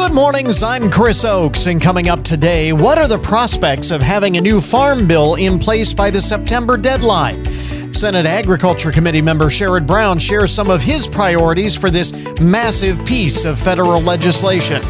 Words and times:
Good 0.00 0.14
mornings, 0.14 0.62
I'm 0.62 0.90
Chris 0.90 1.26
Oakes, 1.26 1.66
and 1.66 1.80
coming 1.80 2.08
up 2.08 2.24
today, 2.24 2.72
what 2.72 2.96
are 2.96 3.06
the 3.06 3.18
prospects 3.18 3.90
of 3.90 4.00
having 4.00 4.38
a 4.38 4.40
new 4.40 4.62
farm 4.62 5.06
bill 5.06 5.34
in 5.34 5.58
place 5.58 5.92
by 5.92 6.08
the 6.08 6.22
September 6.22 6.78
deadline? 6.78 7.44
Senate 7.92 8.24
Agriculture 8.24 8.90
Committee 8.90 9.20
member 9.20 9.44
Sherrod 9.44 9.86
Brown 9.86 10.18
shares 10.18 10.52
some 10.52 10.70
of 10.70 10.82
his 10.82 11.06
priorities 11.06 11.76
for 11.76 11.90
this 11.90 12.14
massive 12.40 13.04
piece 13.04 13.44
of 13.44 13.58
federal 13.58 14.00
legislation. 14.00 14.82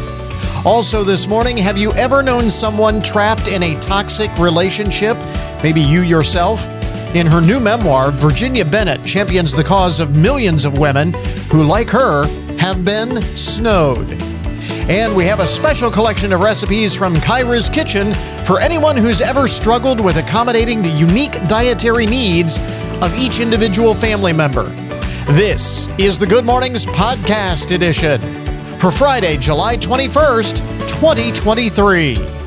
Also, 0.65 1.03
this 1.03 1.27
morning, 1.27 1.57
have 1.57 1.77
you 1.77 1.91
ever 1.93 2.23
known 2.23 2.49
someone 2.49 3.01
trapped 3.01 3.49
in 3.49 3.63
a 3.63 3.79
toxic 3.81 4.35
relationship? 4.39 5.17
Maybe 5.61 5.81
you 5.81 6.03
yourself? 6.03 6.65
In 7.15 7.27
her 7.27 7.41
new 7.41 7.59
memoir, 7.59 8.11
Virginia 8.11 8.63
Bennett 8.63 9.05
champions 9.05 9.51
the 9.51 9.63
cause 9.63 9.99
of 9.99 10.15
millions 10.15 10.63
of 10.63 10.77
women 10.77 11.11
who, 11.51 11.63
like 11.63 11.89
her, 11.89 12.25
have 12.57 12.85
been 12.85 13.21
snowed. 13.35 14.30
And 14.91 15.15
we 15.15 15.23
have 15.23 15.39
a 15.39 15.47
special 15.47 15.89
collection 15.89 16.33
of 16.33 16.41
recipes 16.41 16.93
from 16.93 17.15
Kyra's 17.15 17.69
Kitchen 17.69 18.13
for 18.43 18.59
anyone 18.59 18.97
who's 18.97 19.21
ever 19.21 19.47
struggled 19.47 20.01
with 20.01 20.17
accommodating 20.17 20.81
the 20.81 20.89
unique 20.89 21.31
dietary 21.47 22.05
needs 22.05 22.59
of 23.01 23.15
each 23.15 23.39
individual 23.39 23.95
family 23.95 24.33
member. 24.33 24.63
This 25.29 25.87
is 25.97 26.19
the 26.19 26.27
Good 26.27 26.43
Mornings 26.43 26.85
Podcast 26.87 27.73
Edition 27.73 28.19
for 28.79 28.91
Friday, 28.91 29.37
July 29.37 29.77
21st, 29.77 30.57
2023. 30.89 32.40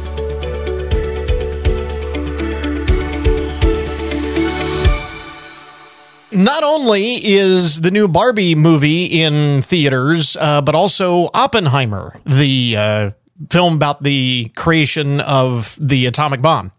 Not 6.34 6.64
only 6.64 7.14
is 7.24 7.80
the 7.80 7.92
new 7.92 8.08
Barbie 8.08 8.56
movie 8.56 9.04
in 9.04 9.62
theaters, 9.62 10.36
uh, 10.36 10.62
but 10.62 10.74
also 10.74 11.30
Oppenheimer, 11.32 12.20
the 12.26 12.76
uh, 12.76 13.10
film 13.50 13.74
about 13.74 14.02
the 14.02 14.50
creation 14.56 15.20
of 15.20 15.78
the 15.80 16.06
atomic 16.06 16.42
bomb. 16.42 16.72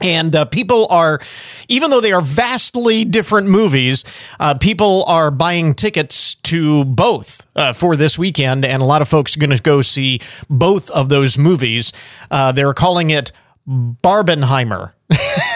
And 0.00 0.34
uh, 0.34 0.46
people 0.46 0.86
are, 0.90 1.20
even 1.68 1.90
though 1.90 2.00
they 2.00 2.12
are 2.12 2.22
vastly 2.22 3.04
different 3.04 3.48
movies, 3.48 4.04
uh, 4.40 4.54
people 4.54 5.04
are 5.04 5.30
buying 5.30 5.74
tickets 5.74 6.34
to 6.44 6.84
both 6.84 7.46
uh, 7.56 7.74
for 7.74 7.96
this 7.96 8.18
weekend. 8.18 8.64
And 8.64 8.82
a 8.82 8.86
lot 8.86 9.02
of 9.02 9.08
folks 9.08 9.36
are 9.36 9.40
going 9.40 9.56
to 9.56 9.62
go 9.62 9.82
see 9.82 10.20
both 10.48 10.90
of 10.90 11.10
those 11.10 11.36
movies. 11.36 11.92
Uh, 12.30 12.52
they're 12.52 12.74
calling 12.74 13.10
it 13.10 13.32
Barbenheimer. 13.66 14.92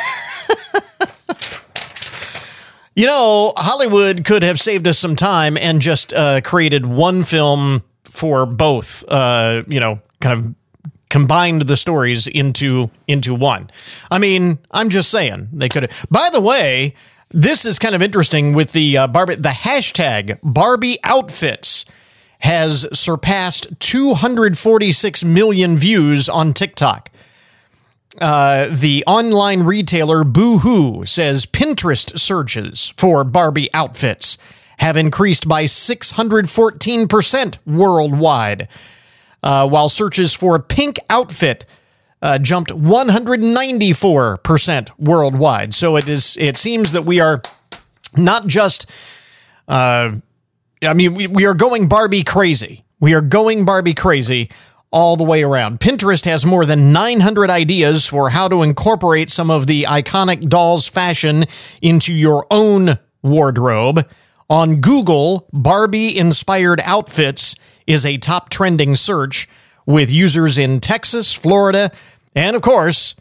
you 3.00 3.06
know, 3.06 3.54
Hollywood 3.56 4.26
could 4.26 4.42
have 4.42 4.60
saved 4.60 4.86
us 4.86 4.98
some 4.98 5.16
time 5.16 5.56
and 5.56 5.80
just 5.80 6.12
uh, 6.12 6.42
created 6.42 6.84
one 6.84 7.22
film 7.22 7.82
for 8.04 8.44
both, 8.44 9.02
uh, 9.08 9.62
you 9.68 9.80
know, 9.80 10.02
kind 10.20 10.38
of 10.38 10.54
combined 11.08 11.62
the 11.62 11.78
stories 11.78 12.26
into 12.26 12.90
into 13.08 13.34
one. 13.34 13.70
I 14.10 14.18
mean, 14.18 14.58
I'm 14.70 14.90
just 14.90 15.10
saying 15.10 15.48
they 15.50 15.70
could 15.70 15.84
have. 15.84 16.06
By 16.10 16.28
the 16.30 16.42
way, 16.42 16.94
this 17.30 17.64
is 17.64 17.78
kind 17.78 17.94
of 17.94 18.02
interesting 18.02 18.52
with 18.52 18.72
the 18.72 18.98
uh, 18.98 19.06
Barbie. 19.06 19.36
The 19.36 19.48
hashtag 19.48 20.38
Barbie 20.42 20.98
outfits 21.02 21.86
has 22.40 22.86
surpassed 22.92 23.80
246 23.80 25.24
million 25.24 25.78
views 25.78 26.28
on 26.28 26.52
TikTok. 26.52 27.10
Uh, 28.18 28.66
the 28.70 29.04
online 29.06 29.62
retailer 29.62 30.24
Boohoo 30.24 31.06
says 31.06 31.46
Pinterest 31.46 32.18
searches 32.18 32.92
for 32.96 33.22
Barbie 33.22 33.72
outfits 33.72 34.36
have 34.78 34.96
increased 34.96 35.46
by 35.46 35.62
614% 35.64 37.58
worldwide 37.66 38.66
uh, 39.42 39.68
while 39.68 39.88
searches 39.88 40.34
for 40.34 40.54
a 40.56 40.60
pink 40.60 40.98
outfit 41.08 41.64
uh, 42.22 42.38
jumped 42.38 42.70
194% 42.70 44.90
worldwide. 44.98 45.74
So 45.74 45.96
it 45.96 46.08
is. 46.08 46.36
It 46.38 46.58
seems 46.58 46.92
that 46.92 47.04
we 47.04 47.20
are 47.20 47.42
not 48.16 48.46
just. 48.46 48.90
Uh, 49.68 50.12
I 50.82 50.94
mean, 50.94 51.14
we, 51.14 51.26
we 51.26 51.44
are 51.46 51.54
going 51.54 51.88
Barbie 51.88 52.24
crazy. 52.24 52.84
We 52.98 53.14
are 53.14 53.20
going 53.20 53.64
Barbie 53.64 53.94
crazy 53.94 54.50
all 54.92 55.16
the 55.16 55.24
way 55.24 55.42
around. 55.42 55.80
Pinterest 55.80 56.24
has 56.24 56.44
more 56.44 56.66
than 56.66 56.92
900 56.92 57.48
ideas 57.50 58.06
for 58.06 58.30
how 58.30 58.48
to 58.48 58.62
incorporate 58.62 59.30
some 59.30 59.50
of 59.50 59.66
the 59.66 59.84
iconic 59.84 60.48
doll's 60.48 60.86
fashion 60.86 61.44
into 61.80 62.12
your 62.12 62.46
own 62.50 62.98
wardrobe. 63.22 64.08
On 64.48 64.80
Google, 64.80 65.48
Barbie 65.52 66.18
inspired 66.18 66.80
outfits 66.84 67.54
is 67.86 68.04
a 68.04 68.18
top 68.18 68.50
trending 68.50 68.96
search 68.96 69.48
with 69.86 70.10
users 70.10 70.58
in 70.58 70.80
Texas, 70.80 71.34
Florida, 71.34 71.90
and 72.34 72.56
of 72.56 72.62
course, 72.62 73.14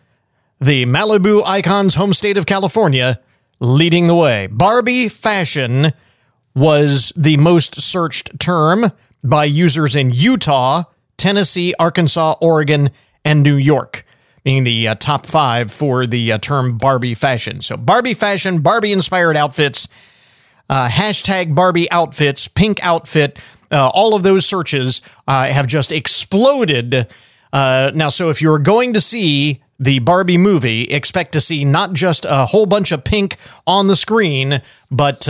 the 0.60 0.86
Malibu 0.86 1.46
icon's 1.46 1.96
home 1.96 2.14
state 2.14 2.38
of 2.38 2.46
California 2.46 3.20
leading 3.60 4.08
the 4.08 4.16
way. 4.16 4.48
Barbie 4.48 5.08
fashion 5.08 5.94
was 6.56 7.14
the 7.16 7.38
most 7.38 7.80
searched 7.80 8.40
term 8.40 8.92
by 9.24 9.46
users 9.46 9.96
in 9.96 10.12
Utah, 10.12 10.84
Tennessee, 11.20 11.74
Arkansas, 11.78 12.36
Oregon, 12.42 12.90
and 13.24 13.44
New 13.44 13.56
York, 13.56 14.06
being 14.44 14.64
the 14.64 14.88
uh, 14.88 14.96
top 14.96 15.26
five 15.26 15.72
for 15.72 16.08
the 16.08 16.32
uh, 16.32 16.38
term 16.40 16.78
Barbie 16.78 17.14
fashion. 17.14 17.62
So, 17.62 17.78
Barbie 17.78 18.16
fashion, 18.16 18.62
Barbie 18.62 18.92
inspired 18.92 19.38
outfits, 19.38 19.88
uh, 20.70 20.88
hashtag 20.88 21.54
Barbie 21.54 21.92
outfits, 21.92 22.48
pink 22.48 22.84
outfit. 22.84 23.38
Uh, 23.72 23.90
all 23.94 24.16
of 24.16 24.24
those 24.24 24.46
searches 24.46 25.02
uh, 25.28 25.46
have 25.48 25.68
just 25.68 25.92
exploded. 25.92 27.08
Uh, 27.54 27.92
now, 27.94 28.10
so 28.10 28.30
if 28.30 28.42
you're 28.42 28.60
going 28.60 28.94
to 28.94 29.02
see 29.02 29.62
the 29.80 30.00
Barbie 30.00 30.38
movie, 30.38 30.84
expect 30.84 31.34
to 31.34 31.42
see 31.42 31.64
not 31.66 31.94
just 31.94 32.26
a 32.26 32.48
whole 32.48 32.66
bunch 32.66 32.92
of 32.92 33.04
pink 33.04 33.38
on 33.68 33.88
the 33.88 33.96
screen, 33.96 34.62
but 34.92 35.28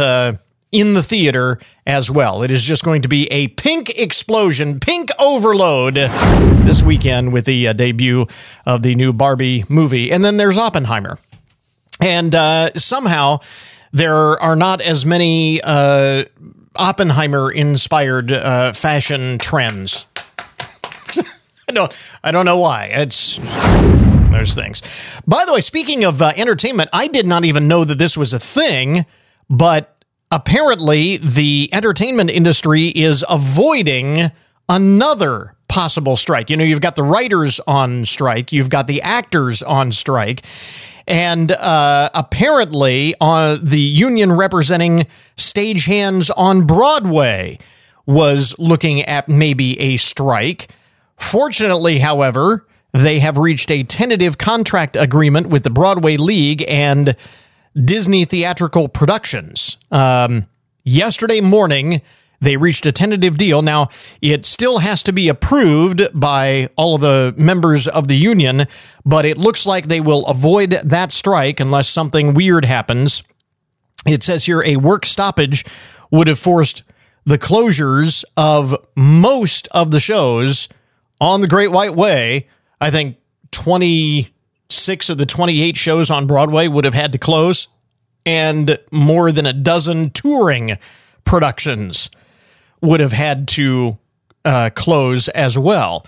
in 0.72 0.94
the 0.94 1.04
theater 1.04 1.60
as 1.86 2.12
well. 2.12 2.44
It 2.44 2.52
is 2.52 2.64
just 2.64 2.84
going 2.84 3.02
to 3.02 3.08
be 3.08 3.28
a 3.32 3.48
pink 3.50 3.90
explosion, 3.98 4.80
pink 4.80 5.10
overload 5.20 5.96
this 5.96 6.84
weekend 6.84 7.34
with 7.34 7.46
the 7.46 7.70
uh, 7.70 7.74
debut 7.74 8.28
of 8.66 8.84
the 8.84 8.96
new 8.96 9.12
Barbie 9.12 9.66
movie. 9.68 10.12
And 10.12 10.24
then 10.24 10.38
there's 10.38 10.58
Oppenheimer. 10.58 11.18
And 12.02 12.34
uh, 12.34 12.72
somehow 12.76 13.40
there 13.92 14.16
are 14.16 14.56
not 14.56 14.82
as 14.82 15.06
many 15.06 15.62
uh, 15.62 16.26
Oppenheimer 16.76 17.52
inspired 17.52 18.32
uh, 18.32 18.74
fashion 18.74 19.38
trends. 19.40 20.06
I 21.68 21.72
don't 21.72 21.92
I 22.24 22.32
don't 22.32 22.46
know 22.46 22.58
why. 22.58 22.86
It's 22.86 23.38
those 24.32 24.54
things. 24.54 24.82
By 25.28 25.46
the 25.46 25.54
way, 25.54 25.62
speaking 25.62 26.04
of 26.04 26.22
uh, 26.22 26.32
entertainment, 26.36 26.90
I 26.94 27.08
did 27.08 27.26
not 27.26 27.44
even 27.44 27.68
know 27.68 27.84
that 27.84 27.98
this 27.98 28.16
was 28.16 28.34
a 28.34 28.40
thing, 28.40 29.06
but 29.50 29.99
apparently 30.32 31.18
the 31.18 31.70
entertainment 31.74 32.30
industry 32.30 32.88
is 32.88 33.26
avoiding 33.30 34.32
another 34.68 35.56
possible 35.68 36.16
strike. 36.16 36.50
You 36.50 36.58
know, 36.58 36.64
you've 36.64 36.82
got 36.82 36.96
the 36.96 37.04
writers 37.04 37.60
on 37.68 38.06
strike, 38.06 38.52
you've 38.52 38.70
got 38.70 38.88
the 38.88 39.02
actors 39.02 39.64
on 39.64 39.92
strike, 39.92 40.44
and 41.08 41.52
uh, 41.52 42.10
apparently, 42.14 43.16
uh, 43.20 43.58
the 43.62 43.80
union 43.80 44.32
representing 44.32 45.08
stagehands 45.38 46.30
on 46.38 46.68
Broadway 46.68 47.58
was 48.06 48.56
looking 48.60 49.02
at 49.02 49.28
maybe 49.28 49.80
a 49.80 49.98
strike. 49.98 50.68
Fortunately, 51.18 52.00
however, 52.00 52.68
they 52.92 53.20
have 53.20 53.38
reached 53.38 53.72
a 53.72 53.84
tentative 53.84 54.38
contract 54.38 54.96
agreement 54.96 55.48
with 55.48 55.64
the 55.64 55.70
Broadway 55.70 56.18
League 56.18 56.64
and 56.68 57.16
Disney 57.84 58.26
Theatrical 58.26 58.90
Productions. 58.90 59.78
Um, 59.92 60.48
yesterday 60.84 61.42
morning, 61.42 62.02
they 62.42 62.58
reached 62.58 62.86
a 62.86 62.92
tentative 62.92 63.38
deal. 63.38 63.62
Now, 63.62 63.90
it 64.22 64.46
still 64.46 64.80
has 64.80 65.04
to 65.04 65.14
be 65.14 65.28
approved 65.28 66.08
by 66.14 66.70
all 66.76 66.96
of 66.96 67.02
the 67.02 67.34
members 67.38 67.88
of 67.88 68.08
the 68.08 68.16
union, 68.16 68.66
but 69.06 69.26
it 69.26 69.38
looks 69.38 69.66
like 69.66 69.88
they 69.88 70.02
will 70.02 70.26
avoid 70.28 70.72
that 70.72 71.12
strike 71.12 71.60
unless 71.60 71.90
something 71.90 72.34
weird 72.34 72.66
happens. 72.66 73.24
It 74.06 74.24
says 74.24 74.46
here 74.46 74.64
a 74.64 74.78
work 74.78 75.06
stoppage 75.06 75.66
would 76.12 76.28
have 76.28 76.40
forced 76.40 76.84
the 77.26 77.38
closures 77.38 78.24
of 78.38 78.76
most 78.96 79.68
of 79.70 79.92
the 79.92 80.00
shows 80.00 80.70
on 81.20 81.42
the 81.42 81.48
Great 81.48 81.72
White 81.72 81.96
Way. 81.96 82.48
I 82.80 82.90
think 82.90 83.18
26 83.52 85.10
of 85.10 85.18
the 85.18 85.26
28 85.26 85.76
shows 85.76 86.10
on 86.10 86.28
Broadway 86.28 86.68
would 86.68 86.86
have 86.86 86.94
had 86.94 87.12
to 87.12 87.18
close, 87.18 87.68
and 88.30 88.78
more 88.92 89.32
than 89.32 89.48
a 89.48 89.54
dozen 89.54 90.12
touring 90.12 90.78
productions 91.24 92.12
would 92.80 93.00
have 93.00 93.12
had 93.12 93.48
to 93.48 93.98
uh, 94.46 94.70
close 94.76 95.28
as 95.30 95.58
well. 95.58 96.06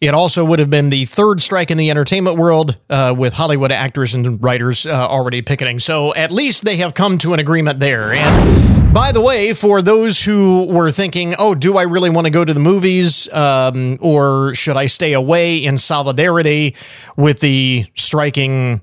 It 0.00 0.14
also 0.14 0.44
would 0.44 0.60
have 0.60 0.70
been 0.70 0.90
the 0.90 1.06
third 1.06 1.42
strike 1.42 1.72
in 1.72 1.76
the 1.76 1.90
entertainment 1.90 2.38
world, 2.38 2.76
uh, 2.88 3.14
with 3.16 3.34
Hollywood 3.34 3.72
actors 3.72 4.14
and 4.14 4.42
writers 4.42 4.86
uh, 4.86 4.90
already 4.90 5.42
picketing. 5.42 5.80
So 5.80 6.14
at 6.14 6.30
least 6.30 6.64
they 6.64 6.76
have 6.76 6.94
come 6.94 7.18
to 7.18 7.34
an 7.34 7.40
agreement 7.40 7.80
there. 7.80 8.12
And 8.12 8.94
By 8.94 9.12
the 9.12 9.20
way, 9.20 9.52
for 9.52 9.82
those 9.82 10.24
who 10.24 10.66
were 10.72 10.90
thinking, 10.90 11.34
oh, 11.38 11.54
do 11.54 11.76
I 11.76 11.82
really 11.82 12.10
want 12.10 12.26
to 12.26 12.30
go 12.30 12.44
to 12.44 12.54
the 12.54 12.60
movies 12.60 13.28
um, 13.32 13.98
or 14.00 14.54
should 14.54 14.76
I 14.76 14.86
stay 14.86 15.12
away 15.12 15.58
in 15.58 15.78
solidarity 15.78 16.76
with 17.16 17.40
the 17.40 17.86
striking 17.96 18.82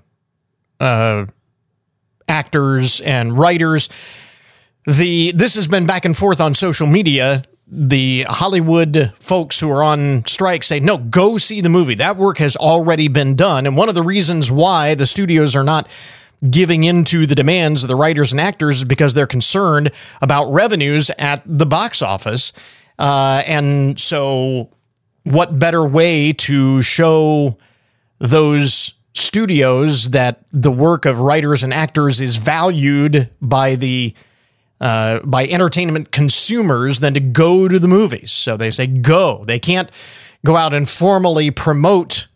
uh, 0.80 1.26
actors 2.28 3.02
and 3.02 3.38
writers? 3.38 3.90
The 4.86 5.32
this 5.34 5.56
has 5.56 5.68
been 5.68 5.86
back 5.86 6.06
and 6.06 6.16
forth 6.16 6.40
on 6.40 6.56
social 6.56 6.88
media. 6.88 7.44
The 7.70 8.24
Hollywood 8.24 9.14
folks 9.20 9.60
who 9.60 9.70
are 9.70 9.84
on 9.84 10.26
strike 10.26 10.64
say, 10.64 10.80
no, 10.80 10.98
go 10.98 11.38
see 11.38 11.60
the 11.60 11.68
movie. 11.68 11.96
That 11.96 12.16
work 12.16 12.38
has 12.38 12.56
already 12.56 13.10
been 13.10 13.36
done. 13.36 13.66
And 13.66 13.76
one 13.76 13.90
of 13.90 13.96
the 13.96 14.04
reasons 14.04 14.50
why 14.50 14.96
the 14.96 15.06
studios 15.06 15.54
are 15.54 15.66
not 15.66 15.90
giving 16.50 16.84
into 16.84 17.26
the 17.26 17.36
demands 17.36 17.84
of 17.84 17.88
the 17.88 17.96
writers 17.96 18.32
and 18.32 18.40
actors 18.40 18.78
is 18.78 18.84
because 18.84 19.14
they're 19.14 19.28
concerned 19.28 19.92
about 20.22 20.52
revenues 20.52 21.10
at 21.18 21.42
the 21.46 21.66
box 21.66 22.02
office. 22.02 22.54
Uh, 23.00 23.42
and 23.46 24.00
so, 24.00 24.70
what 25.24 25.60
better 25.60 25.86
way 25.86 26.32
to 26.32 26.82
show 26.82 27.58
those 28.20 28.94
studios 29.18 30.12
that 30.12 30.44
the 30.52 30.72
work 30.72 31.06
of 31.06 31.20
writers 31.20 31.64
and 31.64 31.74
actors 31.74 32.22
is 32.22 32.36
valued 32.38 33.30
by 33.42 33.76
the 33.76 34.14
uh, 34.80 35.20
by 35.26 35.48
entertainment 35.48 36.12
consumers 36.12 37.00
than 37.00 37.14
to 37.14 37.20
go 37.20 37.68
to 37.68 37.80
the 37.80 37.88
movies? 37.88 38.32
So 38.32 38.58
they 38.58 38.72
say 38.72 38.88
go. 38.88 39.44
They 39.46 39.60
can't 39.60 39.90
go 40.46 40.56
out 40.56 40.74
and 40.74 40.88
formally 40.88 41.52
promote 41.52 42.28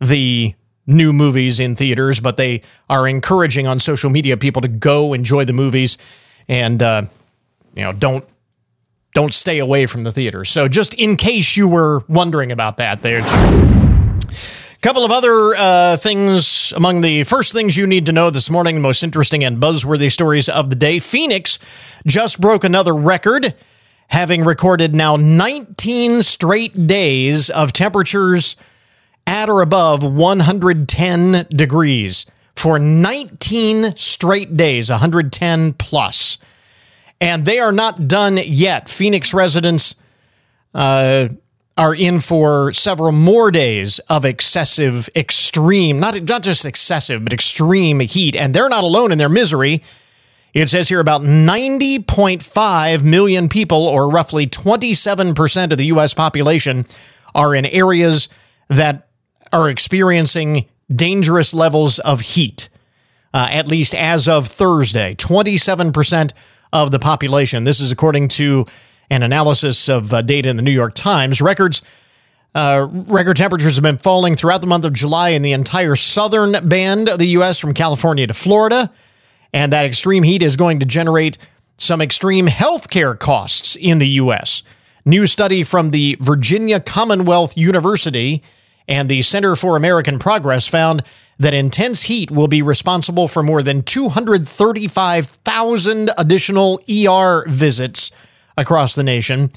the 0.00 0.54
new 0.86 1.12
movies 1.12 1.60
in 1.60 1.76
theaters, 1.76 2.20
but 2.20 2.36
they 2.36 2.62
are 2.88 3.06
encouraging 3.08 3.66
on 3.66 3.78
social 3.78 4.10
media 4.10 4.36
people 4.36 4.62
to 4.62 4.68
go 4.68 5.12
enjoy 5.12 5.44
the 5.44 5.52
movies 5.52 5.98
and 6.48 6.82
uh, 6.82 7.02
you 7.74 7.82
know 7.82 7.92
don't 7.92 8.24
don't 9.14 9.34
stay 9.34 9.58
away 9.58 9.86
from 9.86 10.04
the 10.04 10.12
theater. 10.12 10.44
So 10.44 10.68
just 10.68 10.94
in 10.94 11.16
case 11.16 11.56
you 11.56 11.68
were 11.68 12.00
wondering 12.08 12.52
about 12.52 12.76
that, 12.76 13.02
there. 13.02 13.22
Couple 14.80 15.04
of 15.04 15.10
other 15.10 15.56
uh, 15.56 15.96
things 15.96 16.72
among 16.76 17.00
the 17.00 17.24
first 17.24 17.52
things 17.52 17.76
you 17.76 17.84
need 17.84 18.06
to 18.06 18.12
know 18.12 18.30
this 18.30 18.48
morning, 18.48 18.76
the 18.76 18.80
most 18.80 19.02
interesting 19.02 19.42
and 19.42 19.60
buzzworthy 19.60 20.10
stories 20.10 20.48
of 20.48 20.70
the 20.70 20.76
day. 20.76 21.00
Phoenix 21.00 21.58
just 22.06 22.40
broke 22.40 22.62
another 22.62 22.94
record, 22.94 23.54
having 24.06 24.44
recorded 24.44 24.94
now 24.94 25.16
19 25.16 26.22
straight 26.22 26.86
days 26.86 27.50
of 27.50 27.72
temperatures 27.72 28.54
at 29.26 29.48
or 29.48 29.62
above 29.62 30.04
110 30.04 31.46
degrees 31.50 32.24
for 32.54 32.78
19 32.78 33.96
straight 33.96 34.56
days, 34.56 34.90
110 34.90 35.72
plus. 35.72 36.38
And 37.20 37.44
they 37.44 37.58
are 37.58 37.72
not 37.72 38.06
done 38.06 38.38
yet. 38.44 38.88
Phoenix 38.88 39.34
residents 39.34 39.96
uh, 40.72 41.30
are 41.78 41.94
in 41.94 42.18
for 42.18 42.72
several 42.72 43.12
more 43.12 43.52
days 43.52 44.00
of 44.10 44.24
excessive, 44.24 45.08
extreme, 45.14 46.00
not, 46.00 46.20
not 46.24 46.42
just 46.42 46.66
excessive, 46.66 47.22
but 47.22 47.32
extreme 47.32 48.00
heat. 48.00 48.34
And 48.34 48.52
they're 48.52 48.68
not 48.68 48.82
alone 48.82 49.12
in 49.12 49.18
their 49.18 49.28
misery. 49.28 49.84
It 50.52 50.68
says 50.68 50.88
here 50.88 50.98
about 50.98 51.22
90.5 51.22 53.04
million 53.04 53.48
people, 53.48 53.86
or 53.86 54.10
roughly 54.10 54.48
27% 54.48 55.70
of 55.70 55.78
the 55.78 55.86
U.S. 55.86 56.14
population, 56.14 56.84
are 57.32 57.54
in 57.54 57.64
areas 57.64 58.28
that 58.66 59.08
are 59.52 59.70
experiencing 59.70 60.68
dangerous 60.92 61.54
levels 61.54 62.00
of 62.00 62.22
heat, 62.22 62.70
uh, 63.32 63.46
at 63.52 63.68
least 63.68 63.94
as 63.94 64.26
of 64.26 64.48
Thursday. 64.48 65.14
27% 65.14 66.32
of 66.72 66.90
the 66.90 66.98
population. 66.98 67.62
This 67.62 67.80
is 67.80 67.92
according 67.92 68.28
to 68.28 68.66
an 69.10 69.22
analysis 69.22 69.88
of 69.88 70.12
uh, 70.12 70.22
data 70.22 70.48
in 70.48 70.56
the 70.56 70.62
New 70.62 70.70
York 70.70 70.94
Times. 70.94 71.40
Records. 71.40 71.82
Uh, 72.54 72.88
record 72.90 73.36
temperatures 73.36 73.76
have 73.76 73.82
been 73.82 73.98
falling 73.98 74.34
throughout 74.34 74.62
the 74.62 74.66
month 74.66 74.84
of 74.84 74.92
July 74.92 75.28
in 75.28 75.42
the 75.42 75.52
entire 75.52 75.94
southern 75.94 76.66
band 76.66 77.08
of 77.08 77.18
the 77.18 77.28
U.S. 77.28 77.58
from 77.58 77.74
California 77.74 78.26
to 78.26 78.34
Florida. 78.34 78.90
And 79.52 79.72
that 79.72 79.84
extreme 79.84 80.22
heat 80.22 80.42
is 80.42 80.56
going 80.56 80.80
to 80.80 80.86
generate 80.86 81.38
some 81.76 82.00
extreme 82.00 82.46
health 82.46 82.90
care 82.90 83.14
costs 83.14 83.76
in 83.76 83.98
the 83.98 84.08
U.S. 84.08 84.62
New 85.04 85.26
study 85.26 85.62
from 85.62 85.90
the 85.90 86.16
Virginia 86.20 86.80
Commonwealth 86.80 87.56
University 87.56 88.42
and 88.88 89.08
the 89.08 89.22
Center 89.22 89.54
for 89.54 89.76
American 89.76 90.18
Progress 90.18 90.66
found 90.66 91.04
that 91.38 91.54
intense 91.54 92.02
heat 92.02 92.30
will 92.30 92.48
be 92.48 92.60
responsible 92.62 93.28
for 93.28 93.42
more 93.42 93.62
than 93.62 93.82
235,000 93.82 96.10
additional 96.18 96.80
ER 96.90 97.48
visits 97.48 98.10
across 98.58 98.94
the 98.94 99.02
nation 99.02 99.50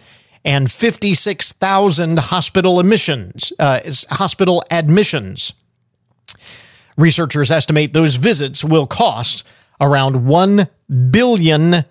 and 0.45 0.71
56,000 0.71 2.19
hospital 2.19 2.79
admissions. 2.79 3.51
Uh, 3.59 3.79
hospital 4.11 4.63
admissions. 4.71 5.53
Researchers 6.97 7.51
estimate 7.51 7.93
those 7.93 8.15
visits 8.15 8.63
will 8.63 8.87
cost 8.87 9.43
around 9.79 10.15
$1 10.15 10.69
billion. 11.11 11.83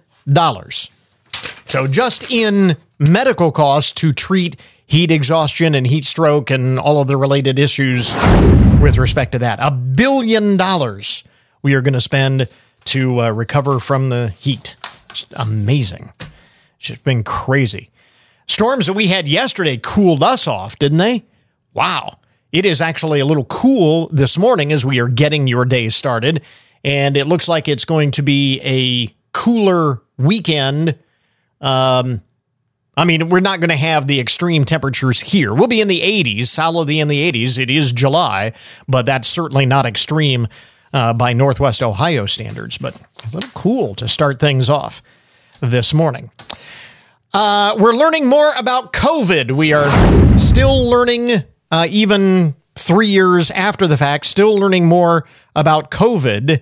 So, 1.67 1.87
just 1.87 2.31
in 2.31 2.77
medical 2.99 3.53
costs 3.53 3.93
to 3.93 4.13
treat 4.13 4.57
heat 4.87 5.11
exhaustion 5.11 5.75
and 5.75 5.87
heat 5.87 6.05
stroke 6.05 6.51
and 6.51 6.79
all 6.79 7.01
of 7.01 7.09
the 7.09 7.17
related 7.17 7.59
issues 7.59 8.15
with 8.81 8.99
respect 8.99 9.33
to 9.33 9.39
that. 9.39 9.59
A 9.63 9.71
billion 9.71 10.57
dollars 10.57 11.23
we 11.63 11.75
are 11.75 11.81
going 11.81 11.95
to 11.95 12.01
spend 12.01 12.49
to 12.87 13.21
uh, 13.21 13.31
recover 13.31 13.79
from 13.79 14.09
the 14.09 14.31
heat. 14.39 14.77
It's 15.11 15.27
amazing. 15.37 16.11
It's 16.81 16.89
just 16.89 17.05
been 17.05 17.23
crazy. 17.23 17.91
Storms 18.47 18.87
that 18.87 18.95
we 18.95 19.09
had 19.09 19.29
yesterday 19.29 19.77
cooled 19.77 20.23
us 20.23 20.49
off, 20.49 20.79
didn't 20.79 20.97
they? 20.97 21.25
Wow. 21.75 22.19
It 22.53 22.65
is 22.65 22.81
actually 22.81 23.21
a 23.21 23.27
little 23.27 23.45
cool 23.45 24.09
this 24.09 24.39
morning 24.39 24.73
as 24.73 24.85
we 24.85 24.99
are 24.99 25.07
getting 25.07 25.47
your 25.47 25.67
day 25.67 25.91
started. 25.91 26.41
And 26.83 27.19
it 27.19 27.27
looks 27.27 27.51
like 27.51 27.69
it's 27.69 27.85
going 27.85 28.13
to 28.13 28.23
be 28.23 28.61
a 28.63 29.15
cooler 29.33 30.01
weekend. 30.17 30.99
Um, 31.61 32.23
I 32.97 33.05
mean, 33.05 33.29
we're 33.29 33.41
not 33.41 33.61
going 33.61 33.69
to 33.71 33.77
have 33.77 34.07
the 34.07 34.19
extreme 34.19 34.65
temperatures 34.65 35.21
here. 35.21 35.53
We'll 35.53 35.69
be 35.69 35.83
in 35.83 35.89
the 35.89 36.01
80s, 36.01 36.47
solidly 36.47 36.99
in 36.99 37.09
the 37.09 37.31
80s. 37.31 37.59
It 37.59 37.71
is 37.71 37.93
July, 37.93 38.55
but 38.89 39.05
that's 39.05 39.29
certainly 39.29 39.67
not 39.67 39.85
extreme 39.85 40.49
uh, 40.95 41.13
by 41.13 41.35
Northwest 41.35 41.83
Ohio 41.83 42.25
standards, 42.25 42.79
but 42.79 42.97
a 42.97 43.35
little 43.35 43.51
cool 43.51 43.95
to 43.97 44.09
start 44.09 44.41
things 44.41 44.71
off 44.71 45.03
this 45.61 45.93
morning. 45.93 46.31
Uh, 47.33 47.77
we're 47.79 47.95
learning 47.95 48.27
more 48.27 48.51
about 48.59 48.93
COVID. 48.93 49.53
We 49.53 49.73
are 49.73 49.89
still 50.37 50.91
learning, 50.91 51.45
uh, 51.71 51.87
even 51.89 52.57
three 52.75 53.07
years 53.07 53.53
after 53.53 53.87
the 53.87 53.97
fact, 53.97 54.27
still 54.27 54.57
learning 54.57 54.87
more 54.87 55.29
about 55.55 55.93
COVID. 55.93 56.61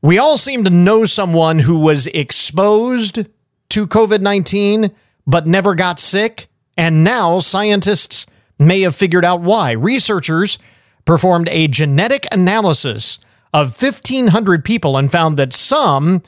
We 0.00 0.18
all 0.18 0.38
seem 0.38 0.62
to 0.62 0.70
know 0.70 1.04
someone 1.04 1.58
who 1.58 1.80
was 1.80 2.06
exposed 2.08 3.26
to 3.70 3.86
COVID 3.88 4.20
19 4.20 4.92
but 5.26 5.48
never 5.48 5.74
got 5.74 5.98
sick. 5.98 6.48
And 6.76 7.02
now 7.02 7.40
scientists 7.40 8.24
may 8.56 8.82
have 8.82 8.94
figured 8.94 9.24
out 9.24 9.40
why. 9.40 9.72
Researchers 9.72 10.60
performed 11.06 11.48
a 11.50 11.66
genetic 11.66 12.26
analysis 12.30 13.18
of 13.52 13.82
1,500 13.82 14.64
people 14.64 14.96
and 14.96 15.10
found 15.10 15.36
that 15.38 15.52
some 15.52 16.22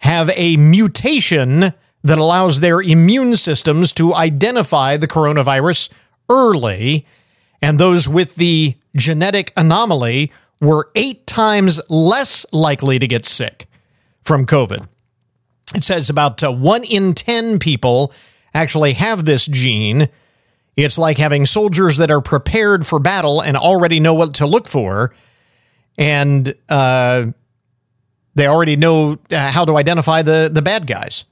have 0.00 0.30
a 0.36 0.58
mutation 0.58 1.72
that 2.04 2.18
allows 2.18 2.60
their 2.60 2.80
immune 2.80 3.34
systems 3.34 3.92
to 3.94 4.14
identify 4.14 4.96
the 4.96 5.08
coronavirus 5.08 5.90
early. 6.28 7.06
And 7.62 7.80
those 7.80 8.06
with 8.06 8.36
the 8.36 8.76
genetic 8.94 9.52
anomaly 9.56 10.30
were 10.60 10.90
eight 10.94 11.26
times 11.26 11.80
less 11.88 12.44
likely 12.52 12.98
to 12.98 13.08
get 13.08 13.24
sick 13.24 13.66
from 14.22 14.44
COVID. 14.44 14.86
It 15.74 15.82
says 15.82 16.10
about 16.10 16.44
uh, 16.44 16.52
one 16.52 16.84
in 16.84 17.14
10 17.14 17.58
people 17.58 18.12
actually 18.52 18.92
have 18.92 19.24
this 19.24 19.46
gene. 19.46 20.08
It's 20.76 20.98
like 20.98 21.16
having 21.16 21.46
soldiers 21.46 21.96
that 21.96 22.10
are 22.10 22.20
prepared 22.20 22.86
for 22.86 22.98
battle 22.98 23.40
and 23.40 23.56
already 23.56 23.98
know 23.98 24.14
what 24.14 24.34
to 24.34 24.46
look 24.46 24.68
for. 24.68 25.14
And 25.96 26.54
uh, 26.68 27.26
they 28.34 28.46
already 28.46 28.76
know 28.76 29.18
uh, 29.30 29.50
how 29.50 29.64
to 29.64 29.76
identify 29.76 30.20
the, 30.20 30.50
the 30.52 30.62
bad 30.62 30.86
guys. 30.86 31.24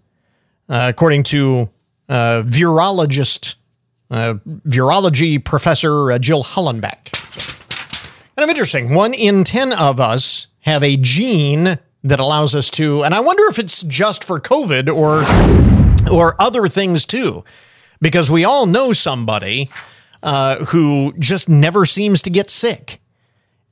Uh, 0.72 0.86
according 0.88 1.22
to 1.22 1.68
uh, 2.08 2.42
virologist, 2.46 3.56
uh, 4.10 4.32
virology 4.66 5.44
professor 5.44 6.12
uh, 6.12 6.18
Jill 6.18 6.42
Hollenbach. 6.42 7.12
Kind 8.34 8.44
of 8.44 8.48
interesting. 8.48 8.94
One 8.94 9.12
in 9.12 9.44
10 9.44 9.74
of 9.74 10.00
us 10.00 10.46
have 10.60 10.82
a 10.82 10.96
gene 10.96 11.78
that 12.04 12.18
allows 12.18 12.54
us 12.54 12.70
to, 12.70 13.04
and 13.04 13.12
I 13.14 13.20
wonder 13.20 13.42
if 13.50 13.58
it's 13.58 13.82
just 13.82 14.24
for 14.24 14.40
COVID 14.40 14.88
or 14.88 15.22
or 16.10 16.36
other 16.40 16.66
things 16.68 17.04
too, 17.04 17.44
because 18.00 18.30
we 18.30 18.42
all 18.42 18.64
know 18.64 18.94
somebody 18.94 19.68
uh, 20.22 20.64
who 20.64 21.12
just 21.18 21.50
never 21.50 21.84
seems 21.84 22.22
to 22.22 22.30
get 22.30 22.48
sick. 22.48 23.02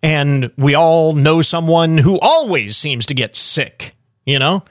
And 0.02 0.52
we 0.58 0.74
all 0.74 1.14
know 1.14 1.40
someone 1.40 1.96
who 1.96 2.18
always 2.20 2.76
seems 2.76 3.06
to 3.06 3.14
get 3.14 3.36
sick, 3.36 3.96
you 4.26 4.38
know? 4.38 4.64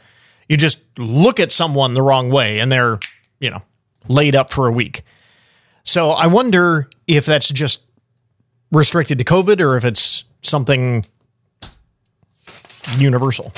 You 0.50 0.58
just 0.58 0.82
look 0.98 1.40
at 1.40 1.52
someone 1.52 1.94
the 1.94 2.02
wrong 2.02 2.30
way 2.30 2.60
and 2.60 2.72
they're, 2.72 3.00
you 3.40 3.50
know, 3.50 3.60
laid 4.08 4.36
up 4.36 4.50
for 4.50 4.68
a 4.68 4.72
week. 4.72 5.04
So 5.84 6.10
I 6.10 6.28
wonder 6.28 6.90
if 7.08 7.26
that's 7.26 7.50
just 7.50 7.82
restricted 8.72 9.18
to 9.20 9.24
COVID 9.24 9.62
or 9.62 9.78
if 9.78 9.86
it's 9.86 10.24
something 10.42 11.06
universal. 12.98 13.54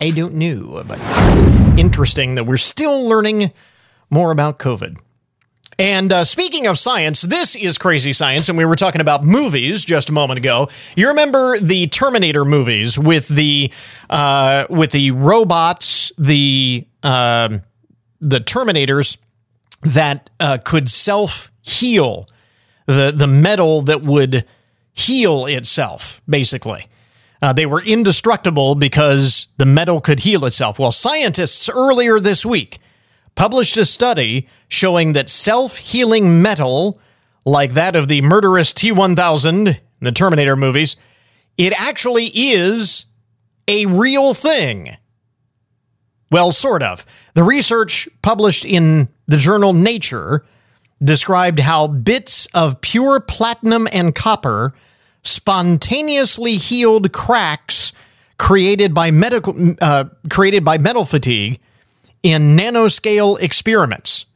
I 0.00 0.10
don't 0.10 0.34
know, 0.34 0.84
but 0.86 0.98
interesting 1.78 2.36
that 2.36 2.44
we're 2.44 2.56
still 2.56 3.08
learning 3.08 3.52
more 4.10 4.30
about 4.30 4.58
COVID. 4.58 4.98
And 5.78 6.12
uh, 6.12 6.24
speaking 6.24 6.66
of 6.66 6.76
science, 6.76 7.22
this 7.22 7.54
is 7.54 7.78
crazy 7.78 8.12
science, 8.12 8.48
and 8.48 8.58
we 8.58 8.64
were 8.64 8.74
talking 8.74 9.00
about 9.00 9.22
movies 9.22 9.84
just 9.84 10.08
a 10.08 10.12
moment 10.12 10.38
ago. 10.38 10.66
You 10.96 11.08
remember 11.08 11.56
the 11.56 11.86
Terminator 11.86 12.44
movies 12.44 12.98
with 12.98 13.28
the 13.28 13.72
uh, 14.10 14.66
with 14.68 14.90
the 14.90 15.12
robots, 15.12 16.10
the 16.18 16.84
uh, 17.04 17.58
the 18.20 18.40
Terminators 18.40 19.18
that 19.82 20.30
uh, 20.40 20.58
could 20.64 20.88
self 20.88 21.52
heal, 21.62 22.26
the 22.86 23.12
the 23.14 23.28
metal 23.28 23.82
that 23.82 24.02
would 24.02 24.44
heal 24.94 25.46
itself, 25.46 26.20
basically. 26.28 26.86
Uh, 27.40 27.52
they 27.52 27.66
were 27.66 27.80
indestructible 27.82 28.74
because 28.74 29.46
the 29.58 29.66
metal 29.66 30.00
could 30.00 30.20
heal 30.20 30.44
itself. 30.44 30.80
Well, 30.80 30.90
scientists 30.90 31.68
earlier 31.68 32.18
this 32.18 32.44
week 32.44 32.80
published 33.38 33.76
a 33.76 33.84
study 33.84 34.48
showing 34.66 35.12
that 35.12 35.30
self 35.30 35.78
healing 35.78 36.42
metal, 36.42 37.00
like 37.46 37.72
that 37.74 37.94
of 37.94 38.08
the 38.08 38.20
murderous 38.20 38.72
T 38.72 38.90
1000 38.90 39.68
in 39.68 39.76
the 40.00 40.12
Terminator 40.12 40.56
movies, 40.56 40.96
it 41.56 41.72
actually 41.80 42.26
is 42.34 43.06
a 43.68 43.86
real 43.86 44.34
thing. 44.34 44.96
Well, 46.32 46.50
sort 46.50 46.82
of. 46.82 47.06
The 47.34 47.44
research 47.44 48.08
published 48.22 48.64
in 48.64 49.08
the 49.28 49.36
journal 49.36 49.72
Nature 49.72 50.44
described 51.02 51.60
how 51.60 51.86
bits 51.86 52.46
of 52.54 52.80
pure 52.80 53.20
platinum 53.20 53.86
and 53.92 54.16
copper 54.16 54.74
spontaneously 55.22 56.56
healed 56.56 57.12
cracks 57.12 57.92
created 58.36 58.94
by 58.94 59.12
medical 59.12 59.54
uh, 59.80 60.06
created 60.28 60.64
by 60.64 60.78
metal 60.78 61.04
fatigue 61.04 61.60
in 62.22 62.56
nanoscale 62.56 63.40
experiments. 63.40 64.26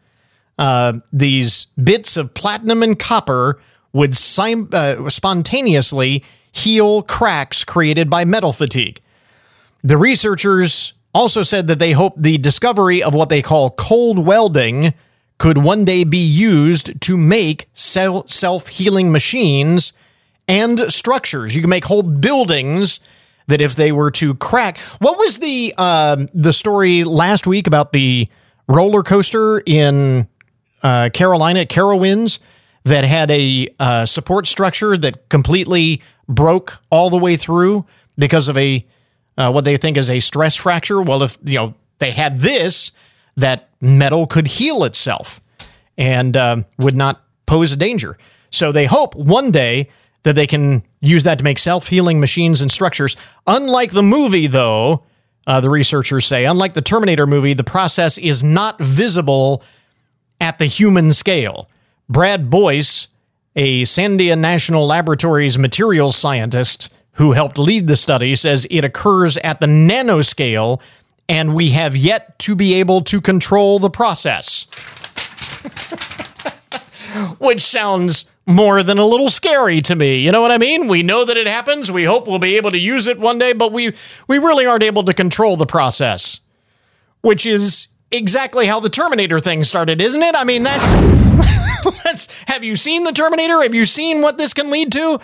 Uh, 0.59 0.95
these 1.13 1.67
bits 1.83 2.17
of 2.17 2.35
platinum 2.35 2.83
and 2.83 2.99
copper 2.99 3.61
would 3.93 4.17
sim- 4.17 4.69
uh, 4.73 5.09
spontaneously 5.09 6.25
heal 6.53 7.03
cracks 7.03 7.65
created 7.65 8.09
by 8.09 8.25
metal 8.25 8.53
fatigue. 8.53 9.01
The 9.83 9.97
researchers 9.97 10.93
also 11.15 11.43
said 11.43 11.67
that 11.67 11.79
they 11.79 11.93
hope 11.93 12.15
the 12.17 12.39
discovery 12.39 13.03
of 13.03 13.15
what 13.15 13.29
they 13.29 13.43
call 13.43 13.71
cold 13.71 14.25
welding 14.25 14.95
could 15.39 15.59
one 15.59 15.85
day 15.85 16.05
be 16.05 16.19
used 16.19 17.01
to 17.01 17.17
make 17.17 17.69
self 17.75 18.69
healing 18.69 19.11
machines 19.11 19.93
and 20.47 20.79
structures. 20.79 21.57
You 21.57 21.63
can 21.63 21.71
make 21.71 21.85
whole 21.85 22.03
buildings 22.03 23.01
that 23.49 23.61
if 23.61 23.75
they 23.75 23.93
were 23.93 24.11
to 24.13 24.35
crack, 24.35 24.79
what 24.99 25.19
was 25.19 25.39
the 25.39 25.75
uh, 25.79 26.17
the 26.35 26.53
story 26.53 27.05
last 27.05 27.47
week 27.47 27.67
about 27.67 27.93
the 27.93 28.29
roller 28.69 29.03
coaster 29.03 29.63
in 29.65 30.29
uh, 30.83 31.11
Carolina, 31.13 31.65
Carowinds, 31.65 32.39
that 32.85 33.05
had 33.05 33.31
a 33.31 33.69
uh, 33.79 34.07
support 34.07 34.47
structure 34.47 34.97
that 34.97 35.29
completely 35.29 36.03
broke 36.29 36.81
all 36.91 37.11
the 37.11 37.19
way 37.19 37.37
through 37.37 37.87
because 38.19 38.49
of 38.49 38.59
a 38.59 38.85
uh, 39.39 39.51
what 39.51 39.65
they 39.65 39.77
think 39.77 39.97
is 39.97 40.11
a 40.11 40.21
stress 40.21 40.57
fracture. 40.57 41.01
Well, 41.03 41.23
if 41.23 41.39
you 41.45 41.57
know 41.57 41.75
they 41.99 42.11
had 42.11 42.39
this, 42.39 42.93
that 43.37 43.69
metal 43.81 44.27
could 44.27 44.47
heal 44.47 44.85
itself 44.85 45.41
and 45.97 46.37
um, 46.37 46.65
would 46.79 46.97
not 46.97 47.23
pose 47.47 47.73
a 47.73 47.77
danger. 47.77 48.17
So 48.51 48.73
they 48.73 48.87
hope 48.87 49.15
one 49.15 49.51
day 49.51 49.89
that 50.23 50.35
they 50.35 50.47
can 50.47 50.83
use 51.01 51.25
that 51.25 51.39
to 51.39 51.45
make 51.45 51.59
self 51.59 51.89
healing 51.89 52.21
machines 52.21 52.61
and 52.61 52.71
structures. 52.71 53.17
Unlike 53.47 53.93
the 53.93 54.03
movie, 54.03 54.47
though, 54.47 55.05
uh, 55.47 55.61
the 55.61 55.71
researchers 55.71 56.27
say, 56.27 56.45
unlike 56.45 56.75
the 56.75 56.83
Terminator 56.83 57.27
movie, 57.27 57.55
the 57.55 57.65
process 57.65 58.19
is 58.19 58.45
not 58.45 58.79
visible 58.79 59.63
at 60.41 60.59
the 60.59 60.67
human 60.67 61.13
scale. 61.13 61.69
Brad 62.09 62.51
Boyce, 62.51 63.09
a 63.57 63.83
Sandia 63.83 64.39
National 64.39 64.87
Laboratories 64.87 65.59
materials 65.59 66.17
scientist 66.17 66.93
who 67.17 67.33
helped 67.33 67.59
lead 67.59 67.89
the 67.89 67.97
study, 67.97 68.35
says 68.35 68.67
it 68.71 68.85
occurs 68.85 69.37
at 69.39 69.61
the 69.61 69.67
nanoscale 69.67 70.81
and 71.29 71.55
we 71.55 71.71
have 71.71 71.97
yet 71.97 72.39
to 72.41 72.57
be 72.57 72.75
able 72.75 73.01
to 73.03 73.21
control 73.21 73.79
the 73.79 73.91
process. 73.91 74.65
Which 77.39 77.63
sounds 77.63 78.25
more 78.47 78.83
than 78.83 78.99
a 78.99 79.07
little 79.07 79.31
scary 79.31 79.81
to 79.83 79.95
me. 79.95 80.19
You 80.19 80.33
know 80.33 80.41
what 80.41 80.51
I 80.51 80.59
mean? 80.59 80.89
We 80.89 81.03
know 81.03 81.25
that 81.25 81.37
it 81.37 81.47
happens. 81.47 81.91
We 81.91 82.05
hope 82.05 82.27
we'll 82.27 82.39
be 82.39 82.57
able 82.57 82.73
to 82.73 82.79
use 82.79 83.07
it 83.07 83.19
one 83.19 83.39
day, 83.39 83.53
but 83.53 83.73
we 83.73 83.93
we 84.27 84.39
really 84.39 84.67
aren't 84.67 84.83
able 84.83 85.05
to 85.05 85.15
control 85.15 85.57
the 85.57 85.67
process. 85.67 86.41
Which 87.21 87.47
is 87.47 87.89
exactly 88.11 88.67
how 88.67 88.81
the 88.81 88.91
Terminator 88.91 89.39
thing 89.39 89.63
started, 89.63 90.01
isn't 90.01 90.23
it? 90.23 90.35
I 90.35 90.45
mean, 90.45 90.65
that's 90.65 90.87
that's 92.05 92.45
have 92.45 92.65
you 92.65 92.77
seen 92.77 93.05
the 93.05 93.13
Terminator? 93.13 93.63
Have 93.63 93.75
you 93.75 93.85
seen 93.85 94.23
what 94.23 94.39
this 94.39 94.55
can 94.55 94.71
lead 94.71 94.93
to? 94.93 95.21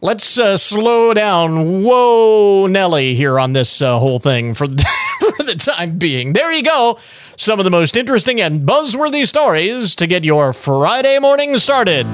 Let's 0.00 0.38
uh, 0.38 0.56
slow 0.56 1.12
down. 1.12 1.82
Whoa, 1.82 2.66
Nelly, 2.66 3.14
here 3.14 3.38
on 3.38 3.52
this 3.52 3.82
uh, 3.82 3.98
whole 3.98 4.18
thing 4.18 4.54
for 4.54 4.66
the, 4.66 4.82
for 5.36 5.42
the 5.42 5.56
time 5.56 5.98
being. 5.98 6.32
There 6.32 6.52
you 6.52 6.62
go 6.62 6.98
some 7.40 7.58
of 7.58 7.64
the 7.64 7.70
most 7.70 7.96
interesting 7.96 8.38
and 8.38 8.68
buzzworthy 8.68 9.26
stories 9.26 9.96
to 9.96 10.06
get 10.06 10.26
your 10.26 10.52
Friday 10.52 11.18
morning 11.18 11.56
started. 11.56 12.04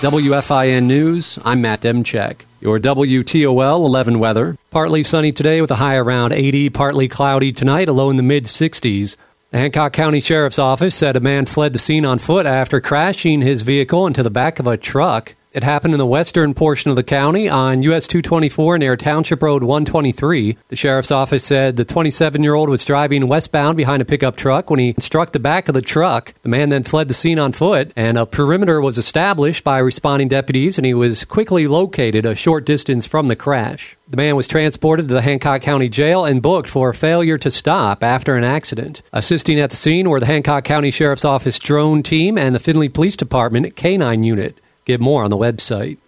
WFIN 0.00 0.84
News, 0.84 1.38
I'm 1.42 1.62
Matt 1.62 1.80
Demchek. 1.80 2.42
Your 2.60 2.78
WTOL 2.78 3.86
11 3.86 4.18
weather. 4.18 4.54
Partly 4.70 5.02
sunny 5.02 5.32
today 5.32 5.62
with 5.62 5.70
a 5.70 5.76
high 5.76 5.96
around 5.96 6.32
80, 6.32 6.68
partly 6.68 7.08
cloudy 7.08 7.52
tonight, 7.52 7.88
a 7.88 7.92
low 7.92 8.10
in 8.10 8.16
the 8.16 8.22
mid 8.22 8.44
60s. 8.44 9.16
The 9.50 9.58
Hancock 9.58 9.94
County 9.94 10.20
Sheriff's 10.20 10.58
Office 10.58 10.94
said 10.94 11.16
a 11.16 11.20
man 11.20 11.46
fled 11.46 11.72
the 11.72 11.78
scene 11.78 12.04
on 12.04 12.18
foot 12.18 12.44
after 12.44 12.82
crashing 12.82 13.40
his 13.40 13.62
vehicle 13.62 14.06
into 14.06 14.22
the 14.22 14.28
back 14.28 14.58
of 14.58 14.66
a 14.66 14.76
truck. 14.76 15.34
It 15.52 15.64
happened 15.64 15.94
in 15.94 15.98
the 15.98 16.06
western 16.06 16.54
portion 16.54 16.90
of 16.90 16.96
the 16.96 17.02
county 17.02 17.48
on 17.48 17.82
US 17.82 18.06
224 18.06 18.78
near 18.78 18.96
Township 18.96 19.42
Road 19.42 19.64
123. 19.64 20.56
The 20.68 20.76
sheriff's 20.76 21.10
office 21.10 21.42
said 21.42 21.76
the 21.76 21.84
27 21.84 22.44
year 22.44 22.54
old 22.54 22.68
was 22.68 22.84
driving 22.84 23.26
westbound 23.26 23.76
behind 23.76 24.00
a 24.00 24.04
pickup 24.04 24.36
truck 24.36 24.70
when 24.70 24.78
he 24.78 24.94
struck 25.00 25.32
the 25.32 25.40
back 25.40 25.66
of 25.66 25.74
the 25.74 25.82
truck. 25.82 26.34
The 26.42 26.48
man 26.48 26.68
then 26.68 26.84
fled 26.84 27.08
the 27.08 27.14
scene 27.14 27.40
on 27.40 27.50
foot, 27.50 27.92
and 27.96 28.16
a 28.16 28.26
perimeter 28.26 28.80
was 28.80 28.96
established 28.96 29.64
by 29.64 29.78
responding 29.78 30.28
deputies, 30.28 30.78
and 30.78 30.86
he 30.86 30.94
was 30.94 31.24
quickly 31.24 31.66
located 31.66 32.24
a 32.24 32.36
short 32.36 32.64
distance 32.64 33.08
from 33.08 33.26
the 33.26 33.34
crash. 33.34 33.96
The 34.08 34.18
man 34.18 34.36
was 34.36 34.46
transported 34.46 35.08
to 35.08 35.14
the 35.14 35.22
Hancock 35.22 35.62
County 35.62 35.88
Jail 35.88 36.24
and 36.24 36.40
booked 36.40 36.68
for 36.68 36.92
failure 36.92 37.38
to 37.38 37.50
stop 37.50 38.04
after 38.04 38.36
an 38.36 38.44
accident. 38.44 39.02
Assisting 39.12 39.58
at 39.58 39.70
the 39.70 39.76
scene 39.76 40.10
were 40.10 40.20
the 40.20 40.26
Hancock 40.26 40.62
County 40.62 40.92
Sheriff's 40.92 41.24
Office 41.24 41.58
drone 41.58 42.04
team 42.04 42.38
and 42.38 42.54
the 42.54 42.60
Findlay 42.60 42.88
Police 42.88 43.16
Department 43.16 43.74
K9 43.74 44.24
unit. 44.24 44.60
Get 44.90 44.98
more 44.98 45.22
on 45.22 45.30
the 45.30 45.36
website. 45.36 45.98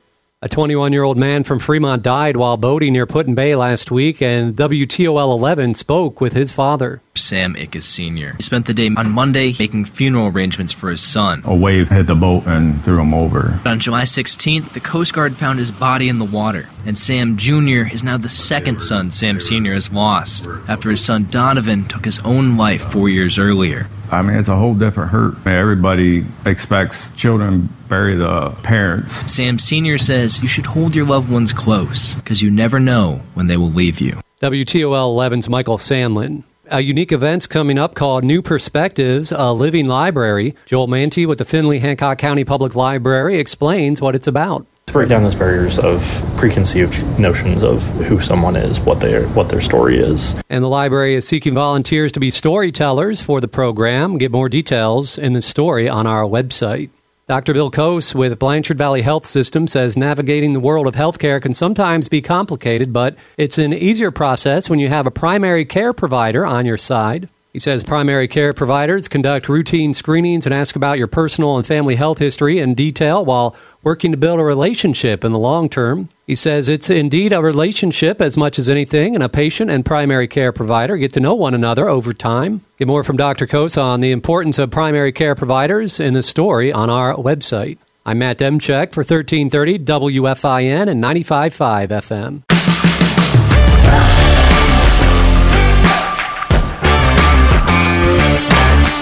A 0.45 0.49
21 0.49 0.93
year 0.93 1.05
old 1.05 1.17
man 1.17 1.45
from 1.45 1.61
Fremont 1.61 2.03
died 2.03 2.37
while 2.37 2.57
boating 2.57 2.95
near 2.95 3.07
Put 3.07 3.29
in 3.29 3.37
Bay 3.37 3.55
last 3.55 3.93
week, 3.93 4.21
and 4.21 4.57
WTOL 4.57 5.33
11 5.39 5.75
spoke 5.75 6.21
with 6.21 6.33
his 6.33 6.51
father. 6.51 7.01
Sam 7.15 7.55
Ickes 7.55 7.85
Sr. 7.85 8.35
He 8.39 8.43
spent 8.43 8.67
the 8.67 8.75
day 8.75 8.91
on 8.97 9.12
Monday 9.12 9.55
making 9.57 9.85
funeral 9.85 10.27
arrangements 10.27 10.73
for 10.73 10.91
his 10.91 11.01
son. 11.01 11.43
A 11.45 11.55
wave 11.55 11.91
hit 11.91 12.09
the 12.09 12.17
boat 12.17 12.45
and 12.47 12.83
threw 12.83 13.01
him 13.01 13.15
over. 13.15 13.61
On 13.65 13.79
July 13.79 14.03
16th, 14.03 14.73
the 14.73 14.81
Coast 14.81 15.15
Guard 15.15 15.35
found 15.35 15.61
his 15.61 15.71
body 15.71 16.09
in 16.09 16.19
the 16.19 16.25
water, 16.25 16.69
and 16.85 16.99
Sam 16.99 17.37
Jr. 17.37 17.87
is 17.93 18.03
now 18.03 18.17
the 18.17 18.29
second 18.29 18.83
son 18.83 19.12
Sam 19.12 19.39
Sr. 19.39 19.75
has 19.75 19.93
lost 19.93 20.45
after 20.67 20.91
his 20.91 21.05
son 21.05 21.29
Donovan 21.31 21.85
took 21.85 22.05
his 22.05 22.19
own 22.25 22.57
life 22.57 22.83
four 22.83 23.09
years 23.09 23.39
earlier. 23.39 23.89
I 24.11 24.23
mean, 24.23 24.37
it's 24.37 24.49
a 24.49 24.57
whole 24.57 24.75
different 24.75 25.12
hurt. 25.12 25.47
Everybody 25.47 26.27
expects 26.45 27.15
children 27.15 27.69
bury 27.92 28.16
the 28.16 28.49
parents. 28.62 29.30
Sam 29.30 29.58
Sr. 29.58 29.99
says 29.99 30.40
you 30.40 30.49
should 30.49 30.64
hold 30.64 30.94
your 30.94 31.04
loved 31.04 31.30
ones 31.30 31.52
close 31.52 32.14
because 32.14 32.40
you 32.40 32.50
never 32.50 32.80
know 32.80 33.20
when 33.34 33.49
they 33.49 33.58
will 33.58 33.70
leave 33.70 34.00
you. 34.00 34.18
WTOL 34.40 35.14
11's 35.14 35.46
Michael 35.46 35.76
Sandlin 35.76 36.44
a 36.70 36.80
unique 36.80 37.12
event's 37.12 37.46
coming 37.46 37.76
up 37.76 37.94
called 37.94 38.25
New 38.25 38.40
Perspectives, 38.40 39.30
a 39.30 39.52
living 39.52 39.87
library. 39.87 40.54
Joel 40.64 40.88
Mantey 40.88 41.26
with 41.26 41.37
the 41.37 41.44
Findlay 41.44 41.80
Hancock 41.80 42.16
County 42.16 42.44
Public 42.44 42.75
Library 42.75 43.38
explains 43.38 44.00
what 44.00 44.14
it's 44.14 44.26
about. 44.26 44.66
To 44.87 44.92
break 44.94 45.11
down 45.11 45.22
those 45.22 45.34
barriers 45.34 45.78
of 45.78 46.00
preconceived 46.38 47.18
notions 47.18 47.62
of 47.62 47.82
who 48.06 48.22
someone 48.22 48.56
is, 48.56 48.80
what 48.80 49.00
their 49.00 49.26
what 49.28 49.50
their 49.50 49.61
story 49.61 49.99
is. 49.99 50.34
And 50.49 50.64
the 50.64 50.68
library 50.68 51.14
is 51.14 51.28
seeking 51.28 51.54
volunteers 51.54 52.11
to 52.12 52.20
be 52.20 52.30
storytellers 52.30 53.20
for 53.20 53.42
the 53.42 53.49
program. 53.49 54.16
Get 54.16 54.32
more 54.32 54.49
details 54.49 55.18
in 55.18 55.34
the 55.34 55.42
story 55.42 55.90
on 55.90 56.06
our 56.06 56.25
website. 56.25 56.88
Dr. 57.33 57.55
Bill 57.55 57.71
Kos 57.71 58.15
with 58.15 58.39
Blanchard 58.39 58.77
Valley 58.77 59.01
Health 59.01 59.25
System 59.25 59.67
says 59.67 59.97
navigating 59.97 60.53
the 60.53 60.61
world 60.61 60.87
of 60.87 60.95
healthcare 60.95 61.41
can 61.41 61.55
sometimes 61.55 62.07
be 62.07 62.21
complicated, 62.21 62.93
but 62.93 63.17
it's 63.39 63.57
an 63.57 63.73
easier 63.73 64.11
process 64.11 64.69
when 64.69 64.79
you 64.79 64.91
have 64.91 65.07
a 65.07 65.11
primary 65.11 65.65
care 65.65 65.95
provider 65.95 66.45
on 66.45 66.67
your 66.67 66.77
side. 66.77 67.31
He 67.52 67.61
says 67.61 67.85
primary 67.85 68.28
care 68.28 68.54
providers 68.54 69.09
conduct 69.09 69.47
routine 69.47 69.92
screenings 69.92 70.47
and 70.47 70.54
ask 70.54 70.75
about 70.75 70.97
your 70.97 71.06
personal 71.06 71.59
and 71.59 71.66
family 71.66 71.97
health 71.97 72.16
history 72.16 72.59
in 72.59 72.73
detail 72.73 73.23
while 73.23 73.54
working 73.82 74.11
to 74.11 74.16
build 74.16 74.40
a 74.40 74.44
relationship 74.44 75.23
in 75.23 75.32
the 75.32 75.38
long 75.38 75.68
term. 75.68 76.09
He 76.26 76.35
says 76.35 76.71
it's 76.71 76.88
indeed 76.88 77.30
a 77.30 77.42
relationship 77.42 78.23
as 78.23 78.38
much 78.38 78.59
as 78.59 78.71
anything, 78.71 79.14
and 79.14 79.23
a 79.23 79.28
patient 79.28 79.71
and 79.71 79.85
primary 79.85 80.28
care 80.28 80.50
provider 80.50 80.97
get 80.97 81.12
to 81.12 81.21
know 81.21 81.35
one 81.35 81.52
another 81.52 81.90
over 81.90 82.14
time. 82.14 82.62
Get 82.78 82.88
more 82.88 83.04
from 83.04 83.18
Dr. 83.18 83.47
Kos 83.47 83.76
on 83.76 84.00
the 84.00 84.12
importance 84.12 84.59
of 84.59 84.71
primary 84.71 85.12
care 85.12 85.35
providers 85.35 86.00
in 86.00 86.14
the 86.14 86.23
story 86.23 86.73
on 86.73 86.88
our 86.88 87.14
website. 87.16 87.76
I'm 88.06 88.18
Matt 88.18 88.38
Demchek 88.38 88.92
for 88.92 89.02
1330 89.02 89.78
WFIN 89.80 90.88
and 90.88 91.04
95.5 91.04 91.88
FM. 91.88 92.51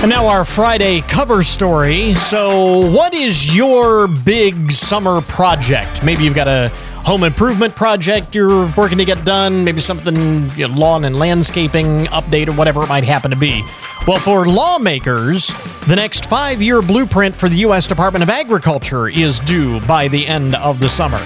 And 0.03 0.09
now 0.09 0.29
our 0.29 0.47
Friday 0.47 1.03
cover 1.03 1.43
story. 1.43 2.15
So, 2.15 2.91
what 2.91 3.13
is 3.13 3.55
your 3.55 4.09
big 4.09 4.73
summer 4.73 5.21
project? 5.21 6.03
Maybe 6.03 6.25
you've 6.25 6.35
got 6.35 6.49
a 6.49 6.71
home 7.05 7.23
improvement 7.23 7.77
project 7.77 8.35
you're 8.35 8.73
working 8.79 8.97
to 8.97 9.05
get 9.05 9.27
done, 9.27 9.63
maybe 9.63 9.83
something 9.83 10.49
you 10.57 10.67
know, 10.67 10.75
lawn 10.75 11.05
and 11.05 11.17
landscaping 11.17 12.07
update 12.07 12.49
or 12.49 12.53
whatever 12.53 12.83
it 12.83 12.89
might 12.89 13.05
happen 13.05 13.31
to 13.31 13.37
be. 13.37 13.63
Well, 14.07 14.19
for 14.19 14.47
lawmakers, 14.47 15.49
the 15.87 15.97
next 15.97 16.25
five 16.25 16.63
year 16.63 16.81
blueprint 16.81 17.35
for 17.37 17.51
the 17.51 17.57
U.S. 17.57 17.87
Department 17.87 18.23
of 18.23 18.31
Agriculture 18.31 19.07
is 19.07 19.39
due 19.41 19.81
by 19.81 20.09
the 20.09 20.27
end 20.27 20.55
of 20.55 20.81
the 20.81 20.89
summer. 20.89 21.21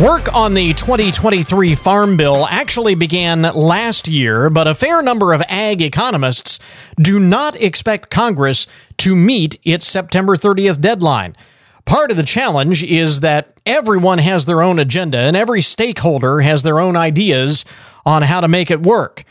Work 0.00 0.34
on 0.34 0.54
the 0.54 0.72
2023 0.72 1.74
Farm 1.74 2.16
Bill 2.16 2.46
actually 2.46 2.94
began 2.94 3.42
last 3.42 4.08
year, 4.08 4.48
but 4.48 4.66
a 4.66 4.74
fair 4.74 5.02
number 5.02 5.34
of 5.34 5.42
ag 5.50 5.82
economists 5.82 6.58
do 6.96 7.20
not 7.20 7.56
expect 7.56 8.08
Congress 8.08 8.66
to 8.96 9.14
meet 9.14 9.60
its 9.64 9.86
September 9.86 10.34
30th 10.34 10.80
deadline. 10.80 11.36
Part 11.84 12.10
of 12.10 12.16
the 12.16 12.22
challenge 12.22 12.82
is 12.82 13.20
that 13.20 13.60
everyone 13.66 14.16
has 14.16 14.46
their 14.46 14.62
own 14.62 14.78
agenda 14.78 15.18
and 15.18 15.36
every 15.36 15.60
stakeholder 15.60 16.40
has 16.40 16.62
their 16.62 16.80
own 16.80 16.96
ideas 16.96 17.66
on 18.06 18.22
how 18.22 18.40
to 18.40 18.48
make 18.48 18.70
it 18.70 18.82
work. 18.82 19.24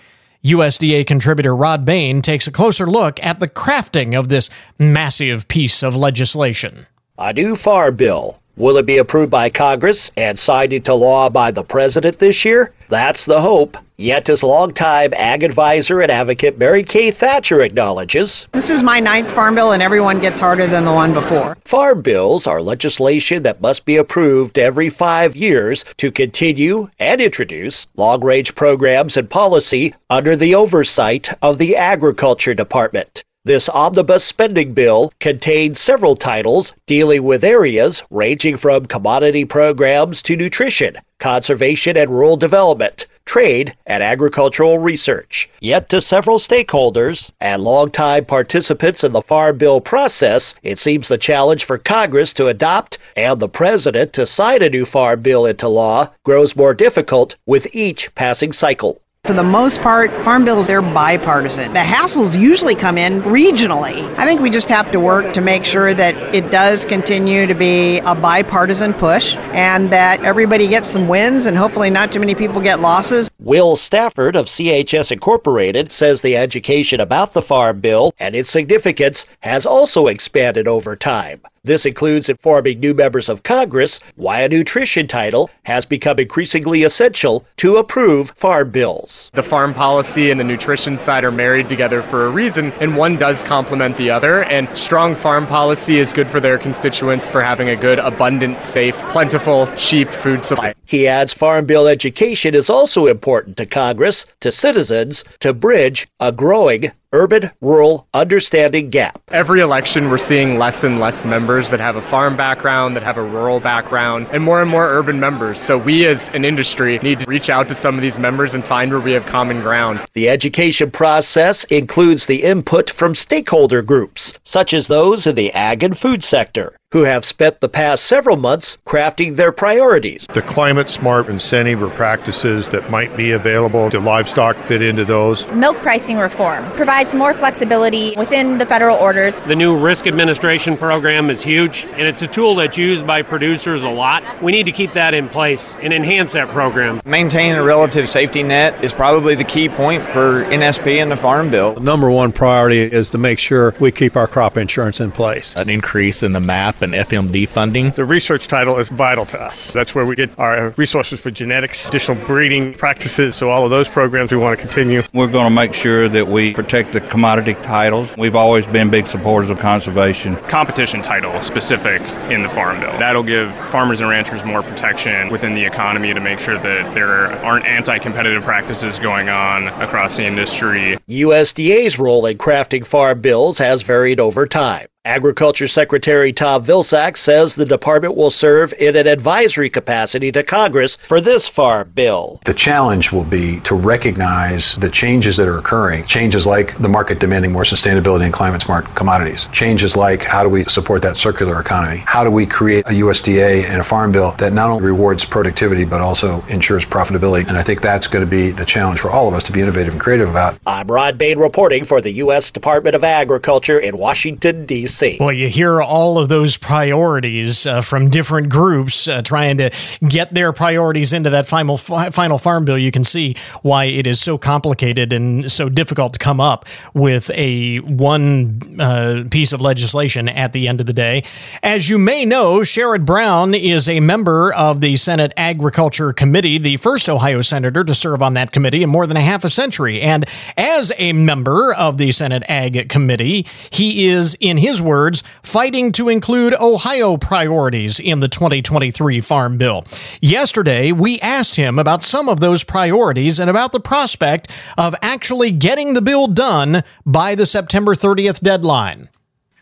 USDA 0.46 1.08
contributor 1.08 1.56
Rod 1.56 1.86
Bain 1.86 2.22
takes 2.22 2.46
a 2.46 2.52
closer 2.52 2.86
look 2.86 3.22
at 3.26 3.40
the 3.40 3.50
crafting 3.50 4.18
of 4.18 4.30
this 4.30 4.52
massive 4.78 5.48
piece 5.48 5.82
of 5.82 5.96
legislation. 5.96 6.86
A 7.18 7.34
new 7.34 7.56
farm 7.56 7.96
bill 7.96 8.41
Will 8.62 8.78
it 8.78 8.86
be 8.86 9.00
approved 9.00 9.32
by 9.32 9.50
Congress 9.50 10.12
and 10.16 10.38
signed 10.38 10.72
into 10.72 10.94
law 10.94 11.32
by 11.32 11.50
the 11.50 11.64
President 11.64 12.20
this 12.20 12.46
year? 12.46 12.72
That's 12.90 13.26
the 13.26 13.42
hope. 13.42 13.76
Yet, 13.98 14.30
as 14.30 14.44
longtime 14.44 15.16
ag 15.16 15.42
advisor 15.42 16.00
and 16.00 16.12
advocate 16.12 16.60
Mary 16.60 16.84
Kay 16.84 17.10
Thatcher 17.10 17.62
acknowledges, 17.62 18.46
This 18.52 18.70
is 18.70 18.84
my 18.84 19.00
ninth 19.00 19.32
farm 19.32 19.56
bill, 19.56 19.72
and 19.72 19.82
everyone 19.82 20.20
gets 20.20 20.40
harder 20.40 20.68
than 20.68 20.86
the 20.86 20.94
one 20.94 21.12
before. 21.12 21.58
Farm 21.66 22.04
bills 22.04 22.46
are 22.46 22.62
legislation 22.62 23.42
that 23.42 23.62
must 23.62 23.84
be 23.84 23.98
approved 23.98 24.60
every 24.60 24.90
five 24.90 25.36
years 25.36 25.84
to 25.98 26.12
continue 26.12 26.88
and 27.00 27.20
introduce 27.20 27.88
long 27.98 28.24
range 28.24 28.54
programs 28.54 29.18
and 29.18 29.28
policy 29.28 29.96
under 30.08 30.36
the 30.36 30.54
oversight 30.54 31.30
of 31.42 31.58
the 31.58 31.76
Agriculture 31.76 32.54
Department. 32.54 33.24
This 33.44 33.70
omnibus 33.70 34.24
spending 34.24 34.74
bill 34.74 35.12
contains 35.20 35.80
several 35.80 36.16
titles 36.16 36.76
dealing 36.86 37.24
with 37.24 37.44
areas 37.44 38.04
ranging 38.12 38.56
from 38.56 38.86
commodity 38.86 39.46
programs 39.46 40.22
to 40.24 40.36
nutrition, 40.36 40.98
conservation 41.18 41.98
and 41.98 42.12
rural 42.12 42.38
development, 42.38 43.08
trade, 43.26 43.76
and 43.88 44.04
agricultural 44.04 44.78
research. 44.78 45.50
Yet 45.60 45.90
to 45.90 46.02
several 46.02 46.38
stakeholders 46.38 47.32
and 47.42 47.64
longtime 47.64 48.26
participants 48.26 49.04
in 49.04 49.12
the 49.12 49.24
Farm 49.24 49.58
Bill 49.58 49.82
process, 49.82 50.54
it 50.62 50.78
seems 50.78 51.08
the 51.08 51.18
challenge 51.18 51.64
for 51.64 51.80
Congress 51.80 52.36
to 52.36 52.46
adopt 52.46 53.00
and 53.16 53.40
the 53.40 53.50
President 53.50 54.14
to 54.14 54.28
sign 54.28 54.62
a 54.62 54.70
new 54.70 54.86
Farm 54.86 55.24
Bill 55.24 55.48
into 55.48 55.68
law 55.68 56.12
grows 56.24 56.56
more 56.56 56.76
difficult 56.76 57.36
with 57.48 57.74
each 57.74 58.14
passing 58.14 58.54
cycle. 58.54 59.02
For 59.26 59.34
the 59.34 59.44
most 59.44 59.82
part, 59.82 60.12
farm 60.26 60.44
bills, 60.44 60.66
they're 60.66 60.82
bipartisan. 60.82 61.72
The 61.74 61.80
hassles 61.80 62.38
usually 62.38 62.74
come 62.74 62.98
in 62.98 63.22
regionally. 63.22 64.04
I 64.18 64.26
think 64.26 64.42
we 64.42 64.50
just 64.50 64.68
have 64.68 64.92
to 64.92 65.00
work 65.00 65.34
to 65.36 65.42
make 65.42 65.64
sure 65.64 65.94
that 65.94 66.16
it 66.36 66.50
does 66.50 66.84
continue 66.84 67.46
to 67.46 67.54
be 67.54 68.00
a 68.00 68.16
bipartisan 68.16 68.94
push 68.94 69.36
and 69.54 69.92
that 69.92 70.22
everybody 70.26 70.68
gets 70.68 70.88
some 70.88 71.08
wins 71.08 71.46
and 71.46 71.56
hopefully 71.56 71.92
not 71.92 72.12
too 72.12 72.20
many 72.20 72.34
people 72.34 72.60
get 72.60 72.80
losses. 72.80 73.30
Will 73.40 73.76
Stafford 73.76 74.36
of 74.36 74.48
CHS 74.48 75.12
Incorporated 75.12 75.92
says 75.92 76.24
the 76.24 76.36
education 76.36 77.00
about 77.00 77.34
the 77.34 77.44
Farm 77.44 77.80
Bill 77.80 78.14
and 78.20 78.36
its 78.36 78.50
significance 78.50 79.28
has 79.42 79.68
also 79.68 80.08
expanded 80.08 80.68
over 80.68 80.96
time. 80.96 81.42
This 81.64 81.86
includes 81.86 82.28
informing 82.28 82.80
new 82.80 82.96
members 82.96 83.30
of 83.30 83.44
Congress 83.44 84.00
why 84.16 84.42
a 84.42 84.50
nutrition 84.50 85.06
title 85.06 85.52
has 85.62 85.86
become 85.86 86.18
increasingly 86.18 86.82
essential 86.82 87.46
to 87.58 87.78
approve 87.78 88.32
farm 88.32 88.72
bills. 88.72 89.30
The 89.36 89.44
farm 89.44 89.76
policy 89.76 90.32
and 90.32 90.40
the 90.40 90.44
nutrition 90.44 90.98
side 90.98 91.24
are 91.24 91.32
married 91.32 91.70
together 91.70 92.02
for 92.02 92.26
a 92.26 92.32
reason, 92.32 92.72
and 92.80 92.98
one 92.98 93.16
does 93.16 93.44
complement 93.44 93.96
the 93.96 94.10
other. 94.10 94.44
And 94.46 94.76
strong 94.76 95.14
farm 95.14 95.46
policy 95.46 96.00
is 96.00 96.14
good 96.14 96.28
for 96.28 96.40
their 96.40 96.58
constituents 96.58 97.30
for 97.30 97.44
having 97.44 97.70
a 97.70 97.76
good, 97.76 98.00
abundant, 98.00 98.60
safe, 98.60 98.98
plentiful, 99.10 99.70
cheap 99.78 100.10
food 100.10 100.44
supply. 100.44 100.74
He 100.86 101.08
adds 101.08 101.32
farm 101.32 101.68
bill 101.68 101.88
education 101.88 102.56
is 102.56 102.72
also 102.72 103.06
important 103.06 103.58
to 103.58 103.68
Congress, 103.68 104.26
to 104.40 104.52
citizens, 104.52 105.24
to 105.42 105.54
bridge 105.54 106.08
a 106.20 106.32
growing 106.32 106.92
urban 107.14 107.52
rural 107.62 108.08
understanding 108.14 108.90
gap. 108.90 109.22
Every 109.30 109.60
election, 109.60 110.10
we're 110.10 110.18
seeing 110.18 110.58
less 110.58 110.84
and 110.84 111.00
less 111.00 111.26
members 111.26 111.70
that 111.70 111.80
have 111.80 111.96
a 111.96 112.02
farm 112.02 112.36
background, 112.36 112.96
that 112.96 113.04
have 113.04 113.18
a 113.18 113.24
rural 113.24 113.60
background, 113.60 114.28
and 114.32 114.44
more 114.44 114.62
and 114.62 114.70
more 114.70 114.88
urban 114.88 115.20
members. 115.20 115.60
So 115.60 115.78
we 115.78 116.06
as 116.06 116.30
an 116.30 116.46
industry 116.46 117.00
need 117.00 117.20
to 117.20 117.26
reach 117.26 117.50
out 117.50 117.68
to 117.70 117.76
some 117.76 117.96
of 117.96 118.02
these 118.02 118.20
members 118.20 118.56
and 118.56 118.66
find 118.66 118.92
where 118.92 119.00
we 119.00 119.12
have 119.12 119.26
common 119.26 119.62
ground. 119.62 120.02
The 120.14 120.30
education 120.30 120.92
process 120.92 121.64
includes 121.66 122.26
the 122.26 122.44
input 122.44 122.90
from 122.90 123.16
stakeholder 123.16 123.82
groups, 123.82 124.38
such 124.44 124.74
as 124.74 124.88
those 124.88 125.28
in 125.28 125.36
the 125.36 125.52
ag 125.54 125.84
and 125.84 125.98
food 125.98 126.24
sector 126.24 126.78
who 126.92 127.04
have 127.04 127.24
spent 127.24 127.60
the 127.62 127.70
past 127.70 128.06
several 128.06 128.36
months 128.36 128.78
crafting 128.86 129.38
their 129.38 129.52
priorities. 129.52 130.28
The 130.34 130.42
climate 130.42 130.90
smart 130.90 131.30
incentive 131.30 131.82
or 131.82 131.90
practices 131.92 132.70
that 132.70 132.90
might 132.90 133.16
be 133.16 133.32
available 133.32 133.90
to 133.90 134.00
livestock 134.00 134.58
fit 134.58 134.82
into 134.82 135.06
those. 135.06 135.48
Milk 135.52 135.78
pricing 135.78 136.18
reform 136.18 136.70
provides 136.72 137.16
more 137.16 137.34
flexibility 137.34 138.14
within 138.18 138.58
the 138.58 138.66
federal 138.66 138.98
orders. 138.98 139.38
The 139.48 139.56
new 139.56 139.78
risk 139.78 140.06
administration 140.06 140.78
program 140.78 141.30
is 141.30 141.42
huge, 141.42 141.86
and 141.92 142.02
it's 142.02 142.22
a 142.22 142.28
tool 142.28 142.56
that's 142.56 142.78
used 142.78 143.08
by 143.08 143.22
producers 143.22 143.84
a 143.84 143.90
lot. 143.90 144.24
We 144.42 144.52
need 144.52 144.66
to 144.66 144.72
keep 144.72 144.94
that 144.94 145.14
in 145.14 145.30
place 145.30 145.78
and 145.78 145.94
enhance 145.94 146.34
that 146.34 146.50
program. 146.50 147.02
Maintaining 147.06 147.58
a 147.58 147.64
relative 147.64 148.10
safety 148.10 148.44
net 148.44 148.84
is 148.84 148.94
probably 148.94 149.36
the 149.36 149.44
key 149.46 149.70
point 149.70 150.04
for 150.10 150.44
NSP 150.46 151.02
and 151.02 151.10
the 151.10 151.18
Farm 151.18 151.50
Bill. 151.50 151.76
The 151.76 151.80
number 151.80 152.12
one 152.12 152.34
priority 152.34 152.82
is 152.82 153.10
to 153.12 153.18
make 153.18 153.40
sure 153.40 153.74
we 153.80 153.92
keep 153.92 154.18
our 154.18 154.28
crop 154.28 154.58
insurance 154.58 155.00
in 155.00 155.12
place. 155.12 155.56
An 155.56 155.70
increase 155.70 156.22
in 156.22 156.34
the 156.34 156.40
MAP 156.40 156.81
and 156.82 156.94
FMD 156.94 157.48
funding. 157.48 157.92
The 157.92 158.06
research 158.06 158.48
title 158.48 158.78
is 158.78 158.90
vital 158.90 159.26
to 159.28 159.42
us. 159.42 159.74
That's 159.74 159.94
where 159.96 160.06
we 160.06 160.16
get 160.16 160.38
our 160.40 160.70
resources 160.78 161.20
for 161.20 161.32
genetics, 161.32 161.88
additional 161.88 162.24
breeding 162.26 162.74
practices. 162.74 163.36
So 163.36 163.50
all 163.50 163.64
of 163.64 163.70
those 163.70 163.90
programs 163.90 164.32
we 164.32 164.38
want 164.38 164.60
to 164.60 164.66
continue. 164.66 165.04
We're 165.14 165.28
going 165.28 165.46
to 165.46 165.50
make 165.50 165.74
sure 165.74 166.10
that 166.10 166.28
we 166.28 166.54
protect 166.54 166.94
the 166.94 167.02
commodity 167.02 167.56
titles. 167.56 168.16
We've 168.18 168.36
always 168.36 168.68
been 168.68 168.90
big 168.90 169.08
supporters 169.08 169.50
of 169.50 169.60
conservation. 169.60 170.36
Competition 170.48 171.02
title 171.02 171.40
specific 171.42 172.02
in 172.32 172.44
the 172.44 172.50
Farm 172.50 172.80
Bill. 172.80 172.92
That'll 172.98 173.24
give 173.24 173.54
farmers 173.70 174.02
and 174.02 174.10
ranchers 174.10 174.44
more 174.44 174.64
protection 174.64 175.30
within 175.30 175.54
the 175.54 175.66
economy 175.66 176.14
to 176.14 176.20
make 176.20 176.40
sure 176.40 176.58
that 176.58 176.94
there 176.94 177.32
aren't 177.44 177.66
anti-competitive 177.66 178.44
practices 178.44 179.00
going 179.00 179.30
on 179.30 179.68
across 179.82 180.18
the 180.18 180.26
industry. 180.26 180.98
USDA's 181.10 181.98
role 182.00 182.26
in 182.26 182.38
crafting 182.38 182.86
farm 182.86 183.22
bills 183.22 183.58
has 183.58 183.82
varied 183.82 184.20
over 184.20 184.46
time. 184.48 184.88
Agriculture 185.12 185.68
Secretary 185.68 186.32
Tom 186.32 186.64
Vilsack 186.64 187.18
says 187.18 187.56
the 187.56 187.66
department 187.66 188.16
will 188.16 188.30
serve 188.30 188.72
in 188.78 188.96
an 188.96 189.08
advisory 189.08 189.68
capacity 189.68 190.32
to 190.32 190.44
Congress 190.44 190.96
for 190.96 191.20
this 191.20 191.48
farm 191.48 191.92
bill. 191.96 192.40
The 192.46 192.54
challenge 192.54 193.12
will 193.12 193.24
be 193.24 193.62
to 193.62 193.74
recognize 193.74 194.76
the 194.76 194.92
changes 194.92 195.38
that 195.38 195.48
are 195.48 195.58
occurring, 195.58 196.06
changes 196.06 196.46
like 196.46 196.78
the 196.78 196.88
market 196.88 197.20
demanding 197.20 197.52
more 197.52 197.64
sustainability 197.64 198.26
and 198.26 198.34
climate 198.34 198.62
smart 198.62 198.86
commodities, 198.94 199.48
changes 199.52 199.96
like 199.96 200.22
how 200.22 200.44
do 200.44 200.50
we 200.50 200.66
support 200.66 201.02
that 201.02 201.18
circular 201.18 201.60
economy? 201.60 202.04
How 202.06 202.24
do 202.24 202.30
we 202.30 202.46
create 202.46 202.86
a 202.86 202.92
USDA 202.92 203.64
and 203.64 203.82
a 203.82 203.84
farm 203.84 204.12
bill 204.12 204.34
that 204.34 204.54
not 204.54 204.70
only 204.70 204.86
rewards 204.86 205.26
productivity 205.26 205.84
but 205.84 206.02
also 206.02 206.44
ensures 206.44 206.86
profitability? 206.86 207.48
And 207.48 207.58
I 207.58 207.64
think 207.64 207.82
that's 207.82 208.06
going 208.06 208.24
to 208.24 208.30
be 208.30 208.52
the 208.52 208.66
challenge 208.66 209.00
for 209.00 209.10
all 209.10 209.28
of 209.28 209.34
us 209.34 209.44
to 209.46 209.52
be 209.52 209.62
innovative 209.62 209.94
and 209.94 210.02
creative 210.02 210.30
about. 210.30 210.60
I'm 210.68 210.86
Rod 210.86 211.18
Bain 211.18 211.40
reporting 211.40 211.86
for 211.86 212.02
the 212.02 212.12
U.S. 212.12 212.52
Department 212.52 212.96
of 212.96 213.04
Agriculture 213.04 213.80
in 213.80 213.98
Washington, 213.98 214.68
D.C. 214.68 214.91
Well, 215.20 215.32
you 215.32 215.48
hear 215.50 215.82
all 215.82 216.18
of 216.18 216.30
those 216.30 216.58
priorities 216.58 217.66
uh, 217.66 217.82
from 217.82 218.10
different 218.10 218.50
groups 218.50 219.08
uh, 219.08 219.22
trying 219.22 219.58
to 219.58 219.72
get 220.08 220.34
their 220.34 220.54
priorities 220.54 221.14
into 221.14 221.30
that 221.32 221.48
final 221.48 221.78
final 221.78 222.38
farm 222.38 222.66
bill. 222.66 222.78
You 222.78 222.92
can 222.92 223.04
see 223.04 223.36
why 223.62 223.86
it 223.86 224.08
is 224.08 224.22
so 224.22 224.38
complicated 224.38 225.14
and 225.14 225.52
so 225.52 225.70
difficult 225.70 226.14
to 226.14 226.20
come 226.20 226.40
up 226.40 226.66
with 226.94 227.30
a 227.32 227.78
one 227.80 228.62
uh, 228.80 229.24
piece 229.30 229.54
of 229.54 229.62
legislation 229.62 230.28
at 230.28 230.54
the 230.54 230.68
end 230.68 230.80
of 230.80 230.86
the 230.86 230.94
day. 230.94 231.24
As 231.64 231.90
you 231.90 231.98
may 231.98 232.26
know, 232.26 232.60
Sherrod 232.60 233.06
Brown 233.06 233.54
is 233.54 233.88
a 233.88 234.00
member 234.00 234.54
of 234.54 234.82
the 234.82 234.98
Senate 234.98 235.34
Agriculture 235.38 236.14
Committee, 236.14 236.58
the 236.58 236.78
first 236.78 237.10
Ohio 237.10 237.42
senator 237.42 237.84
to 237.84 237.96
serve 237.96 238.22
on 238.22 238.34
that 238.34 238.52
committee 238.52 238.84
in 238.84 238.90
more 238.90 239.08
than 239.08 239.18
a 239.18 239.22
half 239.22 239.44
a 239.44 239.50
century. 239.50 240.02
And 240.02 240.26
as 240.58 240.92
a 240.98 241.14
member 241.14 241.74
of 241.74 241.98
the 241.98 242.12
Senate 242.12 242.44
Ag 242.50 242.90
Committee, 242.90 243.46
he 243.70 244.08
is, 244.08 244.36
in 244.40 244.58
his 244.58 244.81
words, 244.82 245.24
fighting 245.44 245.92
to 245.94 246.10
include 246.10 246.54
Ohio 246.60 247.18
priorities 247.18 248.00
in 248.00 248.20
the 248.20 248.28
2023 248.28 249.22
Farm 249.22 249.58
Bill. 249.58 249.84
Yesterday, 250.22 250.92
we 250.92 251.20
asked 251.20 251.56
him 251.56 251.80
about 251.80 252.04
some 252.04 252.28
of 252.28 252.40
those 252.40 252.64
priorities 252.64 253.40
and 253.40 253.50
about 253.50 253.72
the 253.72 253.80
prospect 253.80 254.50
of 254.78 254.96
actually 255.02 255.52
getting 255.52 255.94
the 255.94 256.02
bill 256.02 256.28
done 256.28 256.84
by 257.06 257.36
the 257.36 257.46
September 257.46 257.96
30th 257.96 258.40
deadline. 258.42 259.10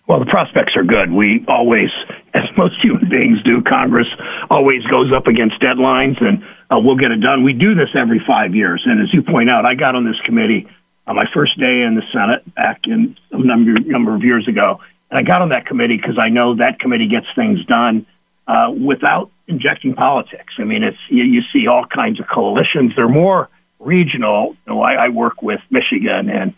Well, 0.10 0.20
the 0.20 0.26
prospects 0.26 0.76
are 0.76 0.84
good. 0.84 1.12
We 1.12 1.46
always, 1.48 1.90
as 2.34 2.46
most 2.58 2.82
human 2.82 3.10
beings 3.10 3.44
do, 3.44 3.62
Congress 3.62 4.08
always 4.50 4.84
goes 4.86 5.14
up 5.14 5.28
against 5.28 5.62
deadlines, 5.62 6.20
and 6.20 6.44
uh, 6.72 6.80
we'll 6.80 6.98
get 6.98 7.12
it 7.12 7.22
done. 7.22 7.44
We 7.44 7.54
do 7.54 7.76
this 7.76 7.90
every 7.94 8.20
five 8.26 8.56
years. 8.56 8.82
And 8.88 9.04
as 9.04 9.14
you 9.14 9.22
point 9.22 9.52
out, 9.52 9.66
I 9.66 9.76
got 9.76 9.94
on 9.94 10.06
this 10.06 10.20
committee 10.26 10.68
on 11.06 11.16
my 11.16 11.26
first 11.32 11.60
day 11.60 11.82
in 11.82 11.94
the 11.94 12.02
Senate 12.12 12.44
back 12.56 12.82
in 12.86 13.18
a 13.32 13.38
number, 13.38 13.80
number 13.82 14.16
of 14.16 14.24
years 14.24 14.48
ago. 14.48 14.80
And 15.10 15.20
I 15.20 15.24
got 15.24 15.42
on 15.42 15.50
that 15.50 15.66
committee 15.66 15.98
because 15.98 16.18
I 16.20 16.30
know 16.30 16.56
that 16.56 16.80
committee 16.80 17.08
gets 17.08 17.28
things 17.36 17.64
done 17.66 18.06
uh, 18.48 18.72
without 18.72 19.32
injecting 19.48 19.96
politics. 19.96 20.54
I 20.58 20.64
mean, 20.64 20.84
it's 20.84 20.98
you, 21.10 21.24
you 21.24 21.42
see 21.54 21.68
all 21.68 21.86
kinds 21.86 22.20
of 22.20 22.28
coalitions. 22.28 22.94
They're 22.96 23.08
more 23.08 23.50
regional. 23.80 24.56
You 24.68 24.74
know, 24.74 24.82
I, 24.82 25.06
I 25.06 25.10
work 25.10 25.42
with 25.42 25.62
Michigan 25.70 26.30
and 26.30 26.54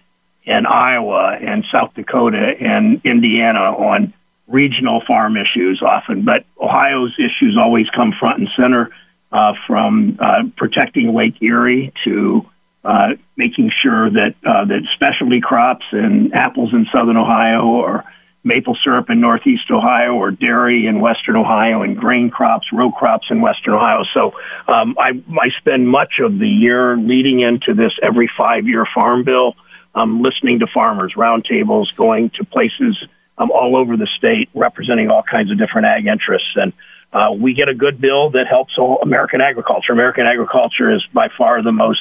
and 0.46 0.66
Iowa 0.66 1.38
and 1.40 1.64
South 1.72 1.94
Dakota 1.94 2.54
and 2.60 3.00
Indiana 3.06 3.60
on 3.60 4.14
regional 4.48 5.02
farm 5.08 5.38
issues 5.38 5.82
often, 5.82 6.26
but 6.26 6.46
Ohio's 6.60 7.14
issues 7.20 7.58
always 7.58 7.88
come 7.96 8.12
front 8.20 8.40
and 8.40 8.50
center 8.58 8.90
uh, 9.32 9.54
from 9.68 10.18
uh, 10.20 10.44
protecting 10.58 11.14
Lake 11.14 11.42
Erie 11.42 11.94
to 12.04 12.46
uh, 12.84 13.10
making 13.38 13.72
sure 13.82 14.10
that 14.10 14.36
uh, 14.46 14.66
that 14.66 14.82
specialty 14.96 15.40
crops 15.40 15.86
and 15.92 16.34
apples 16.34 16.74
in 16.74 16.88
southern 16.92 17.18
Ohio 17.18 17.66
or 17.66 18.04
maple 18.43 18.75
syrup 18.84 19.10
in 19.10 19.21
northeast 19.21 19.69
Ohio 19.69 20.13
or 20.13 20.32
dairy 20.32 20.88
in 20.88 20.99
western 20.99 21.36
Ohio 21.36 21.84
and 21.84 21.95
grain 21.95 22.30
crops, 22.30 22.67
row 22.73 22.91
crops 22.91 23.27
in 23.30 23.41
western 23.41 23.73
Ohio. 23.73 24.04
So 24.13 24.34
um, 24.67 24.95
I, 24.99 25.21
I 25.39 25.49
spend 25.60 25.88
much 25.88 26.13
of 26.19 26.39
the 26.39 26.47
year 26.47 26.97
leading 26.97 27.41
into 27.41 27.73
this 27.73 27.91
every 28.01 28.30
five 28.38 28.67
year 28.67 28.86
farm 28.93 29.23
bill 29.23 29.56
um, 29.93 30.21
listening 30.21 30.60
to 30.60 30.67
farmers, 30.73 31.13
roundtables, 31.15 31.95
going 31.95 32.32
to 32.38 32.45
places 32.45 32.97
um, 33.38 33.51
all 33.51 33.75
over 33.75 33.97
the 33.97 34.08
state, 34.17 34.49
representing 34.54 35.10
all 35.10 35.23
kinds 35.23 35.51
of 35.51 35.58
different 35.58 35.88
ag 35.88 36.08
interests. 36.08 36.51
And 36.56 36.73
uh, 37.13 37.32
we 37.38 37.54
get 37.54 37.69
a 37.69 37.73
good 37.73 37.99
bill 37.99 38.32
that 38.32 38.47
helps 38.47 38.77
all 38.77 38.99
American 39.01 39.41
agriculture. 39.41 39.91
American 39.91 40.25
agriculture 40.25 40.93
is 40.93 41.06
by 41.13 41.27
far 41.38 41.62
the 41.62 41.71
most 41.71 41.99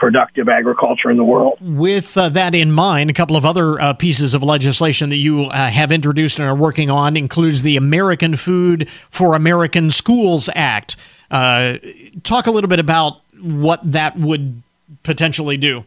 productive 0.00 0.48
agriculture 0.48 1.10
in 1.10 1.18
the 1.18 1.24
world. 1.24 1.58
With 1.60 2.16
uh, 2.16 2.30
that 2.30 2.54
in 2.54 2.72
mind, 2.72 3.10
a 3.10 3.12
couple 3.12 3.36
of 3.36 3.44
other 3.44 3.80
uh, 3.80 3.92
pieces 3.92 4.34
of 4.34 4.42
legislation 4.42 5.10
that 5.10 5.18
you 5.18 5.44
uh, 5.44 5.68
have 5.68 5.92
introduced 5.92 6.40
and 6.40 6.48
are 6.48 6.56
working 6.56 6.90
on 6.90 7.16
includes 7.16 7.62
the 7.62 7.76
American 7.76 8.34
Food 8.34 8.88
for 8.88 9.36
American 9.36 9.90
Schools 9.90 10.48
Act. 10.56 10.96
Uh, 11.30 11.76
talk 12.24 12.46
a 12.46 12.50
little 12.50 12.68
bit 12.68 12.80
about 12.80 13.20
what 13.40 13.80
that 13.84 14.16
would 14.16 14.62
potentially 15.02 15.56
do. 15.56 15.84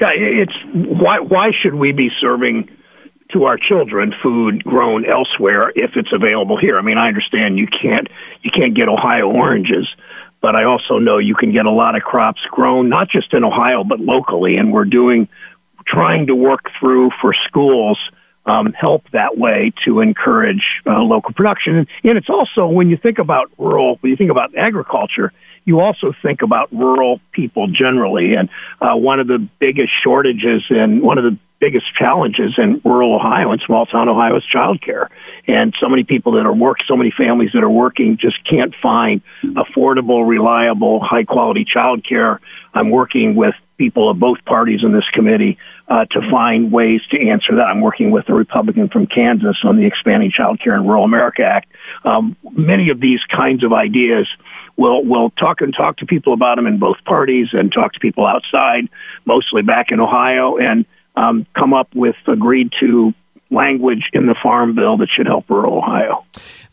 Yeah, 0.00 0.10
it's 0.14 0.52
why 0.72 1.18
why 1.20 1.50
should 1.60 1.74
we 1.74 1.92
be 1.92 2.08
serving 2.20 2.70
to 3.32 3.44
our 3.44 3.58
children 3.58 4.14
food 4.22 4.62
grown 4.62 5.04
elsewhere 5.04 5.70
if 5.74 5.96
it's 5.96 6.12
available 6.12 6.58
here? 6.58 6.78
I 6.78 6.82
mean, 6.82 6.98
I 6.98 7.08
understand 7.08 7.58
you 7.58 7.66
can't 7.66 8.08
you 8.42 8.50
can't 8.54 8.74
get 8.74 8.88
Ohio 8.88 9.28
oranges, 9.28 9.88
but 10.40 10.54
I 10.54 10.64
also 10.64 10.98
know 10.98 11.18
you 11.18 11.34
can 11.34 11.52
get 11.52 11.66
a 11.66 11.70
lot 11.70 11.96
of 11.96 12.02
crops 12.02 12.40
grown 12.50 12.88
not 12.88 13.08
just 13.08 13.32
in 13.32 13.44
Ohio 13.44 13.84
but 13.84 14.00
locally, 14.00 14.56
and 14.56 14.72
we're 14.72 14.84
doing 14.84 15.28
trying 15.86 16.26
to 16.26 16.34
work 16.34 16.70
through 16.80 17.10
for 17.20 17.34
schools 17.46 17.98
um, 18.46 18.72
help 18.72 19.02
that 19.12 19.36
way 19.36 19.72
to 19.84 20.00
encourage 20.00 20.62
uh, 20.86 21.00
local 21.00 21.32
production. 21.34 21.86
And, 22.04 22.16
it's 22.16 22.30
also 22.30 22.66
when 22.66 22.88
you 22.88 22.96
think 22.96 23.18
about 23.18 23.50
rural, 23.58 23.96
when 24.00 24.10
you 24.10 24.16
think 24.16 24.30
about 24.30 24.56
agriculture, 24.56 25.32
you 25.64 25.80
also 25.80 26.12
think 26.22 26.42
about 26.42 26.72
rural 26.72 27.20
people 27.32 27.66
generally. 27.66 28.34
And 28.34 28.48
uh, 28.80 28.96
one 28.96 29.20
of 29.20 29.26
the 29.26 29.46
biggest 29.58 29.90
shortages 30.02 30.62
and 30.70 31.02
one 31.02 31.18
of 31.18 31.24
the 31.24 31.36
biggest 31.58 31.86
challenges 31.94 32.54
in 32.58 32.80
rural 32.84 33.16
Ohio 33.16 33.50
and 33.50 33.60
small 33.66 33.86
town 33.86 34.08
Ohio 34.08 34.36
is 34.36 34.44
childcare. 34.54 35.08
And 35.48 35.74
so 35.80 35.88
many 35.88 36.04
people 36.04 36.32
that 36.32 36.46
are 36.46 36.54
work, 36.54 36.78
so 36.86 36.96
many 36.96 37.10
families 37.10 37.50
that 37.54 37.62
are 37.62 37.70
working 37.70 38.18
just 38.20 38.36
can't 38.48 38.74
find 38.80 39.22
affordable, 39.42 40.26
reliable, 40.26 41.00
high 41.02 41.24
quality 41.24 41.64
childcare. 41.64 42.38
I'm 42.74 42.90
working 42.90 43.34
with 43.34 43.54
people 43.78 44.10
of 44.10 44.18
both 44.18 44.44
parties 44.44 44.80
in 44.82 44.92
this 44.92 45.08
committee 45.12 45.58
uh, 45.88 46.04
to 46.06 46.20
find 46.30 46.72
ways 46.72 47.00
to 47.10 47.28
answer 47.28 47.56
that. 47.56 47.66
I'm 47.66 47.80
working 47.80 48.10
with 48.10 48.28
a 48.28 48.34
Republican 48.34 48.88
from 48.88 49.06
Kansas 49.06 49.56
on 49.64 49.76
the 49.76 49.86
Expanding 49.86 50.30
Child 50.30 50.60
Care 50.60 50.74
in 50.74 50.86
Rural 50.86 51.04
America 51.04 51.42
Act. 51.42 51.70
Um, 52.04 52.36
many 52.52 52.90
of 52.90 53.00
these 53.00 53.20
kinds 53.30 53.64
of 53.64 53.72
ideas 53.72 54.26
we'll 54.76 55.04
we'll 55.04 55.30
talk 55.30 55.60
and 55.60 55.74
talk 55.74 55.98
to 55.98 56.06
people 56.06 56.32
about 56.32 56.56
them 56.56 56.66
in 56.66 56.78
both 56.78 56.96
parties 57.04 57.48
and 57.52 57.72
talk 57.72 57.92
to 57.94 58.00
people 58.00 58.26
outside, 58.26 58.88
mostly 59.24 59.62
back 59.62 59.90
in 59.90 60.00
Ohio, 60.00 60.56
and 60.56 60.84
um, 61.16 61.46
come 61.56 61.72
up 61.72 61.88
with 61.94 62.16
agreed 62.26 62.72
to 62.80 63.12
language 63.50 64.10
in 64.12 64.26
the 64.26 64.34
farm 64.42 64.74
bill 64.74 64.96
that 64.98 65.08
should 65.14 65.26
help 65.26 65.48
rural 65.48 65.78
Ohio. 65.78 66.24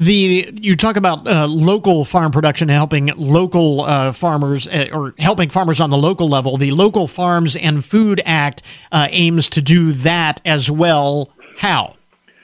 The 0.04 0.52
you 0.62 0.76
talk 0.76 0.98
about 0.98 1.26
uh, 1.28 1.48
local 1.48 2.04
farm 2.04 2.32
production 2.32 2.68
helping 2.68 3.08
local 3.16 3.82
uh, 3.82 4.12
farmers 4.12 4.68
uh, 4.68 4.90
or 4.92 5.14
helping 5.18 5.50
farmers 5.50 5.80
on 5.80 5.92
the 5.92 5.98
local 5.98 6.28
level. 6.28 6.58
The 6.58 6.72
Local 6.72 7.08
Farms 7.08 7.56
and 7.56 7.86
Food 7.86 8.22
Act 8.26 8.64
uh, 8.92 9.08
aims 9.12 9.48
to 9.50 9.62
do 9.62 9.94
that 9.94 10.42
as 10.44 10.70
well. 10.70 11.30
How? 11.58 11.96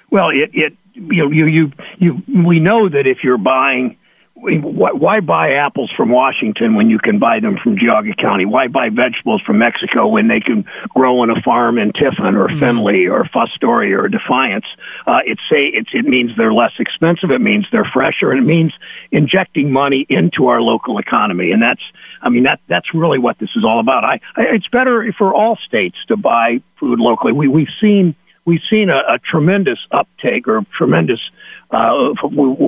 Well, 0.09 0.29
it 0.29 0.51
it 0.53 0.77
you 0.93 1.31
you 1.31 1.45
you 1.47 1.71
you 1.97 2.45
we 2.47 2.61
know 2.61 2.87
that 2.87 3.05
if 3.05 3.25
you're 3.25 3.37
buying 3.37 3.97
why 4.41 5.19
buy 5.19 5.51
apples 5.53 5.91
from 5.95 6.09
Washington 6.09 6.75
when 6.75 6.89
you 6.89 6.97
can 6.99 7.19
buy 7.19 7.39
them 7.39 7.57
from 7.61 7.75
Geauga 7.75 8.15
County? 8.17 8.45
Why 8.45 8.67
buy 8.67 8.89
vegetables 8.89 9.41
from 9.41 9.59
Mexico 9.59 10.07
when 10.07 10.27
they 10.27 10.39
can 10.39 10.65
grow 10.89 11.19
on 11.19 11.29
a 11.29 11.41
farm 11.41 11.77
in 11.77 11.91
Tiffin 11.91 12.35
or 12.35 12.47
mm-hmm. 12.47 12.59
Findlay 12.59 13.07
or 13.07 13.25
Fostoria 13.25 13.99
or 13.99 14.07
Defiance? 14.07 14.65
Uh, 15.05 15.19
it 15.25 15.39
say 15.49 15.65
it's, 15.65 15.89
it 15.93 16.05
means 16.05 16.31
they're 16.37 16.53
less 16.53 16.71
expensive. 16.79 17.31
It 17.31 17.41
means 17.41 17.65
they're 17.71 17.89
fresher, 17.91 18.31
and 18.31 18.39
it 18.39 18.47
means 18.47 18.73
injecting 19.11 19.71
money 19.71 20.05
into 20.09 20.47
our 20.47 20.61
local 20.61 20.99
economy. 20.99 21.51
And 21.51 21.61
that's, 21.61 21.81
I 22.21 22.29
mean, 22.29 22.43
that 22.43 22.61
that's 22.67 22.93
really 22.93 23.19
what 23.19 23.39
this 23.39 23.49
is 23.55 23.65
all 23.65 23.79
about. 23.79 24.05
I, 24.05 24.21
I 24.35 24.43
it's 24.53 24.67
better 24.67 25.13
for 25.17 25.33
all 25.33 25.57
states 25.67 25.97
to 26.07 26.17
buy 26.17 26.61
food 26.79 26.99
locally. 26.99 27.33
We 27.33 27.47
we've 27.47 27.67
seen 27.81 28.15
we've 28.49 28.61
seen 28.69 28.89
a, 28.89 28.97
a 28.97 29.19
tremendous 29.19 29.79
uptake 29.91 30.47
or 30.47 30.65
tremendous 30.75 31.19
uh, 31.71 32.13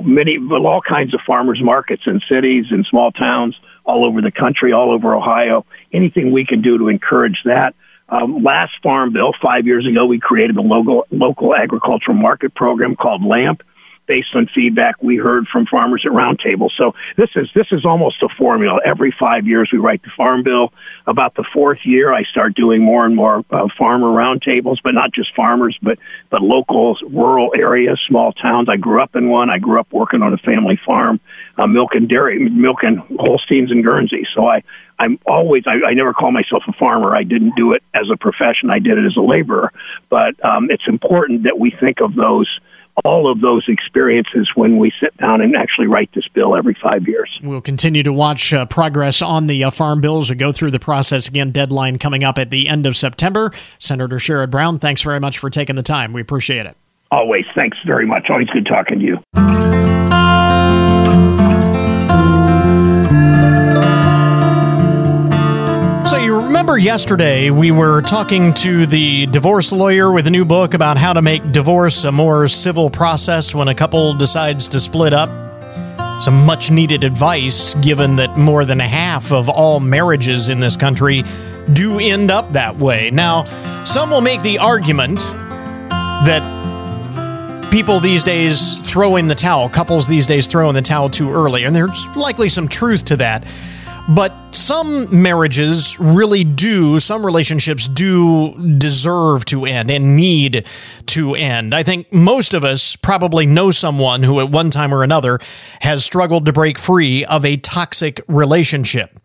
many 0.04 0.38
all 0.38 0.80
kinds 0.80 1.12
of 1.12 1.20
farmers 1.26 1.60
markets 1.60 2.02
in 2.06 2.20
cities 2.30 2.66
and 2.70 2.86
small 2.88 3.10
towns 3.10 3.56
all 3.84 4.04
over 4.04 4.20
the 4.20 4.30
country, 4.30 4.72
all 4.72 4.92
over 4.92 5.14
Ohio. 5.14 5.66
Anything 5.92 6.30
we 6.30 6.46
can 6.46 6.62
do 6.62 6.78
to 6.78 6.88
encourage 6.88 7.38
that. 7.44 7.74
Um, 8.08 8.44
last 8.44 8.72
farm 8.82 9.12
bill, 9.12 9.32
five 9.42 9.66
years 9.66 9.86
ago, 9.86 10.06
we 10.06 10.20
created 10.20 10.56
a 10.56 10.60
local 10.60 11.06
local 11.10 11.54
agricultural 11.54 12.16
market 12.16 12.54
program 12.54 12.94
called 12.94 13.24
LAMP 13.24 13.62
based 14.12 14.34
on 14.34 14.46
feedback 14.54 15.02
we 15.02 15.16
heard 15.16 15.46
from 15.48 15.64
farmers 15.64 16.02
at 16.04 16.12
roundtable. 16.12 16.68
So 16.76 16.94
this 17.16 17.30
is 17.34 17.48
this 17.54 17.68
is 17.72 17.86
almost 17.86 18.22
a 18.22 18.28
formula. 18.36 18.78
Every 18.84 19.10
five 19.18 19.46
years 19.46 19.70
we 19.72 19.78
write 19.78 20.02
the 20.02 20.10
farm 20.14 20.42
bill. 20.42 20.70
About 21.06 21.34
the 21.34 21.46
fourth 21.50 21.78
year, 21.84 22.12
I 22.12 22.22
start 22.24 22.54
doing 22.54 22.82
more 22.82 23.06
and 23.06 23.16
more 23.16 23.42
uh, 23.50 23.68
farmer 23.78 24.08
roundtables, 24.08 24.76
but 24.84 24.92
not 24.92 25.14
just 25.14 25.34
farmers, 25.34 25.78
but 25.80 25.98
but 26.28 26.42
local 26.42 26.98
rural 27.08 27.54
areas, 27.56 27.98
small 28.06 28.34
towns. 28.34 28.68
I 28.68 28.76
grew 28.76 29.02
up 29.02 29.16
in 29.16 29.30
one. 29.30 29.48
I 29.48 29.58
grew 29.58 29.80
up 29.80 29.90
working 29.90 30.20
on 30.20 30.34
a 30.34 30.38
family 30.38 30.78
farm, 30.84 31.18
uh, 31.56 31.66
milk 31.66 31.94
and 31.94 32.06
dairy, 32.06 32.38
milk 32.50 32.82
and 32.82 32.98
Holsteins 33.18 33.70
and 33.70 33.82
Guernsey. 33.82 34.26
So 34.34 34.46
I 34.46 34.62
I'm 34.98 35.18
always 35.26 35.62
I, 35.66 35.88
I 35.88 35.94
never 35.94 36.12
call 36.12 36.32
myself 36.32 36.64
a 36.68 36.74
farmer. 36.74 37.16
I 37.16 37.22
didn't 37.22 37.56
do 37.56 37.72
it 37.72 37.82
as 37.94 38.10
a 38.12 38.18
profession. 38.18 38.68
I 38.68 38.78
did 38.78 38.98
it 38.98 39.06
as 39.06 39.16
a 39.16 39.22
laborer. 39.22 39.72
But 40.10 40.32
um, 40.44 40.70
it's 40.70 40.86
important 40.86 41.44
that 41.44 41.58
we 41.58 41.70
think 41.70 42.02
of 42.02 42.14
those 42.14 42.60
all 43.04 43.30
of 43.30 43.40
those 43.40 43.64
experiences 43.68 44.50
when 44.54 44.78
we 44.78 44.92
sit 45.00 45.16
down 45.16 45.40
and 45.40 45.56
actually 45.56 45.86
write 45.86 46.10
this 46.14 46.26
bill 46.28 46.56
every 46.56 46.76
five 46.82 47.06
years. 47.08 47.30
We'll 47.42 47.60
continue 47.60 48.02
to 48.02 48.12
watch 48.12 48.52
uh, 48.52 48.66
progress 48.66 49.22
on 49.22 49.46
the 49.46 49.64
uh, 49.64 49.70
farm 49.70 50.00
bills 50.00 50.30
and 50.30 50.38
go 50.38 50.52
through 50.52 50.70
the 50.70 50.80
process 50.80 51.28
again. 51.28 51.50
Deadline 51.50 51.98
coming 51.98 52.24
up 52.24 52.38
at 52.38 52.50
the 52.50 52.68
end 52.68 52.86
of 52.86 52.96
September. 52.96 53.52
Senator 53.78 54.16
Sherrod 54.16 54.50
Brown, 54.50 54.78
thanks 54.78 55.02
very 55.02 55.20
much 55.20 55.38
for 55.38 55.50
taking 55.50 55.76
the 55.76 55.82
time. 55.82 56.12
We 56.12 56.20
appreciate 56.20 56.66
it. 56.66 56.76
Always. 57.10 57.44
Thanks 57.54 57.76
very 57.86 58.06
much. 58.06 58.30
Always 58.30 58.48
good 58.48 58.66
talking 58.66 58.98
to 58.98 59.04
you. 59.04 59.18
Remember 66.62 66.78
yesterday 66.78 67.50
we 67.50 67.72
were 67.72 68.00
talking 68.02 68.54
to 68.54 68.86
the 68.86 69.26
divorce 69.26 69.72
lawyer 69.72 70.12
with 70.12 70.28
a 70.28 70.30
new 70.30 70.44
book 70.44 70.74
about 70.74 70.96
how 70.96 71.12
to 71.12 71.20
make 71.20 71.50
divorce 71.50 72.04
a 72.04 72.12
more 72.12 72.46
civil 72.46 72.88
process 72.88 73.52
when 73.52 73.66
a 73.66 73.74
couple 73.74 74.14
decides 74.14 74.68
to 74.68 74.78
split 74.78 75.12
up. 75.12 75.28
Some 76.22 76.46
much 76.46 76.70
needed 76.70 77.02
advice 77.02 77.74
given 77.80 78.14
that 78.14 78.36
more 78.36 78.64
than 78.64 78.78
half 78.78 79.32
of 79.32 79.48
all 79.48 79.80
marriages 79.80 80.48
in 80.48 80.60
this 80.60 80.76
country 80.76 81.24
do 81.72 81.98
end 81.98 82.30
up 82.30 82.52
that 82.52 82.78
way. 82.78 83.10
Now, 83.10 83.42
some 83.82 84.10
will 84.10 84.20
make 84.20 84.42
the 84.42 84.58
argument 84.58 85.18
that 85.18 86.42
people 87.72 87.98
these 87.98 88.22
days 88.22 88.76
throw 88.88 89.16
in 89.16 89.26
the 89.26 89.34
towel, 89.34 89.68
couples 89.68 90.06
these 90.06 90.28
days 90.28 90.46
throw 90.46 90.68
in 90.68 90.76
the 90.76 90.82
towel 90.82 91.08
too 91.08 91.32
early, 91.32 91.64
and 91.64 91.74
there's 91.74 92.06
likely 92.14 92.48
some 92.48 92.68
truth 92.68 93.04
to 93.06 93.16
that. 93.16 93.44
But 94.08 94.34
some 94.50 95.22
marriages 95.22 95.98
really 96.00 96.42
do, 96.42 96.98
some 96.98 97.24
relationships 97.24 97.86
do 97.86 98.76
deserve 98.76 99.44
to 99.46 99.64
end 99.64 99.90
and 99.90 100.16
need 100.16 100.66
to 101.06 101.34
end. 101.34 101.72
I 101.72 101.84
think 101.84 102.12
most 102.12 102.52
of 102.52 102.64
us 102.64 102.96
probably 102.96 103.46
know 103.46 103.70
someone 103.70 104.24
who, 104.24 104.40
at 104.40 104.50
one 104.50 104.70
time 104.70 104.92
or 104.92 105.04
another, 105.04 105.38
has 105.80 106.04
struggled 106.04 106.46
to 106.46 106.52
break 106.52 106.78
free 106.78 107.24
of 107.24 107.44
a 107.44 107.56
toxic 107.56 108.20
relationship. 108.26 109.20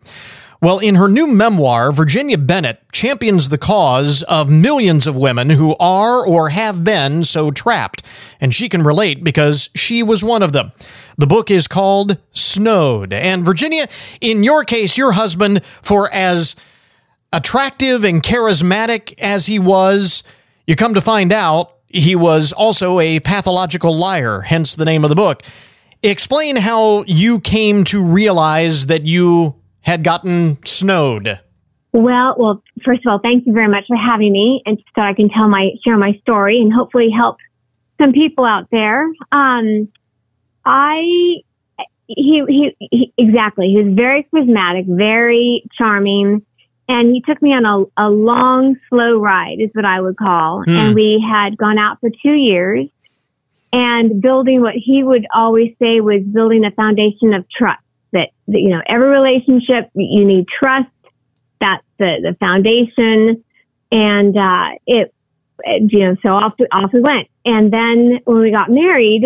Well, 0.60 0.78
in 0.78 0.96
her 0.96 1.06
new 1.06 1.28
memoir, 1.28 1.92
Virginia 1.92 2.36
Bennett 2.36 2.80
champions 2.90 3.48
the 3.48 3.58
cause 3.58 4.24
of 4.24 4.50
millions 4.50 5.06
of 5.06 5.16
women 5.16 5.50
who 5.50 5.76
are 5.78 6.26
or 6.26 6.48
have 6.48 6.82
been 6.82 7.22
so 7.22 7.52
trapped, 7.52 8.02
and 8.40 8.54
she 8.54 8.68
can 8.68 8.82
relate 8.82 9.24
because 9.24 9.70
she 9.74 10.02
was 10.02 10.22
one 10.22 10.42
of 10.42 10.52
them. 10.52 10.72
The 11.16 11.26
book 11.26 11.50
is 11.50 11.66
called 11.66 12.18
Snowed. 12.32 13.12
And 13.12 13.44
Virginia, 13.44 13.88
in 14.20 14.44
your 14.44 14.64
case, 14.64 14.96
your 14.96 15.12
husband, 15.12 15.64
for 15.82 16.12
as 16.12 16.56
attractive 17.32 18.04
and 18.04 18.22
charismatic 18.22 19.14
as 19.18 19.46
he 19.46 19.58
was, 19.58 20.22
you 20.66 20.76
come 20.76 20.94
to 20.94 21.00
find 21.00 21.32
out 21.32 21.74
he 21.88 22.14
was 22.14 22.52
also 22.52 23.00
a 23.00 23.20
pathological 23.20 23.96
liar, 23.96 24.42
hence 24.42 24.74
the 24.74 24.84
name 24.84 25.04
of 25.04 25.10
the 25.10 25.16
book. 25.16 25.42
Explain 26.02 26.56
how 26.56 27.04
you 27.06 27.40
came 27.40 27.82
to 27.84 28.04
realize 28.04 28.86
that 28.86 29.02
you 29.02 29.56
had 29.80 30.04
gotten 30.04 30.64
snowed. 30.64 31.40
Well, 31.92 32.34
well, 32.38 32.62
first 32.84 33.04
of 33.06 33.10
all, 33.10 33.18
thank 33.18 33.46
you 33.46 33.52
very 33.52 33.68
much 33.68 33.84
for 33.88 33.96
having 33.96 34.30
me, 34.30 34.62
and 34.66 34.78
so 34.94 35.00
I 35.00 35.14
can 35.14 35.30
tell 35.30 35.48
my 35.48 35.70
share 35.82 35.96
my 35.96 36.12
story 36.20 36.60
and 36.60 36.72
hopefully 36.72 37.08
help 37.10 37.38
some 38.00 38.12
people 38.12 38.44
out 38.44 38.68
there. 38.70 39.04
Um, 39.32 39.88
I 40.64 41.42
he, 42.06 42.42
he 42.48 42.76
he 42.78 43.12
exactly. 43.18 43.68
He 43.68 43.82
was 43.82 43.94
very 43.94 44.26
charismatic, 44.32 44.86
very 44.86 45.64
charming, 45.76 46.44
and 46.88 47.14
he 47.14 47.20
took 47.20 47.40
me 47.42 47.50
on 47.50 47.64
a, 47.66 48.06
a 48.06 48.08
long, 48.08 48.76
slow 48.88 49.18
ride, 49.18 49.60
is 49.60 49.70
what 49.74 49.84
I 49.84 50.00
would 50.00 50.16
call. 50.16 50.62
Hmm. 50.64 50.70
And 50.70 50.94
we 50.94 51.24
had 51.26 51.56
gone 51.56 51.78
out 51.78 52.00
for 52.00 52.10
two 52.22 52.34
years 52.34 52.88
and 53.72 54.22
building 54.22 54.62
what 54.62 54.74
he 54.74 55.02
would 55.02 55.26
always 55.34 55.74
say 55.78 56.00
was 56.00 56.22
building 56.22 56.64
a 56.64 56.70
foundation 56.70 57.34
of 57.34 57.48
trust. 57.50 57.82
That, 58.12 58.30
that 58.46 58.58
you 58.58 58.70
know, 58.70 58.80
every 58.86 59.08
relationship 59.08 59.90
you 59.94 60.24
need 60.24 60.46
trust. 60.48 60.88
That's 61.60 61.84
the 61.98 62.20
the 62.22 62.36
foundation, 62.38 63.44
and 63.92 64.36
uh, 64.36 64.78
it, 64.86 64.86
it 64.86 65.14
you 65.66 66.00
know 66.00 66.16
so 66.22 66.30
off 66.30 66.54
off 66.72 66.92
we 66.92 67.00
went. 67.00 67.28
And 67.44 67.72
then 67.72 68.20
when 68.24 68.40
we 68.40 68.50
got 68.50 68.70
married, 68.70 69.24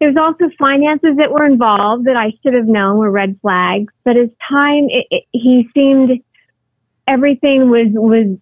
there's 0.00 0.16
also 0.16 0.50
finances 0.58 1.16
that 1.18 1.30
were 1.30 1.44
involved 1.44 2.06
that 2.06 2.16
I 2.16 2.32
should 2.42 2.54
have 2.54 2.66
known 2.66 2.98
were 2.98 3.10
red 3.10 3.38
flags. 3.40 3.92
But 4.04 4.16
as 4.16 4.28
time, 4.48 4.88
it, 4.88 5.06
it, 5.10 5.24
he 5.32 5.68
seemed 5.74 6.22
everything 7.06 7.70
was 7.70 7.88
was. 7.90 8.38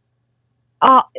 All, 0.83 1.11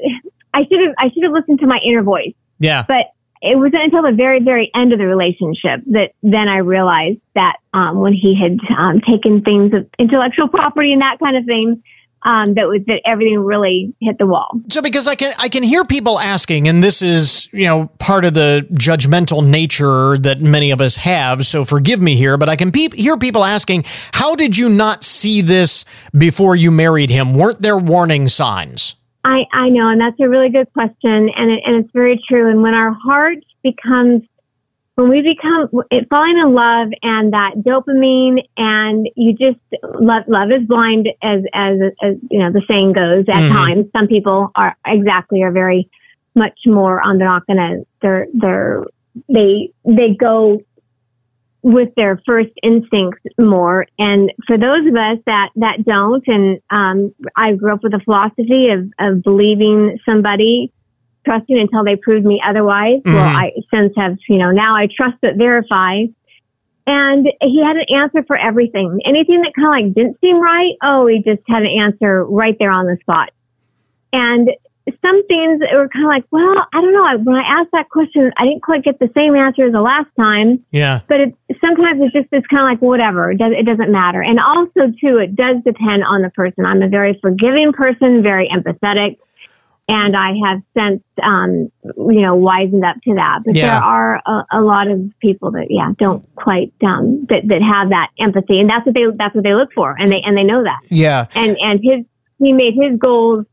I 0.53 0.63
should 0.63 0.79
have 0.85 0.95
I 0.97 1.09
should 1.11 1.23
have 1.23 1.31
listened 1.31 1.59
to 1.59 1.67
my 1.67 1.79
inner 1.83 2.03
voice. 2.03 2.33
Yeah. 2.59 2.83
But 2.87 3.07
it 3.41 3.55
wasn't 3.55 3.83
until 3.83 4.03
the 4.03 4.13
very 4.15 4.41
very 4.41 4.71
end 4.75 4.93
of 4.93 4.99
the 4.99 5.07
relationship 5.07 5.81
that 5.87 6.11
then 6.23 6.47
I 6.47 6.57
realized 6.57 7.19
that 7.35 7.57
um, 7.73 7.99
when 7.99 8.13
he 8.13 8.35
had 8.35 8.57
um, 8.77 9.01
taken 9.01 9.41
things 9.41 9.73
of 9.73 9.87
intellectual 9.99 10.47
property 10.47 10.93
and 10.93 11.01
that 11.01 11.17
kind 11.19 11.37
of 11.37 11.45
thing. 11.45 11.83
Um, 12.27 12.55
that 12.55 12.67
was 12.67 12.81
that 12.87 12.99
everything 13.05 13.39
really 13.39 13.95
hit 14.01 14.17
the 14.17 14.25
wall. 14.25 14.59
So 14.69 14.81
because 14.81 15.07
I 15.07 15.15
can 15.15 15.33
I 15.39 15.47
can 15.47 15.63
hear 15.63 15.85
people 15.85 16.19
asking, 16.19 16.67
and 16.67 16.83
this 16.83 17.01
is 17.01 17.47
you 17.53 17.65
know 17.65 17.87
part 17.99 18.25
of 18.25 18.33
the 18.33 18.67
judgmental 18.73 19.47
nature 19.47 20.17
that 20.17 20.41
many 20.41 20.71
of 20.71 20.81
us 20.81 20.97
have. 20.97 21.45
So 21.45 21.63
forgive 21.63 22.01
me 22.01 22.17
here, 22.17 22.35
but 22.37 22.49
I 22.49 22.57
can 22.57 22.73
pe- 22.73 22.89
hear 22.89 23.17
people 23.17 23.45
asking, 23.45 23.85
how 24.11 24.35
did 24.35 24.57
you 24.57 24.67
not 24.67 25.05
see 25.05 25.39
this 25.39 25.85
before 26.17 26.57
you 26.57 26.69
married 26.69 27.09
him? 27.09 27.33
Weren't 27.33 27.61
there 27.61 27.77
warning 27.77 28.27
signs? 28.27 28.95
I, 29.23 29.43
I 29.51 29.69
know, 29.69 29.89
and 29.89 29.99
that's 29.99 30.19
a 30.19 30.27
really 30.27 30.49
good 30.49 30.71
question, 30.73 31.29
and 31.35 31.51
it, 31.51 31.63
and 31.65 31.83
it's 31.83 31.91
very 31.93 32.21
true. 32.27 32.49
And 32.49 32.61
when 32.61 32.73
our 32.73 32.91
heart 32.91 33.37
becomes, 33.63 34.23
when 34.97 35.09
we 35.09 35.21
become 35.21 35.69
it, 35.91 36.07
falling 36.09 36.39
in 36.39 36.53
love, 36.55 36.87
and 37.03 37.31
that 37.31 37.53
dopamine, 37.57 38.41
and 38.57 39.07
you 39.15 39.31
just 39.31 39.59
love, 40.01 40.23
love 40.27 40.49
is 40.51 40.65
blind, 40.67 41.07
as 41.21 41.43
as 41.53 41.77
as 42.01 42.15
you 42.31 42.39
know 42.39 42.51
the 42.51 42.63
saying 42.67 42.93
goes. 42.93 43.25
At 43.29 43.43
Mhm. 43.43 43.51
times, 43.51 43.85
some 43.95 44.07
people 44.07 44.51
are 44.55 44.75
exactly 44.87 45.43
are 45.43 45.51
very 45.51 45.87
much 46.33 46.57
more 46.65 46.99
on. 46.99 47.19
They're 47.19 47.27
not 47.27 47.45
gonna. 47.45 47.83
They're 48.01 48.25
they're 48.33 48.85
they 49.29 49.71
they 49.85 50.15
go 50.15 50.61
with 51.61 51.93
their 51.95 52.19
first 52.25 52.51
instincts 52.63 53.21
more. 53.37 53.85
And 53.99 54.31
for 54.47 54.57
those 54.57 54.87
of 54.87 54.95
us 54.95 55.17
that, 55.25 55.49
that 55.57 55.83
don't, 55.83 56.23
and 56.27 56.59
um, 56.69 57.13
I 57.35 57.53
grew 57.53 57.73
up 57.73 57.83
with 57.83 57.93
a 57.93 57.99
philosophy 57.99 58.69
of, 58.69 58.89
of 58.99 59.21
believing 59.21 59.99
somebody, 60.05 60.71
trusting 61.27 61.59
until 61.59 61.83
they 61.83 61.95
prove 61.97 62.23
me 62.23 62.41
otherwise. 62.45 63.01
Well, 63.05 63.15
Mhm. 63.15 63.35
I 63.43 63.51
since 63.73 63.93
have, 63.97 64.17
you 64.29 64.37
know, 64.37 64.51
now 64.51 64.75
I 64.75 64.87
trust 64.87 65.17
but 65.21 65.35
verify. 65.35 66.05
And 66.89 67.27
he 67.41 67.61
had 67.61 67.75
an 67.75 67.85
answer 67.93 68.23
for 68.23 68.37
everything. 68.37 69.01
Anything 69.05 69.41
that 69.41 69.53
kind 69.53 69.67
of 69.67 69.71
like 69.71 69.93
didn't 69.93 70.19
seem 70.21 70.39
right, 70.39 70.73
oh, 70.81 71.05
he 71.07 71.21
just 71.21 71.41
had 71.47 71.63
an 71.63 71.73
answer 71.79 72.23
right 72.25 72.55
there 72.59 72.71
on 72.71 72.85
the 72.85 72.97
spot. 73.01 73.31
And 74.13 74.49
some 75.05 75.27
things 75.27 75.59
were 75.73 75.89
kind 75.89 76.05
of 76.05 76.09
like, 76.09 76.23
well, 76.31 76.65
I 76.73 76.79
don't 76.79 76.93
know. 76.93 77.05
I, 77.05 77.15
when 77.17 77.35
I 77.35 77.41
asked 77.41 77.71
that 77.73 77.89
question, 77.89 78.31
I 78.37 78.45
didn't 78.45 78.63
quite 78.63 78.85
get 78.85 78.99
the 78.99 79.11
same 79.13 79.35
answer 79.35 79.65
as 79.65 79.73
the 79.73 79.81
last 79.81 80.07
time. 80.17 80.63
Yeah. 80.71 81.01
But 81.09 81.19
it, 81.19 81.35
sometimes 81.59 81.99
it's 82.01 82.13
just 82.13 82.29
it's 82.31 82.47
kind 82.47 82.61
of 82.63 82.69
like 82.71 82.81
whatever. 82.81 83.31
It, 83.31 83.37
does, 83.37 83.51
it 83.51 83.65
doesn't 83.65 83.91
matter. 83.91 84.21
And 84.21 84.39
also 84.39 84.87
too, 85.01 85.17
it 85.17 85.35
does 85.35 85.57
depend 85.65 86.05
on 86.05 86.21
the 86.21 86.29
person. 86.29 86.65
I'm 86.65 86.81
a 86.81 86.87
very 86.87 87.19
forgiving 87.21 87.73
person, 87.73 88.23
very 88.23 88.47
empathetic, 88.47 89.17
and 89.87 90.15
I 90.17 90.33
have 90.45 90.61
since 90.75 91.01
um, 91.23 91.71
you 91.83 92.21
know 92.21 92.37
wisened 92.37 92.83
up 92.87 92.97
to 93.03 93.15
that. 93.15 93.39
But 93.45 93.55
Yeah. 93.55 93.67
there 93.71 93.83
are 93.83 94.15
a, 94.25 94.45
a 94.59 94.61
lot 94.61 94.87
of 94.89 94.99
people 95.19 95.51
that 95.51 95.67
yeah 95.69 95.91
don't 95.97 96.25
quite 96.35 96.73
um, 96.83 97.25
that 97.29 97.47
that 97.47 97.61
have 97.61 97.89
that 97.89 98.09
empathy, 98.19 98.59
and 98.59 98.69
that's 98.69 98.85
what 98.85 98.95
they 98.95 99.05
that's 99.17 99.33
what 99.35 99.43
they 99.43 99.53
look 99.53 99.71
for, 99.73 99.95
and 99.97 100.11
they 100.11 100.21
and 100.21 100.37
they 100.37 100.43
know 100.43 100.63
that. 100.63 100.79
Yeah. 100.89 101.27
And 101.35 101.57
and 101.61 101.79
his 101.81 102.05
he 102.39 102.53
made 102.53 102.73
his 102.75 102.99
goals 102.99 103.45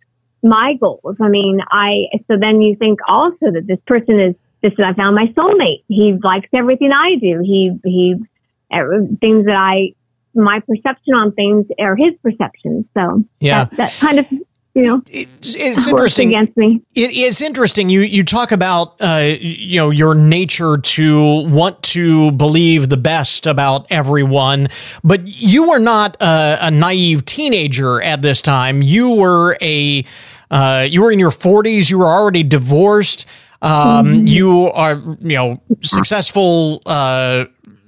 my 0.43 0.75
goals. 0.79 1.17
I 1.21 1.29
mean, 1.29 1.61
I 1.71 2.05
so 2.29 2.37
then 2.39 2.61
you 2.61 2.77
think 2.77 2.99
also 3.09 3.51
that 3.53 3.67
this 3.67 3.79
person 3.87 4.21
is 4.21 4.35
this 4.63 4.73
is 4.73 4.85
I 4.85 4.93
found 4.95 5.15
my 5.15 5.27
soulmate. 5.37 5.85
He 5.89 6.15
likes 6.23 6.49
everything 6.53 6.91
I 6.93 7.17
do. 7.21 7.41
He 7.43 7.79
he 7.85 8.15
er, 8.73 9.07
things 9.21 9.47
that 9.47 9.57
I 9.57 9.95
my 10.35 10.61
perception 10.61 11.15
on 11.15 11.33
things 11.33 11.67
are 11.79 11.95
his 11.95 12.13
perceptions. 12.23 12.87
So 12.95 13.25
Yeah. 13.41 13.65
that, 13.65 13.77
that 13.77 13.93
kind 14.01 14.19
of 14.19 14.27
you 14.75 14.83
know 14.83 15.03
it's, 15.07 15.55
it's 15.55 15.87
interesting 15.87 16.29
against 16.31 16.57
me. 16.57 16.83
It 16.95 17.13
is 17.13 17.41
interesting. 17.41 17.89
You 17.89 18.01
you 18.01 18.25
talk 18.25 18.53
about 18.53 18.97
uh, 19.01 19.35
you 19.41 19.77
know 19.79 19.91
your 19.91 20.15
nature 20.15 20.79
to 20.79 21.49
want 21.49 21.83
to 21.95 22.33
believe 22.33 22.89
the 22.89 22.97
best 22.97 23.47
about 23.47 23.87
everyone, 23.91 24.69
but 25.03 25.27
you 25.27 25.69
were 25.69 25.79
not 25.79 26.17
a, 26.21 26.59
a 26.67 26.71
naive 26.71 27.25
teenager 27.25 28.03
at 28.03 28.23
this 28.23 28.43
time. 28.43 28.83
You 28.83 29.15
were 29.17 29.57
a 29.61 30.05
uh, 30.51 30.87
you 30.89 31.03
were 31.03 31.13
in 31.13 31.19
your 31.19 31.31
forties. 31.31 31.91
You 31.91 31.99
were 31.99 32.07
already 32.07 32.43
divorced. 32.43 33.27
Um, 33.63 34.27
You 34.27 34.71
are 34.75 34.95
you 35.21 35.37
know 35.37 35.63
successful. 35.83 36.83
Uh, 36.85 37.47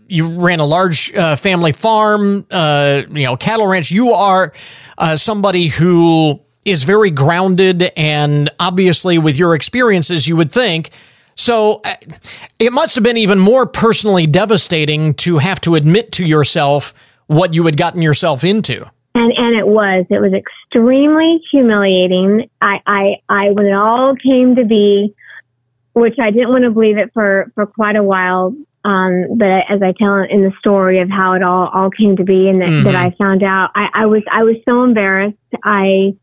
you 0.08 0.28
ran 0.40 0.60
a 0.60 0.64
large 0.64 1.12
uh, 1.14 1.34
family 1.34 1.72
farm, 1.72 2.46
uh, 2.52 3.02
you 3.10 3.24
know, 3.24 3.36
cattle 3.36 3.66
ranch. 3.66 3.90
You 3.90 4.12
are 4.12 4.52
uh, 4.98 5.16
somebody 5.16 5.66
who 5.66 6.40
is 6.66 6.84
very 6.84 7.10
grounded, 7.10 7.92
and 7.96 8.50
obviously, 8.60 9.18
with 9.18 9.38
your 9.38 9.54
experiences, 9.54 10.26
you 10.28 10.36
would 10.36 10.52
think. 10.52 10.90
So 11.34 11.80
uh, 11.84 11.94
it 12.58 12.72
must 12.72 12.94
have 12.94 13.04
been 13.04 13.16
even 13.18 13.38
more 13.38 13.66
personally 13.66 14.26
devastating 14.26 15.14
to 15.14 15.38
have 15.38 15.60
to 15.62 15.74
admit 15.74 16.12
to 16.12 16.24
yourself 16.24 16.94
what 17.26 17.52
you 17.54 17.64
had 17.66 17.76
gotten 17.76 18.00
yourself 18.02 18.42
into. 18.44 18.84
And 19.14 19.32
and 19.36 19.56
it 19.56 19.66
was 19.66 20.06
it 20.10 20.20
was 20.20 20.32
extremely 20.32 21.40
humiliating. 21.50 22.48
I 22.60 22.80
I 22.86 23.16
I 23.28 23.50
when 23.50 23.66
it 23.66 23.72
all 23.74 24.14
came 24.16 24.56
to 24.56 24.64
be, 24.64 25.14
which 25.92 26.18
I 26.18 26.30
didn't 26.30 26.50
want 26.50 26.64
to 26.64 26.70
believe 26.70 26.98
it 26.98 27.10
for, 27.14 27.50
for 27.54 27.66
quite 27.66 27.96
a 27.96 28.02
while. 28.02 28.54
Um, 28.84 29.36
but 29.36 29.64
as 29.68 29.82
I 29.82 29.92
tell 29.98 30.14
in 30.22 30.42
the 30.42 30.52
story 30.60 31.00
of 31.00 31.10
how 31.10 31.32
it 31.32 31.42
all, 31.42 31.68
all 31.74 31.90
came 31.90 32.16
to 32.16 32.24
be 32.24 32.48
and 32.48 32.60
that, 32.60 32.68
Mhm. 32.68 32.84
that 32.84 32.94
I 32.94 33.10
found 33.18 33.42
out, 33.42 33.70
I, 33.74 33.88
I 33.92 34.06
was, 34.06 34.22
I 34.30 34.44
was 34.44 34.54
so 34.64 34.84
embarrassed. 34.84 35.36
I, 35.64 36.14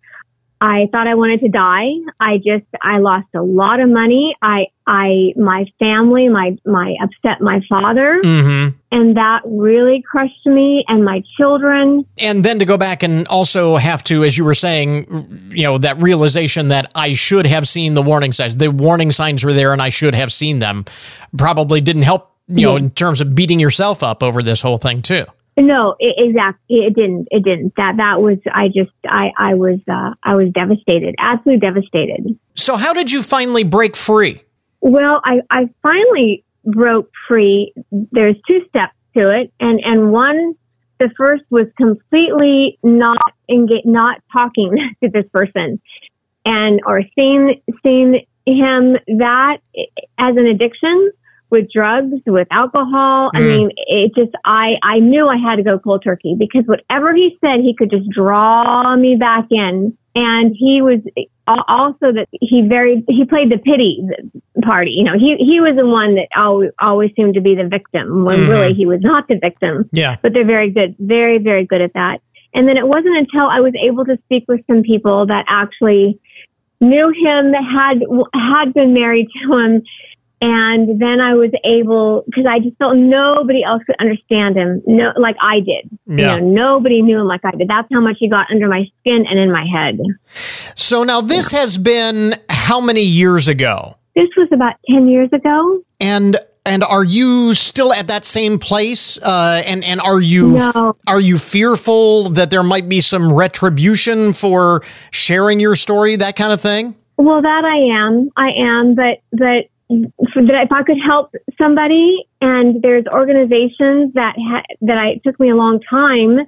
I 0.64 0.88
thought 0.94 1.08
I 1.08 1.16
wanted 1.16 1.42
to 1.42 1.50
die. 1.50 1.90
I 2.22 2.38
just, 2.38 2.64
I 2.82 3.00
lost 3.00 3.28
a 3.36 3.42
lot 3.42 3.82
of 3.82 3.90
money. 3.90 4.34
I, 4.42 4.68
I, 4.88 5.34
my 5.36 5.66
family, 5.78 6.30
my, 6.30 6.58
my 6.66 6.96
upset 7.04 7.42
my 7.42 7.60
father. 7.68 8.22
Mm-hmm. 8.24 8.78
And 8.90 9.18
that 9.18 9.42
really 9.46 10.02
crushed 10.10 10.46
me 10.46 10.86
and 10.88 11.04
my 11.04 11.22
children. 11.36 12.06
and 12.18 12.46
then 12.46 12.60
to 12.60 12.66
go 12.66 12.78
back 12.78 13.04
and 13.04 13.28
also 13.28 13.76
have 13.76 14.06
to, 14.06 14.24
as 14.24 14.38
you 14.38 14.46
were 14.46 14.54
saying, 14.54 15.50
you 15.52 15.64
know, 15.64 15.78
that 15.80 16.02
realization 16.02 16.70
that 16.70 16.90
I 16.96 17.12
should 17.12 17.46
have 17.46 17.68
seen 17.68 17.94
the 17.94 18.02
warning 18.02 18.32
signs. 18.32 18.56
The 18.56 18.72
warning 18.72 19.12
signs 19.12 19.44
were 19.44 19.52
there, 19.52 19.74
and 19.74 19.82
I 19.82 19.90
should 19.90 20.16
have 20.16 20.32
seen 20.32 20.60
them. 20.60 20.86
Probably 21.38 21.82
didn't 21.82 22.04
help, 22.04 22.32
you 22.48 22.66
know, 22.66 22.78
in 22.78 22.90
terms 22.90 23.20
of 23.20 23.36
beating 23.36 23.60
yourself 23.60 24.02
up 24.02 24.24
over 24.24 24.42
this 24.42 24.62
whole 24.62 24.78
thing 24.78 25.02
too. 25.02 25.26
No, 25.58 25.96
it, 26.00 26.16
exactly. 26.18 26.78
It 26.78 26.96
didn't. 26.96 27.28
It 27.32 27.44
didn't. 27.44 27.74
That 27.78 27.98
that 27.98 28.22
was. 28.22 28.38
I 28.52 28.68
just. 28.68 28.92
I. 29.06 29.32
I 29.38 29.54
was. 29.54 29.80
Uh, 29.88 30.14
I 30.24 30.36
was 30.36 30.50
devastated. 30.54 31.16
Absolutely 31.20 31.60
devastated. 31.60 32.40
So, 32.56 32.76
how 32.76 32.94
did 32.94 33.12
you 33.12 33.22
finally 33.22 33.64
break 33.64 33.96
free? 33.96 34.44
Well, 34.82 35.22
I. 35.24 35.42
I 35.50 35.70
finally 35.84 36.44
broke 36.66 37.12
free. 37.28 37.74
There's 37.92 38.36
two 38.48 38.62
steps 38.70 38.96
to 39.16 39.30
it, 39.30 39.54
and 39.60 39.80
and 39.84 40.12
one. 40.12 40.56
The 41.00 41.10
first 41.18 41.44
was 41.50 41.68
completely 41.76 42.80
not 42.82 43.34
engage, 43.50 43.84
not 43.84 44.22
talking 44.32 44.96
to 45.04 45.10
this 45.10 45.26
person, 45.32 45.82
and 46.46 46.80
or 46.86 47.02
seeing 47.16 47.62
seeing 47.84 48.26
him 48.46 48.98
that 49.08 49.58
as 50.18 50.36
an 50.36 50.48
addiction 50.48 51.12
with 51.54 51.72
drugs, 51.72 52.16
with 52.26 52.48
alcohol. 52.52 53.32
I 53.34 53.40
Mm. 53.40 53.48
mean, 53.48 53.72
it 53.78 54.12
just, 54.16 54.32
I, 54.44 54.74
I 54.84 55.00
knew 55.00 55.28
I 55.30 55.38
had 55.38 55.56
to 55.58 55.64
go 55.64 55.80
cold 55.80 56.04
turkey 56.04 56.36
because 56.38 56.66
whatever 56.66 57.14
he 57.16 57.38
said, 57.40 57.62
he 57.62 57.74
could 57.74 57.90
just 57.92 58.10
draw 58.10 58.96
me 58.98 59.16
back 59.16 59.46
in. 59.52 59.96
And 60.16 60.56
he 60.58 60.82
was 60.82 61.00
also 61.48 62.12
that 62.12 62.28
he 62.32 62.68
very, 62.68 63.04
he 63.08 63.26
played 63.26 63.52
the 63.52 63.58
pity 63.58 64.06
party. 64.64 64.92
You 64.92 65.04
know, 65.06 65.18
he, 65.18 65.38
he 65.38 65.60
was 65.62 65.76
the 65.76 65.88
one 65.88 66.16
that 66.16 66.28
always, 66.36 66.72
always 66.82 67.12
seemed 67.16 67.36
to 67.36 67.42
be 67.42 67.56
the 67.56 67.68
victim 67.68 68.26
when 68.26 68.40
Mhm. 68.42 68.50
really 68.50 68.74
he 68.74 68.86
was 68.86 69.02
not 69.02 69.28
the 69.28 69.38
victim. 69.40 69.90
Yeah. 69.94 70.18
But 70.22 70.34
they're 70.34 70.46
very 70.46 70.70
good, 70.72 70.96
very, 71.00 71.38
very 71.38 71.66
good 71.66 71.82
at 71.82 71.94
that. 71.94 72.20
And 72.54 72.68
then 72.68 72.78
it 72.78 72.88
wasn't 72.88 73.18
until 73.18 73.48
I 73.48 73.60
was 73.62 73.74
able 73.82 74.06
to 74.06 74.18
speak 74.26 74.46
with 74.48 74.62
some 74.68 74.84
people 74.84 75.26
that 75.28 75.46
actually 75.48 76.20
knew 76.80 77.10
him, 77.10 77.52
that 77.54 77.64
had 77.64 78.04
had 78.36 78.74
been 78.74 78.94
married 78.94 79.28
to 79.42 79.54
him, 79.58 79.82
and 80.44 81.00
then 81.02 81.22
I 81.22 81.34
was 81.36 81.52
able 81.64 82.24
because 82.26 82.46
I 82.46 82.60
just 82.60 82.78
felt 82.78 82.98
nobody 82.98 83.64
else 83.64 83.82
could 83.84 83.96
understand 84.00 84.58
him, 84.58 84.82
no, 84.86 85.14
like 85.18 85.36
I 85.42 85.62
did. 85.62 85.90
Yeah. 86.06 86.36
You 86.36 86.42
know, 86.42 86.48
nobody 86.80 87.02
knew 87.02 87.20
him 87.22 87.28
like 87.28 87.46
I 87.46 87.52
did. 87.52 87.68
That's 87.70 87.88
how 87.92 88.02
much 88.02 88.18
he 88.20 88.30
got 88.30 88.52
under 88.52 88.68
my 88.68 88.86
skin 89.00 89.26
and 89.30 89.40
in 89.40 89.52
my 89.52 89.66
head. 89.66 90.00
So 90.76 91.04
now 91.04 91.22
this 91.22 91.52
has 91.52 91.78
been 91.78 92.34
how 92.50 92.82
many 92.82 93.04
years 93.04 93.48
ago? 93.48 93.96
This 94.16 94.30
was 94.36 94.50
about 94.52 94.74
ten 94.90 95.08
years 95.08 95.30
ago. 95.32 95.82
And 96.00 96.38
and 96.66 96.84
are 96.84 97.04
you 97.04 97.54
still 97.54 97.94
at 97.94 98.08
that 98.08 98.26
same 98.26 98.60
place? 98.60 99.18
Uh, 99.22 99.62
and 99.66 99.84
and 99.84 100.00
are 100.02 100.22
you 100.22 100.52
No. 100.52 100.94
are 101.08 101.20
you 101.22 101.38
fearful 101.38 102.30
that 102.30 102.52
there 102.52 102.64
might 102.64 102.88
be 102.88 103.00
some 103.00 103.32
retribution 103.34 104.34
for 104.34 104.82
sharing 105.12 105.60
your 105.60 105.76
story, 105.76 106.16
that 106.18 106.36
kind 106.36 106.52
of 106.52 106.62
thing? 106.62 106.96
Well, 107.18 107.42
that 107.42 107.64
I 107.64 108.08
am. 108.08 108.30
I 108.36 108.50
am, 108.58 108.96
but 108.96 109.20
but 109.32 109.66
that 110.02 110.64
if 110.64 110.72
I 110.72 110.84
could 110.84 110.98
help 111.04 111.32
somebody, 111.58 112.26
and 112.42 112.82
there's 112.82 113.06
organizations 113.08 114.14
that 114.14 114.36
ha- 114.38 114.76
that 114.82 114.98
I 114.98 115.08
it 115.10 115.22
took 115.26 115.40
me 115.40 115.50
a 115.50 115.56
long 115.56 115.80
time 115.82 116.40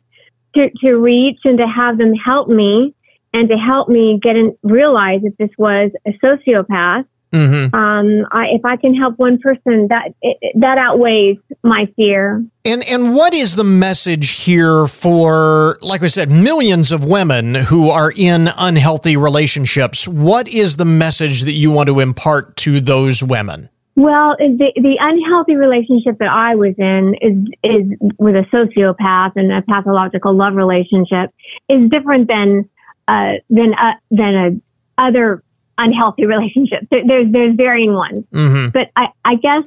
to 0.56 0.70
to 0.82 0.94
reach 0.96 1.40
and 1.44 1.58
to 1.58 1.68
have 1.68 1.98
them 1.98 2.14
help 2.14 2.48
me 2.48 2.94
and 3.34 3.50
to 3.50 3.56
help 3.56 3.90
me 3.90 4.20
get 4.22 4.36
and 4.36 4.56
realize 4.64 5.22
that 5.24 5.38
this 5.38 5.50
was 5.58 5.92
a 6.08 6.12
sociopath. 6.24 7.06
Mm-hmm. 7.32 7.76
Um, 7.76 8.28
I, 8.32 8.48
if 8.54 8.64
I 8.64 8.78
can 8.78 8.96
help 8.96 9.18
one 9.18 9.40
person, 9.40 9.88
that 9.90 10.14
it, 10.22 10.38
that 10.56 10.78
outweighs 10.78 11.38
my 11.64 11.88
fear. 11.96 12.46
And 12.64 12.88
and 12.88 13.14
what 13.14 13.34
is 13.34 13.56
the 13.56 13.64
message 13.64 14.32
here 14.32 14.88
for, 14.88 15.78
like 15.82 16.02
I 16.04 16.08
said, 16.08 16.32
millions 16.32 16.92
of 16.92 17.04
women 17.04 17.56
who 17.56 17.90
are 17.90 18.12
in 18.16 18.50
unhealthy 18.58 19.18
relationships? 19.18 20.08
What 20.08 20.48
is 20.48 20.78
the 20.78 20.86
message 20.86 21.42
that 21.42 21.54
you 21.54 21.72
want 21.72 21.88
to 21.88 22.00
impart 22.00 22.56
to 22.58 22.80
those 22.80 23.22
women? 23.22 23.70
Well, 23.96 24.36
the 24.38 24.72
the 24.76 24.98
unhealthy 25.00 25.56
relationship 25.56 26.18
that 26.20 26.30
I 26.30 26.56
was 26.56 26.76
in 26.78 27.16
is 27.22 27.38
is 27.64 28.12
with 28.18 28.36
a 28.36 28.46
sociopath 28.54 29.34
and 29.36 29.52
a 29.52 29.62
pathological 29.62 30.36
love 30.36 30.56
relationship 30.56 31.34
is 31.70 31.90
different 31.90 32.28
than 32.28 32.70
uh, 33.08 33.34
than 33.50 33.74
uh, 33.74 33.94
than 34.12 34.36
a 34.36 35.02
other 35.02 35.44
unhealthy 35.78 36.26
relationships. 36.36 36.88
There, 36.92 37.02
there's 37.06 37.32
there's 37.32 37.56
varying 37.56 37.94
ones, 37.94 38.24
Mhm. 38.34 38.74
but 38.74 38.90
I 38.96 39.08
I 39.24 39.36
guess 39.36 39.66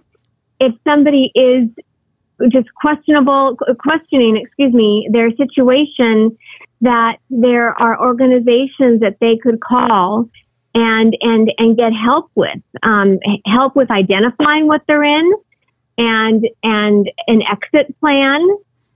if 0.61 0.75
somebody 0.85 1.31
is 1.35 1.69
just 2.51 2.73
questionable 2.75 3.57
questioning, 3.81 4.37
excuse 4.37 4.73
me, 4.73 5.09
their 5.13 5.31
situation, 5.33 6.37
that 6.83 7.17
there 7.31 7.71
are 7.81 8.01
organizations 8.01 9.01
that 9.01 9.17
they 9.21 9.37
could 9.43 9.61
call 9.61 10.29
and 10.75 11.17
and 11.21 11.51
and 11.59 11.77
get 11.77 11.93
help 11.93 12.31
with 12.35 12.61
um, 12.83 13.19
help 13.47 13.75
with 13.75 13.91
identifying 13.91 14.67
what 14.67 14.83
they're 14.87 15.03
in 15.03 15.33
and 15.97 16.47
and 16.63 17.11
an 17.27 17.43
exit 17.51 17.99
plan 18.01 18.41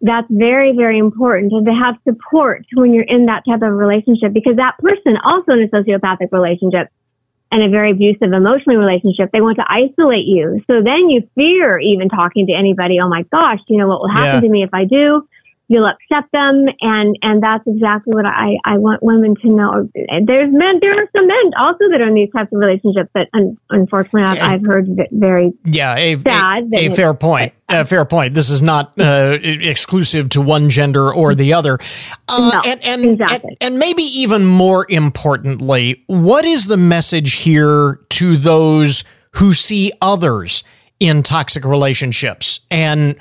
that's 0.02 0.26
very 0.30 0.76
very 0.76 0.98
important 0.98 1.52
and 1.52 1.66
to 1.66 1.72
have 1.72 1.96
support 2.06 2.64
when 2.74 2.92
you're 2.92 3.04
in 3.04 3.26
that 3.26 3.42
type 3.48 3.62
of 3.62 3.72
relationship 3.72 4.32
because 4.32 4.56
that 4.56 4.76
person 4.78 5.16
also 5.24 5.52
in 5.52 5.62
a 5.62 5.68
sociopathic 5.68 6.30
relationship 6.30 6.88
and 7.52 7.62
a 7.62 7.68
very 7.68 7.92
abusive 7.92 8.32
emotionally 8.32 8.76
relationship 8.76 9.30
they 9.32 9.40
want 9.40 9.56
to 9.58 9.64
isolate 9.68 10.26
you 10.26 10.60
so 10.66 10.82
then 10.82 11.08
you 11.10 11.28
fear 11.36 11.78
even 11.78 12.08
talking 12.08 12.46
to 12.46 12.52
anybody 12.52 12.98
oh 13.00 13.08
my 13.08 13.22
gosh 13.32 13.60
you 13.68 13.78
know 13.78 13.86
what 13.86 14.00
will 14.00 14.08
happen 14.08 14.34
Yeah. 14.36 14.40
to 14.40 14.48
me 14.48 14.62
if 14.64 14.70
i 14.72 14.84
do 14.84 15.28
you'll 15.68 15.86
upset 15.86 16.28
them 16.32 16.66
and 16.80 17.16
and 17.22 17.42
that's 17.42 17.64
exactly 17.66 18.14
what 18.14 18.26
i 18.26 18.56
i 18.64 18.76
want 18.78 19.02
women 19.02 19.34
to 19.36 19.48
know 19.48 19.88
And 20.08 20.26
there's 20.26 20.52
men 20.52 20.78
there 20.80 20.92
are 20.92 21.08
some 21.16 21.26
men 21.26 21.50
also 21.58 21.88
that 21.90 22.00
are 22.00 22.08
in 22.08 22.14
these 22.14 22.30
types 22.30 22.52
of 22.52 22.58
relationships 22.58 23.10
but 23.14 23.28
un, 23.32 23.56
unfortunately 23.70 24.22
I've, 24.22 24.54
I've 24.54 24.66
heard 24.66 24.88
very 25.12 25.52
Yeah, 25.64 25.94
a, 25.96 26.18
sad 26.18 26.68
a, 26.72 26.86
a 26.86 26.90
fair 26.90 27.14
point. 27.14 27.52
A 27.68 27.84
fair 27.86 28.04
point. 28.04 28.34
This 28.34 28.50
is 28.50 28.60
not 28.60 28.98
uh, 28.98 29.38
exclusive 29.42 30.28
to 30.30 30.42
one 30.42 30.68
gender 30.68 31.12
or 31.12 31.34
the 31.34 31.54
other. 31.54 31.78
Uh, 32.28 32.60
and, 32.66 32.84
and, 32.84 33.22
and, 33.22 33.56
and 33.60 33.78
maybe 33.78 34.02
even 34.02 34.44
more 34.44 34.86
importantly, 34.88 36.04
what 36.06 36.44
is 36.44 36.66
the 36.66 36.76
message 36.76 37.34
here 37.34 38.00
to 38.10 38.36
those 38.36 39.04
who 39.32 39.54
see 39.54 39.92
others 40.02 40.64
in 41.00 41.22
toxic 41.22 41.64
relationships 41.64 42.60
and 42.70 43.16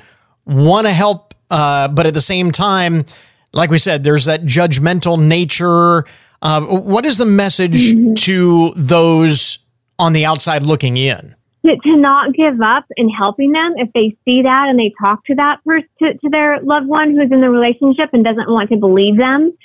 want 0.45 0.85
to 0.85 0.93
help, 0.93 1.30
uh, 1.51 1.87
but 1.89 2.05
at 2.07 2.13
the 2.13 2.21
same 2.21 2.51
time, 2.51 3.05
like 3.53 3.69
we 3.69 3.77
said, 3.77 4.03
there's 4.03 4.25
that 4.25 4.41
judgmental 4.41 5.21
nature. 5.21 6.05
Uh, 6.41 6.61
what 6.61 7.05
is 7.05 7.17
the 7.17 7.25
message 7.25 7.93
to 8.23 8.73
those 8.75 9.59
on 9.99 10.13
the 10.13 10.25
outside 10.25 10.63
looking 10.63 10.97
in? 10.97 11.35
to, 11.65 11.75
to 11.77 11.95
not 11.95 12.33
give 12.33 12.59
up 12.61 12.85
in 12.97 13.09
helping 13.09 13.51
them 13.51 13.73
if 13.77 13.91
they 13.93 14.15
see 14.25 14.41
that 14.43 14.67
and 14.67 14.79
they 14.79 14.93
talk 14.99 15.23
to 15.25 15.35
that 15.35 15.63
person 15.63 15.87
to, 15.99 16.13
to 16.17 16.29
their 16.29 16.59
loved 16.61 16.87
one 16.87 17.15
who's 17.15 17.31
in 17.31 17.41
the 17.41 17.49
relationship 17.49 18.09
and 18.13 18.23
doesn't 18.23 18.49
want 18.49 18.69
to 18.69 18.77
believe 18.77 19.17
them 19.17 19.55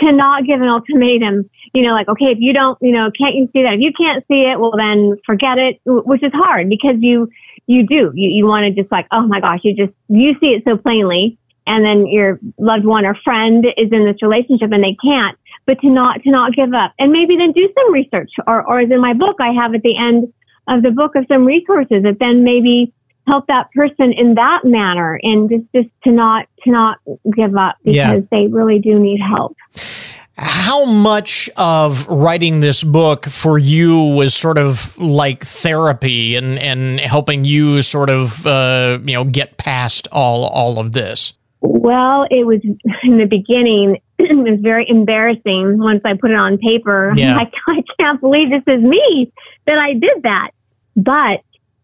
to 0.00 0.12
not 0.12 0.44
give 0.44 0.60
an 0.60 0.68
ultimatum 0.68 1.48
you 1.72 1.82
know 1.82 1.92
like 1.92 2.08
okay 2.08 2.26
if 2.26 2.38
you 2.40 2.52
don't 2.52 2.76
you 2.80 2.90
know 2.90 3.10
can't 3.16 3.36
you 3.36 3.48
see 3.52 3.62
that 3.62 3.74
if 3.74 3.80
you 3.80 3.92
can't 3.96 4.24
see 4.26 4.42
it 4.42 4.58
well 4.58 4.74
then 4.76 5.16
forget 5.24 5.56
it 5.56 5.80
which 5.84 6.22
is 6.22 6.32
hard 6.32 6.68
because 6.68 6.96
you 6.98 7.30
you 7.66 7.86
do. 7.86 8.12
You, 8.14 8.28
you 8.30 8.46
want 8.46 8.64
to 8.64 8.80
just 8.82 8.92
like 8.92 9.06
oh 9.10 9.26
my 9.26 9.40
gosh 9.40 9.60
you 9.62 9.74
just 9.74 9.92
you 10.08 10.34
see 10.40 10.48
it 10.48 10.64
so 10.64 10.76
plainly 10.76 11.38
and 11.66 11.84
then 11.84 12.06
your 12.06 12.38
loved 12.58 12.84
one 12.84 13.06
or 13.06 13.14
friend 13.24 13.64
is 13.76 13.90
in 13.90 14.04
this 14.04 14.20
relationship 14.22 14.70
and 14.72 14.84
they 14.84 14.96
can't 15.02 15.38
but 15.66 15.80
to 15.80 15.88
not 15.88 16.22
to 16.22 16.30
not 16.30 16.52
give 16.54 16.74
up. 16.74 16.92
And 16.98 17.10
maybe 17.10 17.36
then 17.36 17.52
do 17.52 17.68
some 17.74 17.92
research 17.92 18.30
or 18.46 18.66
or 18.68 18.80
as 18.80 18.90
in 18.90 19.00
my 19.00 19.14
book 19.14 19.36
i 19.40 19.52
have 19.52 19.74
at 19.74 19.82
the 19.82 19.96
end 19.96 20.32
of 20.68 20.82
the 20.82 20.90
book 20.90 21.14
of 21.16 21.26
some 21.28 21.44
resources 21.44 22.02
that 22.02 22.18
then 22.20 22.44
maybe 22.44 22.92
help 23.26 23.46
that 23.46 23.70
person 23.72 24.12
in 24.12 24.34
that 24.34 24.64
manner 24.64 25.18
and 25.22 25.48
just 25.48 25.64
just 25.74 25.88
to 26.04 26.10
not 26.10 26.46
to 26.62 26.70
not 26.70 26.98
give 27.34 27.56
up 27.56 27.76
because 27.82 27.96
Yeah. 27.96 28.20
they 28.30 28.46
really 28.48 28.78
do 28.78 28.98
need 28.98 29.20
help 29.20 29.56
How 30.36 30.84
much 30.84 31.48
of 31.56 32.08
writing 32.08 32.60
this 32.60 32.82
book 32.82 33.24
for 33.26 33.56
you 33.56 34.14
was 34.16 34.34
sort 34.34 34.58
of 34.58 34.98
like 34.98 35.44
therapy 35.44 36.34
and, 36.34 36.58
and 36.58 36.98
helping 36.98 37.44
you 37.44 37.82
sort 37.82 38.10
of 38.10 38.44
uh, 38.46 38.98
you 39.04 39.14
know 39.14 39.24
get 39.24 39.56
past 39.58 40.08
all 40.10 40.44
all 40.46 40.78
of 40.80 40.92
this? 40.92 41.34
Well, 41.60 42.26
it 42.30 42.46
was 42.46 42.60
in 43.02 43.18
the 43.18 43.26
beginning. 43.26 44.00
It 44.16 44.32
was 44.36 44.60
very 44.62 44.88
embarrassing 44.88 45.78
once 45.78 46.00
I 46.04 46.14
put 46.14 46.30
it 46.30 46.36
on 46.36 46.56
paper. 46.56 47.12
Yeah. 47.16 47.36
I, 47.38 47.50
I 47.66 47.82
can't 47.98 48.20
believe 48.20 48.48
this 48.48 48.62
is 48.66 48.82
me 48.82 49.30
that 49.66 49.78
I 49.78 49.92
did 49.94 50.22
that. 50.22 50.50
but 50.96 51.40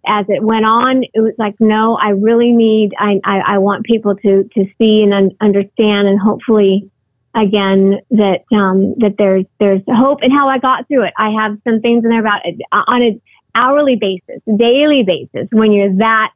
as 0.06 0.24
it 0.28 0.42
went 0.42 0.64
on, 0.64 1.02
it 1.12 1.20
was 1.20 1.34
like, 1.36 1.54
no, 1.60 1.96
I 1.96 2.10
really 2.10 2.52
need, 2.52 2.92
I, 2.98 3.20
I, 3.24 3.38
I 3.54 3.58
want 3.58 3.84
people 3.84 4.16
to, 4.16 4.44
to 4.54 4.64
see 4.78 5.02
and 5.02 5.12
un- 5.12 5.36
understand 5.40 6.08
and 6.08 6.18
hopefully 6.18 6.89
again 7.34 8.00
that, 8.10 8.40
um, 8.52 8.94
that 8.98 9.14
there's, 9.18 9.44
there's 9.58 9.82
hope 9.88 10.18
and 10.22 10.32
how 10.32 10.48
I 10.48 10.58
got 10.58 10.88
through 10.88 11.04
it. 11.04 11.14
I 11.16 11.30
have 11.30 11.58
some 11.64 11.80
things 11.80 12.04
in 12.04 12.10
there 12.10 12.20
about 12.20 12.44
it 12.44 12.56
uh, 12.72 12.82
on 12.86 13.02
an 13.02 13.20
hourly 13.54 13.96
basis, 13.96 14.42
daily 14.56 15.02
basis, 15.02 15.48
when 15.52 15.72
you're 15.72 15.94
that, 15.96 16.32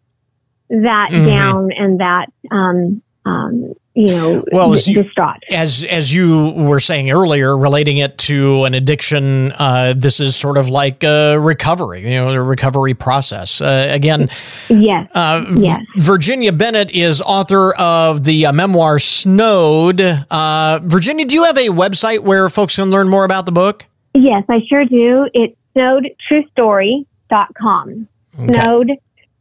that 0.70 1.10
Mhm. 1.12 1.26
down 1.26 1.72
and 1.72 2.00
that, 2.00 2.26
um, 2.50 3.02
um, 3.26 3.72
you 3.94 4.08
know, 4.08 4.44
well, 4.52 4.72
as 4.72 4.88
you, 4.88 5.02
distraught. 5.02 5.42
as 5.50 5.84
as 5.84 6.12
you 6.12 6.50
were 6.50 6.80
saying 6.80 7.10
earlier, 7.10 7.56
relating 7.56 7.98
it 7.98 8.18
to 8.18 8.64
an 8.64 8.74
addiction, 8.74 9.52
uh, 9.52 9.94
this 9.96 10.20
is 10.20 10.34
sort 10.34 10.58
of 10.58 10.68
like 10.68 11.04
a 11.04 11.38
recovery, 11.38 12.00
you 12.02 12.18
know, 12.20 12.32
the 12.32 12.42
recovery 12.42 12.94
process. 12.94 13.60
Uh, 13.60 13.86
again, 13.90 14.28
Yes. 14.68 15.08
uh, 15.14 15.44
yes. 15.54 15.80
Virginia 15.96 16.52
Bennett 16.52 16.90
is 16.92 17.22
author 17.22 17.74
of 17.76 18.24
the 18.24 18.46
uh, 18.46 18.52
memoir 18.52 18.98
Snowed. 18.98 20.00
Uh, 20.00 20.80
Virginia, 20.82 21.24
do 21.24 21.34
you 21.34 21.44
have 21.44 21.56
a 21.56 21.68
website 21.68 22.20
where 22.20 22.48
folks 22.48 22.76
can 22.76 22.90
learn 22.90 23.08
more 23.08 23.24
about 23.24 23.46
the 23.46 23.52
book? 23.52 23.84
Yes, 24.14 24.42
I 24.48 24.60
sure 24.68 24.84
do. 24.84 25.28
It's 25.34 25.56
snowedtruestory.com. 25.76 28.08
Okay. 28.40 28.98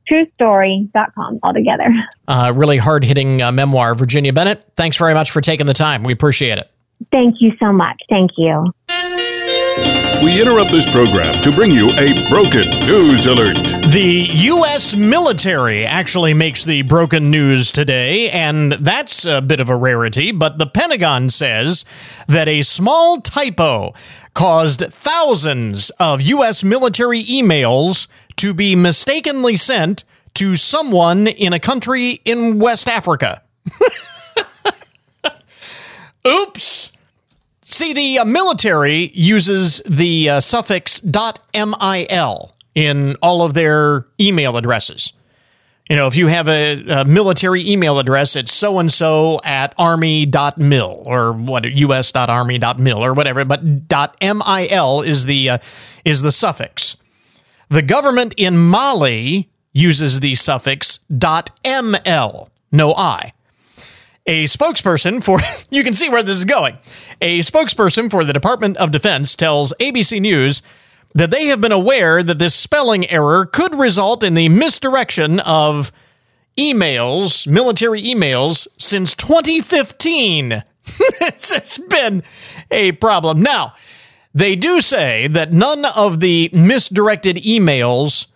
Snowedtruestory.com 0.09 1.39
altogether. 1.43 1.89
Uh, 2.27 2.53
really 2.55 2.77
hard 2.77 3.03
hitting 3.03 3.41
uh, 3.41 3.51
memoir. 3.51 3.95
Virginia 3.95 4.31
Bennett, 4.31 4.65
thanks 4.75 4.97
very 4.97 5.13
much 5.13 5.31
for 5.31 5.41
taking 5.41 5.65
the 5.65 5.73
time. 5.73 6.03
We 6.03 6.13
appreciate 6.13 6.57
it. 6.57 6.69
Thank 7.11 7.35
you 7.39 7.51
so 7.59 7.71
much. 7.71 8.01
Thank 8.09 8.31
you. 8.37 8.71
We 10.23 10.41
interrupt 10.41 10.71
this 10.71 10.89
program 10.89 11.33
to 11.41 11.51
bring 11.51 11.71
you 11.71 11.89
a 11.97 12.29
broken 12.29 12.61
news 12.87 13.25
alert. 13.25 13.57
The 13.91 14.29
U.S. 14.31 14.95
military 14.95 15.85
actually 15.85 16.33
makes 16.33 16.63
the 16.63 16.83
broken 16.83 17.29
news 17.29 17.71
today, 17.71 18.29
and 18.29 18.71
that's 18.73 19.25
a 19.25 19.41
bit 19.41 19.59
of 19.59 19.69
a 19.69 19.75
rarity. 19.75 20.31
But 20.31 20.59
the 20.59 20.65
Pentagon 20.67 21.29
says 21.29 21.83
that 22.27 22.47
a 22.47 22.61
small 22.61 23.19
typo 23.19 23.93
caused 24.33 24.79
thousands 24.79 25.89
of 25.99 26.21
U.S. 26.21 26.63
military 26.63 27.23
emails 27.25 28.07
to 28.37 28.53
be 28.53 28.75
mistakenly 28.75 29.57
sent 29.57 30.03
to 30.35 30.55
someone 30.55 31.27
in 31.27 31.53
a 31.53 31.59
country 31.59 32.21
in 32.25 32.59
West 32.59 32.87
Africa. 32.87 33.41
Oops! 36.27 36.93
See, 37.61 37.93
the 37.93 38.19
uh, 38.19 38.25
military 38.25 39.11
uses 39.13 39.81
the 39.85 40.29
uh, 40.29 40.39
suffix 40.41 41.01
.mil 41.01 42.51
in 42.75 43.15
all 43.21 43.41
of 43.41 43.53
their 43.53 44.07
email 44.19 44.57
addresses. 44.57 45.13
You 45.89 45.97
know, 45.97 46.07
if 46.07 46.15
you 46.15 46.27
have 46.27 46.47
a, 46.47 47.01
a 47.01 47.05
military 47.05 47.69
email 47.69 47.99
address, 47.99 48.35
it's 48.35 48.53
so 48.53 48.79
and 48.79 48.91
so 48.91 49.39
at 49.43 49.73
army.mil 49.77 51.03
or 51.05 51.33
what 51.33 51.65
us.army.mil 51.65 52.97
or 52.97 53.13
whatever, 53.13 53.45
but 53.45 53.61
.mil 53.63 55.01
is 55.01 55.25
the 55.25 55.49
uh, 55.49 55.57
is 56.05 56.21
the 56.21 56.31
suffix. 56.31 56.97
The 57.73 57.81
government 57.81 58.35
in 58.37 58.55
Mali 58.55 59.49
uses 59.71 60.19
the 60.19 60.35
suffix 60.35 60.99
.ml, 61.11 62.49
no 62.71 62.93
I. 62.93 63.33
A 64.27 64.43
spokesperson 64.43 65.23
for, 65.23 65.39
you 65.75 65.83
can 65.83 65.95
see 65.95 66.07
where 66.07 66.21
this 66.21 66.35
is 66.35 66.45
going. 66.45 66.77
A 67.19 67.39
spokesperson 67.39 68.11
for 68.11 68.23
the 68.23 68.31
Department 68.31 68.77
of 68.77 68.91
Defense 68.91 69.35
tells 69.35 69.73
ABC 69.79 70.21
News 70.21 70.61
that 71.15 71.31
they 71.31 71.47
have 71.47 71.61
been 71.61 71.71
aware 71.71 72.21
that 72.21 72.37
this 72.37 72.53
spelling 72.53 73.09
error 73.09 73.47
could 73.47 73.73
result 73.73 74.23
in 74.23 74.35
the 74.35 74.49
misdirection 74.49 75.39
of 75.39 75.91
emails, 76.55 77.47
military 77.47 78.03
emails, 78.03 78.67
since 78.77 79.15
2015. 79.15 80.49
this 81.19 81.55
has 81.55 81.79
been 81.89 82.21
a 82.69 82.91
problem. 82.91 83.41
Now, 83.41 83.73
they 84.33 84.55
do 84.55 84.81
say 84.81 85.27
that 85.27 85.53
none 85.53 85.85
of 85.95 86.19
the 86.19 86.49
misdirected 86.53 87.37
emails 87.37 88.27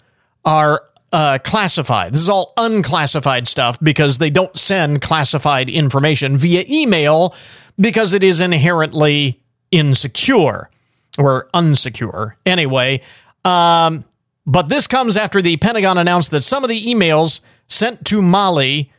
are 0.46 0.84
uh, 1.12 1.40
classified. 1.44 2.14
This 2.14 2.22
is 2.22 2.30
all 2.30 2.54
unclassified 2.58 3.48
stuff 3.48 3.80
because 3.82 4.18
they 4.18 4.30
don't 4.30 4.56
send 4.58 5.02
classified 5.02 5.70
information 5.70 6.38
via 6.38 6.64
email 6.70 7.34
because 7.80 8.14
it 8.14 8.24
is 8.24 8.42
inherently 8.42 9.42
insecure 9.72 10.70
or 11.18 11.50
unsecure. 11.54 12.34
Anyway, 12.46 13.02
um, 13.44 14.06
but 14.46 14.70
this 14.70 14.88
comes 14.88 15.18
after 15.18 15.42
the 15.42 15.58
Pentagon 15.58 15.98
announced 15.98 16.32
that 16.32 16.44
some 16.44 16.64
of 16.64 16.70
the 16.70 16.86
emails 16.86 17.42
sent 17.68 18.06
to 18.06 18.22
Mali 18.22 18.92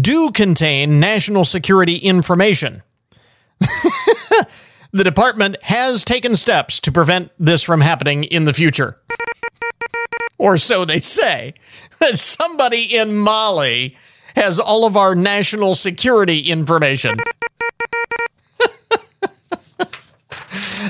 do 0.00 0.30
contain 0.30 1.00
national 1.00 1.44
security 1.44 1.96
information. 1.96 2.82
the 4.92 5.04
department 5.04 5.56
has 5.64 6.04
taken 6.04 6.36
steps 6.36 6.78
to 6.80 6.92
prevent 6.92 7.30
this 7.38 7.62
from 7.62 7.80
happening 7.80 8.24
in 8.24 8.44
the 8.44 8.52
future. 8.52 8.98
or 10.38 10.56
so 10.58 10.84
they 10.84 10.98
say. 10.98 11.54
That 12.00 12.18
somebody 12.18 12.94
in 12.96 13.14
Mali 13.14 13.96
has 14.36 14.58
all 14.58 14.84
of 14.84 14.96
our 14.96 15.14
national 15.14 15.74
security 15.74 16.40
information. 16.40 17.16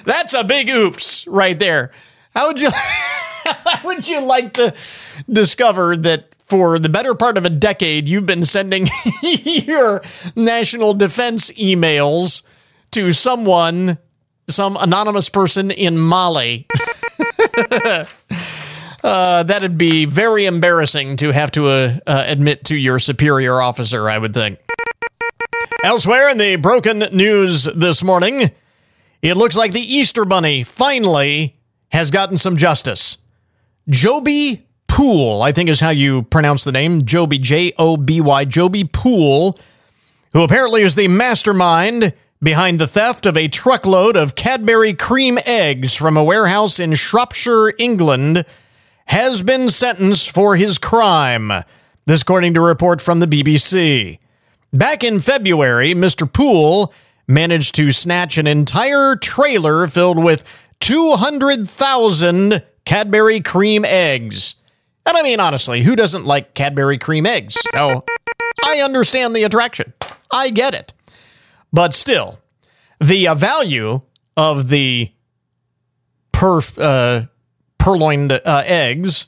That's 0.05 0.33
a 0.35 0.43
big 0.43 0.69
oops 0.71 1.27
right 1.27 1.59
there. 1.59 1.91
How 2.35 2.49
would 2.49 2.61
you 2.61 2.71
how 3.45 3.85
would 3.85 4.09
you 4.09 4.21
like 4.21 4.55
to 4.55 4.75
discover 5.31 5.97
that 5.97 6.35
for 6.39 6.79
the 6.79 6.89
better 6.89 7.15
part 7.15 7.37
of 7.37 7.45
a 7.45 7.51
decade 7.51 8.09
you've 8.09 8.27
been 8.27 8.45
sending 8.45 8.89
your 9.23 10.03
national 10.37 10.95
defense 10.95 11.51
emails 11.53 12.43
to 12.93 13.13
someone 13.13 13.99
some 14.49 14.77
anonymous 14.81 15.29
person 15.29 15.71
in 15.71 15.99
Mali? 15.99 16.67
Uh, 19.05 19.43
that'd 19.43 19.77
be 19.77 20.05
very 20.05 20.47
embarrassing 20.47 21.17
to 21.17 21.33
have 21.33 21.51
to 21.51 21.67
uh, 21.67 21.97
uh, 22.07 22.25
admit 22.29 22.65
to 22.65 22.77
your 22.77 23.01
superior 23.01 23.61
officer, 23.61 24.09
I 24.09 24.17
would 24.17 24.33
think. 24.33 24.61
Elsewhere 25.83 26.29
in 26.29 26.39
the 26.39 26.55
broken 26.57 27.01
news 27.13 27.65
this 27.65 28.05
morning, 28.05 28.53
it 29.21 29.37
looks 29.37 29.57
like 29.57 29.73
the 29.73 29.81
Easter 29.81 30.25
Bunny 30.25 30.63
finally 30.63 31.57
has 31.91 32.13
gotten 32.13 32.39
some 32.39 32.57
justice. 32.57 33.19
Joby 33.89 34.69
Pool, 34.87 35.43
I 35.43 35.51
think 35.51 35.69
is 35.69 35.81
how 35.81 35.91
you 35.91 36.23
pronounce 36.23 36.63
the 36.63 36.71
name. 36.71 37.03
Joby, 37.03 37.39
J 37.39 37.73
O 37.79 37.97
B 37.97 38.21
Y, 38.21 38.45
Joby 38.45 38.85
Pool, 38.85 39.59
who 40.33 40.45
apparently 40.45 40.83
is 40.83 40.95
the 40.95 41.09
mastermind 41.09 42.15
behind 42.43 42.79
the 42.79 42.89
theft 42.89 43.25
of 43.25 43.37
a 43.37 43.49
truckload 43.49 44.17
of 44.17 44.35
Cadbury 44.35 44.95
cream 44.95 45.39
eggs 45.47 45.95
from 45.95 46.17
a 46.17 46.25
warehouse 46.25 46.81
in 46.81 46.95
Shropshire, 46.95 47.73
England, 47.79 48.45
has 49.07 49.43
been 49.43 49.71
sentenced 49.71 50.31
for 50.31 50.57
his 50.57 50.79
crime. 50.79 51.53
This, 52.05 52.23
according 52.23 52.55
to 52.55 52.61
a 52.61 52.65
report 52.67 53.01
from 53.01 53.21
the 53.21 53.27
BBC. 53.27 54.19
Back 54.73 55.05
in 55.05 55.21
February, 55.21 55.95
Mr. 55.95 56.31
Pool 56.31 56.93
managed 57.29 57.75
to 57.77 57.93
snatch 57.93 58.39
an 58.39 58.47
entire 58.47 59.15
trailer 59.17 59.87
filled 59.87 60.23
with 60.23 60.49
200,000 60.81 62.65
Cadbury 62.85 63.41
cream 63.41 63.85
eggs. 63.85 64.57
And 65.07 65.17
I 65.17 65.23
mean, 65.23 65.39
honestly, 65.39 65.83
who 65.83 65.95
doesn't 65.95 66.25
like 66.25 66.55
Cadbury 66.55 66.99
cream 66.99 67.27
eggs? 67.27 67.57
No, 67.73 68.05
I 68.65 68.81
understand 68.81 69.37
the 69.37 69.45
attraction. 69.45 69.93
I 70.33 70.51
get 70.51 70.75
it. 70.75 70.93
But 71.73 71.95
still, 71.95 72.41
the 73.01 73.29
uh, 73.29 73.35
value 73.35 74.03
of 74.37 74.69
the 74.69 75.11
per, 76.33 76.61
uh, 76.79 77.23
purloined 77.79 78.33
uh, 78.33 78.63
eggs, 78.65 79.27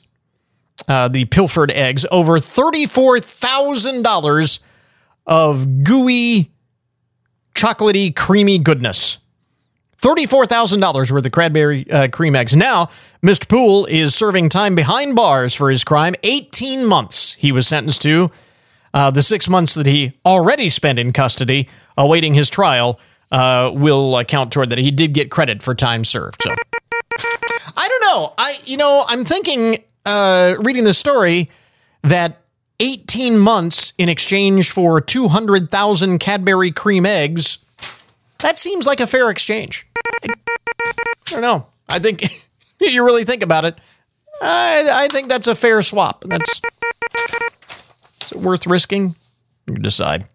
uh, 0.87 1.07
the 1.07 1.25
pilfered 1.25 1.71
eggs, 1.71 2.05
over 2.11 2.39
$34,000 2.39 4.59
of 5.25 5.83
gooey, 5.83 6.51
chocolatey, 7.55 8.15
creamy 8.15 8.59
goodness. 8.59 9.17
$34,000 10.01 11.11
worth 11.11 11.25
of 11.25 11.31
Cadbury 11.31 11.89
uh, 11.89 12.07
cream 12.09 12.35
eggs. 12.35 12.55
Now, 12.55 12.89
Mr. 13.23 13.49
Pool 13.49 13.87
is 13.87 14.13
serving 14.13 14.49
time 14.49 14.75
behind 14.75 15.15
bars 15.15 15.55
for 15.55 15.71
his 15.71 15.83
crime. 15.83 16.13
18 16.21 16.85
months 16.85 17.33
he 17.33 17.51
was 17.51 17.67
sentenced 17.67 18.03
to. 18.03 18.29
Uh, 18.95 19.11
the 19.11 19.21
six 19.21 19.49
months 19.49 19.73
that 19.73 19.85
he 19.85 20.13
already 20.25 20.69
spent 20.69 20.97
in 20.97 21.11
custody 21.11 21.67
awaiting 21.97 22.33
his 22.33 22.49
trial 22.49 22.97
uh, 23.29 23.69
will 23.73 24.23
count 24.23 24.53
toward 24.53 24.69
that. 24.69 24.79
He 24.79 24.89
did 24.89 25.13
get 25.13 25.29
credit 25.29 25.61
for 25.61 25.75
time 25.75 26.05
served. 26.05 26.41
So 26.41 26.55
I 27.75 27.87
don't 27.89 28.01
know. 28.01 28.33
I 28.37 28.57
you 28.63 28.77
know 28.77 29.03
I'm 29.07 29.25
thinking 29.25 29.83
uh, 30.05 30.55
reading 30.59 30.85
the 30.85 30.93
story 30.93 31.51
that 32.03 32.41
18 32.79 33.37
months 33.37 33.91
in 33.97 34.07
exchange 34.07 34.71
for 34.71 35.01
200,000 35.01 36.19
Cadbury 36.19 36.71
cream 36.71 37.05
eggs. 37.05 37.57
That 38.39 38.57
seems 38.57 38.85
like 38.85 39.01
a 39.01 39.07
fair 39.07 39.29
exchange. 39.29 39.87
I, 40.23 40.27
I 40.29 41.03
don't 41.25 41.41
know. 41.41 41.65
I 41.89 41.99
think 41.99 42.47
you 42.79 43.03
really 43.03 43.25
think 43.25 43.43
about 43.43 43.65
it. 43.65 43.75
I, 44.41 44.87
I 44.89 45.07
think 45.07 45.27
that's 45.27 45.47
a 45.47 45.55
fair 45.55 45.81
swap. 45.81 46.23
That's 46.25 46.61
worth 48.37 48.67
risking. 48.67 49.15
You 49.67 49.75
decide. 49.75 50.27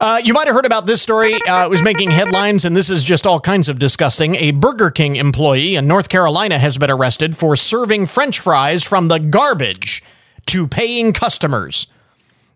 Uh, 0.00 0.20
you 0.24 0.32
might 0.32 0.46
have 0.46 0.54
heard 0.56 0.66
about 0.66 0.86
this 0.86 1.00
story. 1.00 1.34
Uh, 1.48 1.64
it 1.66 1.70
was 1.70 1.82
making 1.82 2.10
headlines, 2.10 2.64
and 2.64 2.74
this 2.74 2.88
is 2.88 3.04
just 3.04 3.26
all 3.26 3.38
kinds 3.40 3.68
of 3.68 3.78
disgusting. 3.78 4.36
A 4.36 4.52
Burger 4.52 4.90
King 4.90 5.16
employee 5.16 5.76
in 5.76 5.86
North 5.86 6.08
Carolina 6.08 6.58
has 6.58 6.78
been 6.78 6.90
arrested 6.90 7.36
for 7.36 7.56
serving 7.56 8.06
French 8.06 8.40
fries 8.40 8.82
from 8.82 9.08
the 9.08 9.18
garbage 9.18 10.02
to 10.46 10.66
paying 10.66 11.12
customers. 11.12 11.86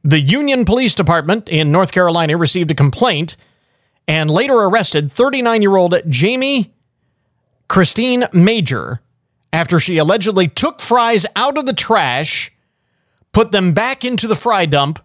The 0.03 0.20
Union 0.20 0.64
Police 0.64 0.95
Department 0.95 1.49
in 1.49 1.72
North 1.72 1.93
Carolina 1.93 2.37
received 2.37 2.70
a 2.70 2.74
complaint 2.74 3.37
and 4.09 4.30
later 4.30 4.55
arrested 4.55 5.11
39 5.11 5.62
year 5.62 5.76
old 5.76 5.95
Jamie 6.09 6.72
Christine 7.68 8.24
Major 8.32 9.01
after 9.53 9.80
she 9.80 9.99
allegedly 9.99 10.49
took 10.49 10.80
fries 10.80 11.26
out 11.34 11.59
of 11.59 11.66
the 11.66 11.72
trash, 11.72 12.53
put 13.33 13.53
them 13.53 13.72
back 13.72 14.05
into 14.05 14.27
the 14.27 14.37
fry 14.37 14.66
dump, 14.66 15.01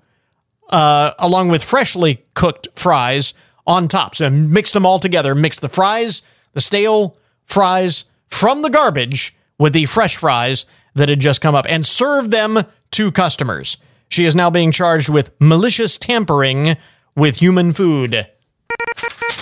uh, 0.70 1.12
along 1.20 1.50
with 1.50 1.64
freshly 1.64 2.24
cooked 2.34 2.68
fries 2.74 3.34
on 3.68 3.88
top. 3.88 4.16
So 4.16 4.30
mix 4.30 4.72
them 4.72 4.86
all 4.86 5.00
together, 5.00 5.36
Mix 5.36 5.60
the 5.60 5.70
fries, 5.70 6.24
the 6.54 6.62
stale 6.62 7.18
fries 7.44 8.06
from 8.28 8.62
the 8.62 8.70
garbage 8.70 9.36
with 9.58 9.74
the 9.74 9.86
fresh 9.86 10.18
fries 10.18 10.66
that 10.96 11.10
had 11.10 11.20
just 11.20 11.42
come 11.42 11.56
up 11.56 11.66
and 11.70 11.86
serve 11.86 12.32
them 12.32 12.60
to 12.92 13.12
customers. 13.12 13.78
She 14.10 14.26
is 14.26 14.36
now 14.36 14.50
being 14.50 14.72
charged 14.72 15.08
with 15.10 15.34
malicious 15.40 15.98
tampering 15.98 16.76
with 17.16 17.38
human 17.38 17.72
food. 17.72 18.28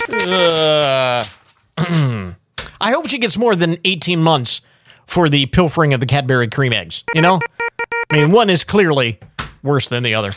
Uh, 0.08 1.24
I 2.80 2.92
hope 2.92 3.08
she 3.08 3.18
gets 3.18 3.36
more 3.36 3.56
than 3.56 3.78
18 3.84 4.22
months 4.22 4.60
for 5.06 5.28
the 5.28 5.46
pilfering 5.46 5.92
of 5.92 6.00
the 6.00 6.06
Cadbury 6.06 6.48
cream 6.48 6.72
eggs. 6.72 7.02
You 7.14 7.22
know? 7.22 7.40
I 8.10 8.14
mean, 8.14 8.32
one 8.32 8.50
is 8.50 8.64
clearly 8.64 9.20
worse 9.62 9.88
than 9.88 10.02
the 10.02 10.14
other. 10.16 10.30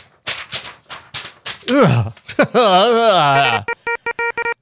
I 1.68 2.12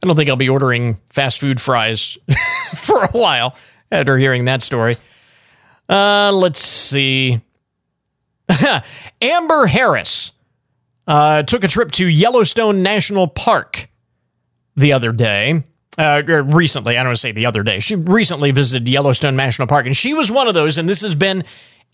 don't 0.03 0.17
think 0.17 0.31
I'll 0.31 0.37
be 0.37 0.49
ordering 0.49 0.95
fast 1.11 1.39
food 1.39 1.61
fries 1.61 2.17
for 2.75 3.05
a 3.05 3.09
while 3.09 3.55
after 3.91 4.17
hearing 4.17 4.47
that 4.47 4.63
story. 4.63 4.95
Uh, 5.91 6.33
let's 6.33 6.61
see. 6.61 7.43
Amber 9.21 9.67
Harris 9.67 10.33
uh, 11.07 11.43
took 11.43 11.65
a 11.65 11.69
trip 11.69 11.91
to 11.93 12.07
Yellowstone 12.07 12.83
National 12.83 13.29
Park 13.29 13.91
the 14.75 14.95
other 14.95 15.13
day. 15.13 15.65
Uh, 15.99 16.23
recently, 16.47 16.97
I 16.97 17.03
don't 17.03 17.09
want 17.09 17.17
to 17.17 17.21
say 17.21 17.33
the 17.33 17.45
other 17.45 17.63
day. 17.63 17.79
She 17.81 17.95
recently 17.95 18.53
visited 18.53 18.89
Yellowstone 18.89 19.37
National 19.37 19.69
Park, 19.69 19.85
and 19.85 19.95
she 19.95 20.15
was 20.15 20.33
one 20.33 20.49
of 20.49 20.55
those, 20.55 20.79
and 20.79 20.89
this 20.89 21.03
has 21.03 21.15
been 21.15 21.45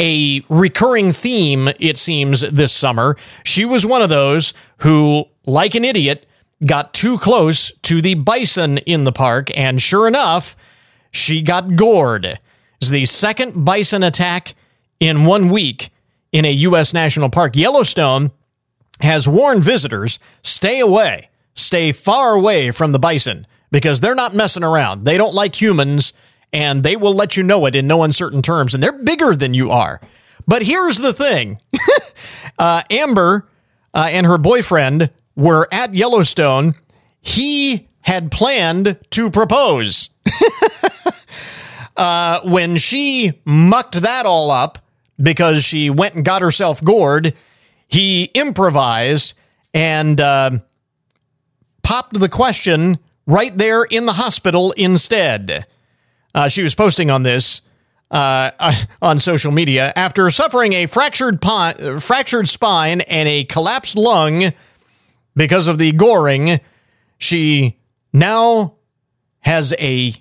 a 0.00 0.44
recurring 0.48 1.12
theme, 1.12 1.68
it 1.80 1.98
seems, 1.98 2.40
this 2.40 2.72
summer. 2.72 3.16
She 3.44 3.64
was 3.64 3.84
one 3.84 4.02
of 4.02 4.08
those 4.08 4.54
who, 4.78 5.26
like 5.46 5.74
an 5.74 5.84
idiot, 5.84 6.26
got 6.64 6.92
too 6.94 7.18
close 7.18 7.72
to 7.82 8.00
the 8.00 8.14
bison 8.14 8.78
in 8.78 9.04
the 9.04 9.12
park, 9.12 9.56
and 9.56 9.80
sure 9.80 10.06
enough, 10.06 10.56
she 11.10 11.42
got 11.42 11.76
gored. 11.76 12.38
It's 12.80 12.90
the 12.90 13.06
second 13.06 13.64
bison 13.64 14.02
attack 14.02 14.54
in 15.00 15.24
one 15.24 15.48
week 15.48 15.90
in 16.32 16.44
a 16.44 16.52
U.S. 16.52 16.92
national 16.92 17.30
park. 17.30 17.56
Yellowstone 17.56 18.30
has 19.00 19.28
warned 19.28 19.62
visitors 19.62 20.18
stay 20.42 20.80
away, 20.80 21.28
stay 21.54 21.92
far 21.92 22.34
away 22.34 22.70
from 22.70 22.92
the 22.92 22.98
bison 22.98 23.46
because 23.70 24.00
they're 24.00 24.14
not 24.14 24.34
messing 24.34 24.64
around. 24.64 25.04
They 25.04 25.16
don't 25.16 25.34
like 25.34 25.60
humans 25.60 26.12
and 26.52 26.82
they 26.82 26.96
will 26.96 27.14
let 27.14 27.36
you 27.36 27.42
know 27.42 27.66
it 27.66 27.74
in 27.74 27.86
no 27.86 28.02
uncertain 28.02 28.42
terms. 28.42 28.74
And 28.74 28.82
they're 28.82 28.92
bigger 28.92 29.34
than 29.34 29.54
you 29.54 29.70
are. 29.70 30.00
But 30.46 30.62
here's 30.62 30.98
the 30.98 31.12
thing 31.12 31.60
uh, 32.58 32.82
Amber 32.90 33.48
uh, 33.92 34.08
and 34.10 34.26
her 34.26 34.38
boyfriend 34.38 35.10
were 35.36 35.68
at 35.70 35.94
Yellowstone. 35.94 36.74
He 37.20 37.86
had 38.00 38.30
planned 38.30 38.98
to 39.10 39.30
propose. 39.30 40.08
uh, 41.96 42.40
when 42.44 42.76
she 42.76 43.32
mucked 43.44 44.00
that 44.02 44.24
all 44.24 44.50
up 44.50 44.78
because 45.20 45.64
she 45.64 45.90
went 45.90 46.14
and 46.14 46.24
got 46.24 46.40
herself 46.40 46.82
gored, 46.82 47.34
he 47.86 48.24
improvised 48.34 49.34
and 49.74 50.20
uh, 50.20 50.50
popped 51.82 52.18
the 52.18 52.28
question 52.28 52.98
right 53.26 53.56
there 53.56 53.82
in 53.84 54.06
the 54.06 54.14
hospital 54.14 54.72
instead. 54.72 55.66
Uh, 56.34 56.48
she 56.48 56.62
was 56.62 56.74
posting 56.74 57.10
on 57.10 57.22
this 57.22 57.62
uh, 58.10 58.50
on 59.02 59.20
social 59.20 59.52
media 59.52 59.92
after 59.96 60.30
suffering 60.30 60.72
a 60.72 60.86
fractured 60.86 61.40
pon- 61.40 62.00
fractured 62.00 62.48
spine 62.48 63.00
and 63.02 63.28
a 63.28 63.44
collapsed 63.44 63.96
lung 63.96 64.52
because 65.36 65.66
of 65.66 65.78
the 65.78 65.92
goring. 65.92 66.60
She 67.18 67.78
now 68.12 68.76
has 69.40 69.74
a 69.78 70.14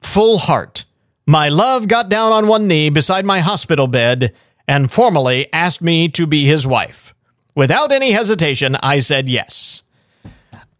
full 0.00 0.38
heart. 0.38 0.84
My 1.26 1.48
love 1.48 1.88
got 1.88 2.08
down 2.08 2.32
on 2.32 2.48
one 2.48 2.66
knee 2.66 2.88
beside 2.88 3.24
my 3.26 3.40
hospital 3.40 3.86
bed 3.86 4.34
and 4.66 4.90
formally 4.90 5.52
asked 5.52 5.82
me 5.82 6.08
to 6.10 6.26
be 6.26 6.44
his 6.44 6.66
wife. 6.66 7.14
Without 7.54 7.90
any 7.90 8.12
hesitation, 8.12 8.76
I 8.82 9.00
said 9.00 9.28
yes. 9.28 9.82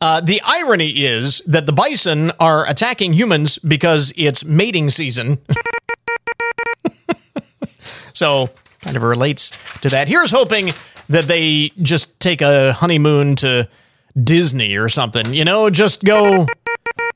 Uh, 0.00 0.20
the 0.20 0.40
irony 0.44 0.90
is 0.90 1.42
that 1.46 1.66
the 1.66 1.72
bison 1.72 2.30
are 2.38 2.68
attacking 2.68 3.12
humans 3.12 3.58
because 3.58 4.12
it's 4.16 4.44
mating 4.44 4.90
season. 4.90 5.38
so, 8.14 8.48
kind 8.80 8.96
of 8.96 9.02
relates 9.02 9.50
to 9.80 9.88
that. 9.88 10.06
Here's 10.06 10.30
hoping 10.30 10.70
that 11.08 11.24
they 11.24 11.72
just 11.82 12.18
take 12.20 12.40
a 12.42 12.74
honeymoon 12.74 13.34
to 13.36 13.68
Disney 14.22 14.76
or 14.76 14.88
something. 14.88 15.34
You 15.34 15.44
know, 15.44 15.68
just 15.68 16.04
go. 16.04 16.46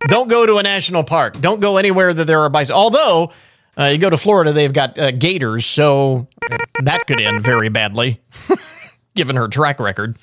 Don't 0.08 0.28
go 0.28 0.44
to 0.46 0.56
a 0.56 0.62
national 0.64 1.04
park. 1.04 1.40
Don't 1.40 1.60
go 1.60 1.76
anywhere 1.76 2.12
that 2.12 2.26
there 2.26 2.40
are 2.40 2.48
bison. 2.50 2.74
Although, 2.74 3.32
uh, 3.78 3.84
you 3.84 3.98
go 3.98 4.10
to 4.10 4.16
Florida, 4.16 4.52
they've 4.52 4.72
got 4.72 4.98
uh, 4.98 5.12
gators, 5.12 5.64
so 5.66 6.26
that 6.82 7.06
could 7.06 7.20
end 7.20 7.44
very 7.44 7.68
badly, 7.68 8.18
given 9.14 9.36
her 9.36 9.46
track 9.46 9.78
record. 9.78 10.16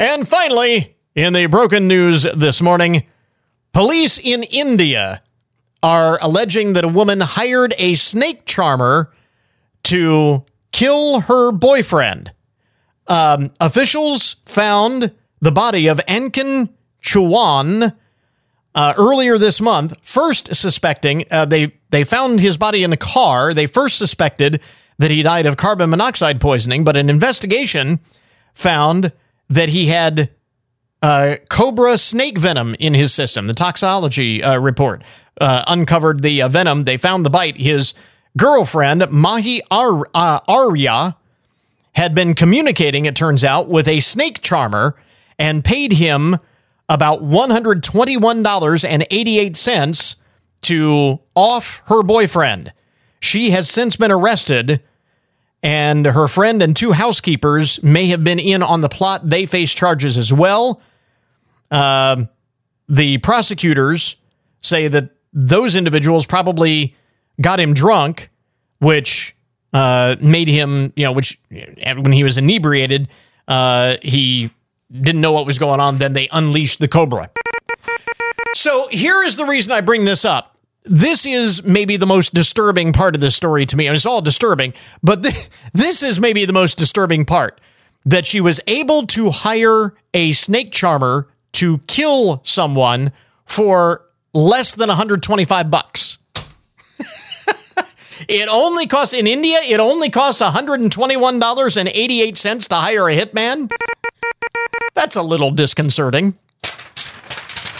And 0.00 0.26
finally, 0.26 0.96
in 1.14 1.34
the 1.34 1.44
broken 1.44 1.86
news 1.86 2.22
this 2.22 2.62
morning, 2.62 3.04
police 3.74 4.18
in 4.18 4.42
India 4.44 5.20
are 5.82 6.18
alleging 6.22 6.72
that 6.72 6.84
a 6.84 6.88
woman 6.88 7.20
hired 7.20 7.74
a 7.76 7.92
snake 7.92 8.46
charmer 8.46 9.12
to 9.82 10.46
kill 10.72 11.20
her 11.20 11.52
boyfriend. 11.52 12.32
Um, 13.08 13.52
officials 13.60 14.36
found 14.46 15.12
the 15.42 15.52
body 15.52 15.86
of 15.86 15.98
Ankin 16.08 16.70
Chauhan 17.02 17.94
uh, 18.74 18.94
earlier 18.96 19.36
this 19.36 19.60
month. 19.60 19.94
First 20.00 20.54
suspecting 20.56 21.26
uh, 21.30 21.44
they 21.44 21.74
they 21.90 22.04
found 22.04 22.40
his 22.40 22.56
body 22.56 22.84
in 22.84 22.92
a 22.94 22.96
car. 22.96 23.52
They 23.52 23.66
first 23.66 23.98
suspected 23.98 24.62
that 24.96 25.10
he 25.10 25.22
died 25.22 25.44
of 25.44 25.58
carbon 25.58 25.90
monoxide 25.90 26.40
poisoning, 26.40 26.84
but 26.84 26.96
an 26.96 27.10
investigation 27.10 28.00
found 28.54 29.12
that 29.50 29.68
he 29.68 29.88
had 29.88 30.30
uh, 31.02 31.36
cobra 31.50 31.98
snake 31.98 32.38
venom 32.38 32.74
in 32.78 32.94
his 32.94 33.12
system. 33.12 33.48
The 33.48 33.54
toxology 33.54 34.42
uh, 34.42 34.58
report 34.58 35.02
uh, 35.40 35.64
uncovered 35.66 36.22
the 36.22 36.42
uh, 36.42 36.48
venom. 36.48 36.84
They 36.84 36.96
found 36.96 37.26
the 37.26 37.30
bite. 37.30 37.56
His 37.56 37.94
girlfriend 38.38 39.10
Mahi 39.10 39.60
Ar- 39.70 40.08
uh, 40.14 40.40
Arya 40.46 41.16
had 41.94 42.14
been 42.14 42.34
communicating, 42.34 43.04
it 43.04 43.16
turns 43.16 43.42
out, 43.42 43.68
with 43.68 43.88
a 43.88 43.98
snake 44.00 44.40
charmer 44.40 44.94
and 45.38 45.64
paid 45.64 45.94
him 45.94 46.36
about 46.88 47.22
$121.88 47.22 50.16
to 50.62 51.20
off 51.34 51.82
her 51.86 52.02
boyfriend. 52.02 52.72
She 53.20 53.50
has 53.50 53.68
since 53.68 53.96
been 53.96 54.12
arrested, 54.12 54.82
and 55.62 56.06
her 56.06 56.28
friend 56.28 56.62
and 56.62 56.74
two 56.74 56.92
housekeepers 56.92 57.82
may 57.82 58.06
have 58.06 58.24
been 58.24 58.38
in 58.38 58.62
on 58.62 58.80
the 58.80 58.88
plot. 58.88 59.28
They 59.28 59.46
face 59.46 59.72
charges 59.74 60.16
as 60.16 60.32
well. 60.32 60.80
Uh, 61.70 62.24
the 62.88 63.18
prosecutors 63.18 64.16
say 64.62 64.88
that 64.88 65.10
those 65.32 65.74
individuals 65.74 66.26
probably 66.26 66.96
got 67.40 67.60
him 67.60 67.74
drunk, 67.74 68.30
which 68.78 69.36
uh, 69.72 70.16
made 70.20 70.48
him, 70.48 70.92
you 70.96 71.04
know, 71.04 71.12
which 71.12 71.38
when 71.50 72.12
he 72.12 72.24
was 72.24 72.38
inebriated, 72.38 73.08
uh, 73.46 73.96
he 74.02 74.50
didn't 74.90 75.20
know 75.20 75.32
what 75.32 75.46
was 75.46 75.58
going 75.58 75.78
on. 75.80 75.98
Then 75.98 76.14
they 76.14 76.28
unleashed 76.32 76.80
the 76.80 76.88
cobra. 76.88 77.30
So 78.54 78.88
here 78.88 79.22
is 79.22 79.36
the 79.36 79.44
reason 79.46 79.72
I 79.72 79.80
bring 79.80 80.04
this 80.04 80.24
up. 80.24 80.49
This 80.84 81.26
is 81.26 81.62
maybe 81.62 81.96
the 81.96 82.06
most 82.06 82.32
disturbing 82.32 82.92
part 82.92 83.14
of 83.14 83.20
this 83.20 83.36
story 83.36 83.66
to 83.66 83.76
me. 83.76 83.86
I 83.86 83.90
mean, 83.90 83.96
it's 83.96 84.06
all 84.06 84.22
disturbing, 84.22 84.72
but 85.02 85.22
th- 85.22 85.48
this 85.74 86.02
is 86.02 86.18
maybe 86.18 86.44
the 86.46 86.52
most 86.52 86.78
disturbing 86.78 87.24
part 87.24 87.60
that 88.06 88.26
she 88.26 88.40
was 88.40 88.60
able 88.66 89.06
to 89.08 89.30
hire 89.30 89.94
a 90.14 90.32
snake 90.32 90.72
charmer 90.72 91.28
to 91.52 91.78
kill 91.86 92.40
someone 92.44 93.12
for 93.44 94.06
less 94.32 94.74
than 94.74 94.88
125 94.88 95.70
bucks. 95.70 96.18
It 98.28 98.48
only 98.48 98.86
costs 98.86 99.14
in 99.14 99.26
India, 99.26 99.58
it 99.66 99.80
only 99.80 100.10
costs 100.10 100.42
$121.88 100.42 102.68
to 102.68 102.74
hire 102.74 103.08
a 103.08 103.16
hitman. 103.16 103.72
That's 104.94 105.16
a 105.16 105.22
little 105.22 105.50
disconcerting. 105.50 106.36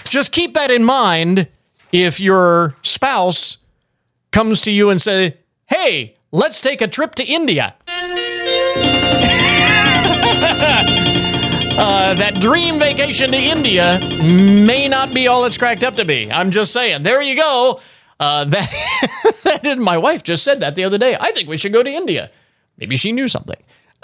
Just 0.09 0.32
keep 0.32 0.55
that 0.55 0.70
in 0.70 0.82
mind 0.84 1.48
if 1.93 2.20
your 2.20 2.74
spouse 2.82 3.59
comes 4.32 4.61
to 4.62 4.72
you 4.72 4.91
and 4.91 5.01
say, 5.01 5.36
"Hey, 5.66 6.16
let's 6.32 6.61
take 6.61 6.80
a 6.80 6.88
trip 6.88 7.14
to 7.16 7.24
India." 7.24 7.74
Uh, 11.82 12.12
that 12.12 12.34
dream 12.41 12.78
vacation 12.78 13.30
to 13.30 13.38
India 13.38 13.99
may 14.22 14.86
not 14.86 15.14
be 15.14 15.28
all 15.28 15.47
it's 15.47 15.57
cracked 15.57 15.82
up 15.82 15.97
to 15.97 16.05
be. 16.05 16.30
I'm 16.30 16.51
just 16.51 16.74
saying. 16.74 17.05
There 17.05 17.22
you 17.22 17.36
go. 17.36 17.80
Uh, 18.18 18.45
that, 19.45 19.61
that 19.62 19.78
my 19.78 19.97
wife 19.97 20.22
just 20.22 20.45
said 20.45 20.61
that 20.61 20.74
the 20.74 20.84
other 20.84 20.99
day. 20.99 21.16
I 21.18 21.30
think 21.30 21.49
we 21.49 21.57
should 21.57 21.72
go 21.72 21.82
to 21.82 21.91
India. 21.91 22.30
Maybe 22.76 22.97
she 22.97 23.12
knew 23.12 23.28
something. 23.28 23.57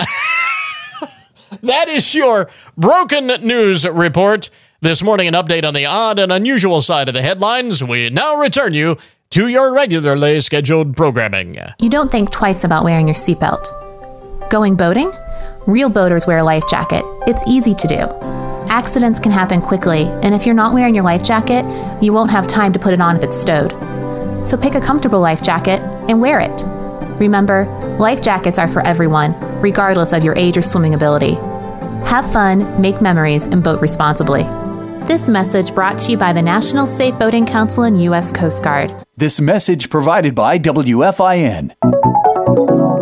that 1.63 1.89
is 1.89 2.15
your 2.15 2.49
broken 2.79 3.27
news 3.27 3.87
report. 3.87 4.49
This 4.83 5.03
morning, 5.03 5.27
an 5.27 5.33
update 5.33 5.65
on 5.65 5.73
the 5.73 5.87
odd 5.87 6.19
and 6.19 6.31
unusual 6.31 6.83
side 6.83 7.09
of 7.09 7.15
the 7.15 7.23
headlines. 7.23 7.83
We 7.83 8.11
now 8.11 8.37
return 8.37 8.75
you 8.75 8.99
to 9.31 9.49
your 9.49 9.73
regularly 9.73 10.39
scheduled 10.43 10.95
programming. 10.95 11.59
You 11.81 11.89
don't 11.89 12.13
think 12.13 12.31
twice 12.31 12.63
about 12.63 12.85
wearing 12.85 13.09
your 13.09 13.15
seatbelt. 13.15 14.51
Going 14.51 14.77
boating? 14.77 15.11
Real 15.67 15.89
boaters 15.89 16.27
wear 16.27 16.39
a 16.39 16.45
life 16.45 16.69
jacket. 16.69 17.03
It's 17.27 17.43
easy 17.49 17.75
to 17.75 17.89
do. 17.89 18.07
Accidents 18.69 19.19
can 19.19 19.33
happen 19.33 19.63
quickly, 19.63 20.03
and 20.23 20.35
if 20.35 20.45
you're 20.45 20.55
not 20.55 20.75
wearing 20.75 20.95
your 20.95 21.05
life 21.05 21.25
jacket, 21.25 21.65
you 22.03 22.13
won't 22.13 22.31
have 22.31 22.47
time 22.47 22.75
to 22.75 22.79
put 22.79 22.93
it 22.93 23.01
on 23.01 23.17
if 23.17 23.23
it's 23.23 23.37
stowed. 23.41 23.73
So 24.47 24.59
pick 24.59 24.75
a 24.75 24.81
comfortable 24.81 25.21
life 25.21 25.43
jacket 25.43 25.81
and 26.11 26.21
wear 26.21 26.39
it. 26.39 26.63
Remember, 27.19 27.65
life 27.99 28.21
jackets 28.21 28.59
are 28.59 28.69
for 28.69 28.83
everyone, 28.83 29.35
regardless 29.63 30.13
of 30.13 30.23
your 30.23 30.37
age 30.37 30.59
or 30.59 30.63
swimming 30.63 30.95
ability. 30.95 31.37
Have 32.05 32.31
fun, 32.31 32.79
make 32.79 33.01
memories, 33.01 33.47
and 33.47 33.65
boat 33.65 33.81
responsibly. 33.81 34.47
This 35.07 35.29
message 35.29 35.73
brought 35.73 36.01
to 36.01 36.11
you 36.11 36.19
by 36.19 36.33
the 36.33 36.43
National 36.43 36.85
Safe 36.85 37.17
Boating 37.17 37.47
Council 37.47 37.85
and 37.85 38.03
U.S. 38.03 38.33
Coast 38.33 38.65
Guard. 38.65 38.93
This 39.17 39.41
message 39.41 39.89
provided 39.89 40.35
by 40.35 40.59
WFIN. 40.59 41.73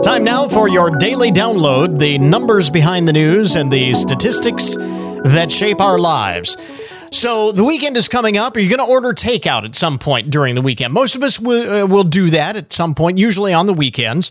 Time 0.03 0.23
now 0.23 0.47
for 0.47 0.69
your 0.69 0.91
daily 0.91 1.33
download 1.33 1.99
the 1.99 2.19
numbers 2.19 2.69
behind 2.69 3.09
the 3.09 3.15
news 3.15 3.57
and 3.57 3.73
the 3.73 3.95
statistics 3.95 4.75
that 4.75 5.47
shape 5.51 5.81
our 5.81 5.99
lives. 5.99 6.59
So, 7.11 7.53
the 7.53 7.65
weekend 7.65 7.97
is 7.97 8.07
coming 8.09 8.37
up. 8.37 8.55
Are 8.57 8.61
you 8.61 8.69
going 8.69 8.87
to 8.87 8.93
order 8.93 9.15
takeout 9.15 9.65
at 9.65 9.75
some 9.75 9.99
point 9.99 10.29
during 10.29 10.55
the 10.57 10.63
weekend? 10.63 10.93
Most 10.93 11.17
of 11.17 11.23
us 11.23 11.41
will, 11.41 11.85
uh, 11.85 11.87
will 11.87 12.05
do 12.05 12.29
that 12.31 12.55
at 12.55 12.71
some 12.71 12.95
point, 12.95 13.17
usually 13.17 13.55
on 13.55 13.65
the 13.65 13.73
weekends. 13.73 14.31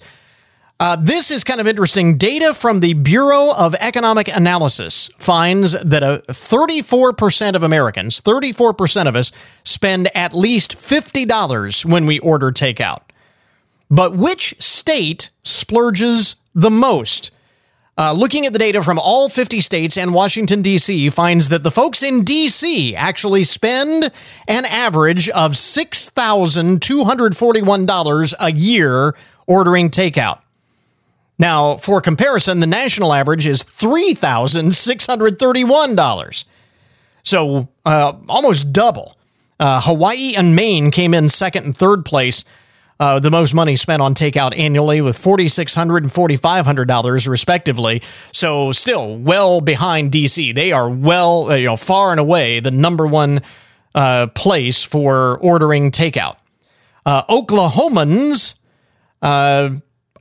Uh, 0.83 0.97
this 0.97 1.31
is 1.31 1.45
kind 1.45 1.61
of 1.61 1.67
interesting. 1.67 2.17
Data 2.17 2.53
from 2.53 2.81
the 2.81 2.93
Bureau 2.93 3.53
of 3.55 3.73
Economic 3.75 4.27
Analysis 4.27 5.07
finds 5.17 5.71
that 5.71 6.03
a 6.03 6.21
34% 6.27 7.55
of 7.55 7.63
Americans, 7.63 8.19
34% 8.19 9.07
of 9.07 9.15
us, 9.15 9.31
spend 9.63 10.13
at 10.13 10.33
least 10.33 10.75
$50 10.75 11.85
when 11.85 12.05
we 12.05 12.19
order 12.19 12.51
takeout. 12.51 12.99
But 13.89 14.17
which 14.17 14.61
state 14.61 15.29
splurges 15.43 16.35
the 16.53 16.69
most? 16.69 17.31
Uh, 17.97 18.11
looking 18.11 18.45
at 18.45 18.51
the 18.51 18.59
data 18.59 18.83
from 18.83 18.99
all 18.99 19.29
50 19.29 19.61
states 19.61 19.97
and 19.97 20.13
Washington, 20.13 20.61
D.C., 20.61 21.09
finds 21.11 21.47
that 21.47 21.63
the 21.63 21.71
folks 21.71 22.03
in 22.03 22.25
D.C. 22.25 22.93
actually 22.93 23.45
spend 23.45 24.11
an 24.49 24.65
average 24.65 25.29
of 25.29 25.53
$6,241 25.53 28.33
a 28.37 28.51
year 28.51 29.15
ordering 29.47 29.89
takeout. 29.89 30.42
Now, 31.39 31.77
for 31.77 32.01
comparison, 32.01 32.59
the 32.59 32.67
national 32.67 33.13
average 33.13 33.47
is 33.47 33.63
$3,631. 33.63 36.45
So 37.23 37.69
uh, 37.85 38.13
almost 38.29 38.73
double. 38.73 39.17
Uh, 39.59 39.81
Hawaii 39.81 40.35
and 40.35 40.55
Maine 40.55 40.91
came 40.91 41.13
in 41.13 41.29
second 41.29 41.65
and 41.65 41.75
third 41.75 42.05
place 42.05 42.45
uh, 42.99 43.19
the 43.19 43.31
most 43.31 43.53
money 43.53 43.75
spent 43.75 44.01
on 44.01 44.13
takeout 44.13 44.57
annually 44.57 45.01
with 45.01 45.17
$4,600 45.17 45.97
and 45.97 46.07
$4,500 46.07 47.27
respectively. 47.27 48.01
So 48.31 48.71
still 48.71 49.17
well 49.17 49.61
behind 49.61 50.11
DC. 50.11 50.53
They 50.53 50.71
are 50.71 50.89
well, 50.89 51.51
uh, 51.51 51.55
you 51.55 51.65
know, 51.65 51.75
far 51.75 52.11
and 52.11 52.19
away 52.19 52.59
the 52.59 52.71
number 52.71 53.07
one 53.07 53.41
uh, 53.95 54.27
place 54.27 54.83
for 54.83 55.37
ordering 55.39 55.91
takeout. 55.91 56.37
Uh, 57.05 57.23
Oklahomans 57.25 58.55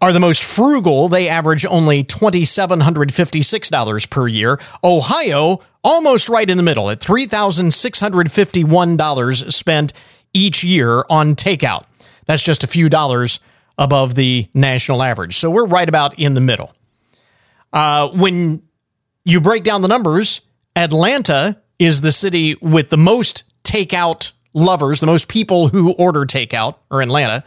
are 0.02 0.12
the 0.12 0.20
most 0.20 0.44
frugal. 0.44 1.08
They 1.08 1.28
average 1.28 1.64
only 1.64 2.04
$2,756 2.04 4.10
per 4.10 4.26
year. 4.26 4.60
Ohio, 4.82 5.60
almost 5.84 6.28
right 6.28 6.50
in 6.50 6.56
the 6.56 6.64
middle 6.64 6.90
at 6.90 6.98
$3,651 6.98 9.52
spent 9.52 9.92
each 10.34 10.64
year 10.64 11.04
on 11.08 11.36
takeout. 11.36 11.84
That's 12.26 12.42
just 12.42 12.64
a 12.64 12.66
few 12.66 12.88
dollars 12.88 13.38
above 13.78 14.16
the 14.16 14.48
national 14.52 15.04
average. 15.04 15.36
So 15.36 15.50
we're 15.50 15.66
right 15.66 15.88
about 15.88 16.18
in 16.18 16.34
the 16.34 16.40
middle. 16.40 16.74
Uh, 17.72 18.08
when 18.10 18.60
you 19.24 19.40
break 19.40 19.62
down 19.62 19.82
the 19.82 19.88
numbers, 19.88 20.40
Atlanta 20.74 21.60
is 21.78 22.00
the 22.00 22.10
city 22.12 22.56
with 22.60 22.90
the 22.90 22.96
most 22.96 23.44
takeout 23.62 24.32
lovers, 24.52 24.98
the 25.00 25.06
most 25.06 25.28
people 25.28 25.68
who 25.68 25.92
order 25.92 26.26
takeout 26.26 26.74
or 26.90 27.02
Atlanta. 27.02 27.44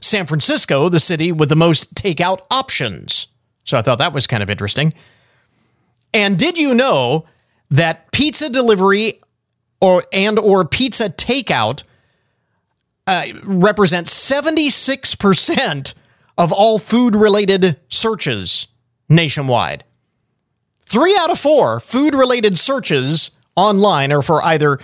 San 0.00 0.26
Francisco, 0.26 0.88
the 0.88 1.00
city 1.00 1.32
with 1.32 1.48
the 1.48 1.56
most 1.56 1.94
takeout 1.94 2.40
options. 2.50 3.28
So 3.64 3.78
I 3.78 3.82
thought 3.82 3.98
that 3.98 4.12
was 4.12 4.26
kind 4.26 4.42
of 4.42 4.50
interesting. 4.50 4.92
And 6.12 6.38
did 6.38 6.58
you 6.58 6.74
know 6.74 7.26
that 7.70 8.10
pizza 8.12 8.48
delivery 8.48 9.20
or 9.80 10.04
and 10.12 10.38
or 10.38 10.64
pizza 10.64 11.08
takeout 11.08 11.84
uh, 13.06 13.26
represents 13.42 14.12
76% 14.30 15.94
of 16.38 16.52
all 16.52 16.78
food 16.78 17.16
related 17.16 17.76
searches 17.88 18.68
nationwide. 19.08 19.84
Three 20.82 21.16
out 21.18 21.30
of 21.30 21.38
four 21.38 21.80
food 21.80 22.14
related 22.14 22.58
searches 22.58 23.30
online 23.56 24.12
are 24.12 24.22
for 24.22 24.42
either 24.44 24.78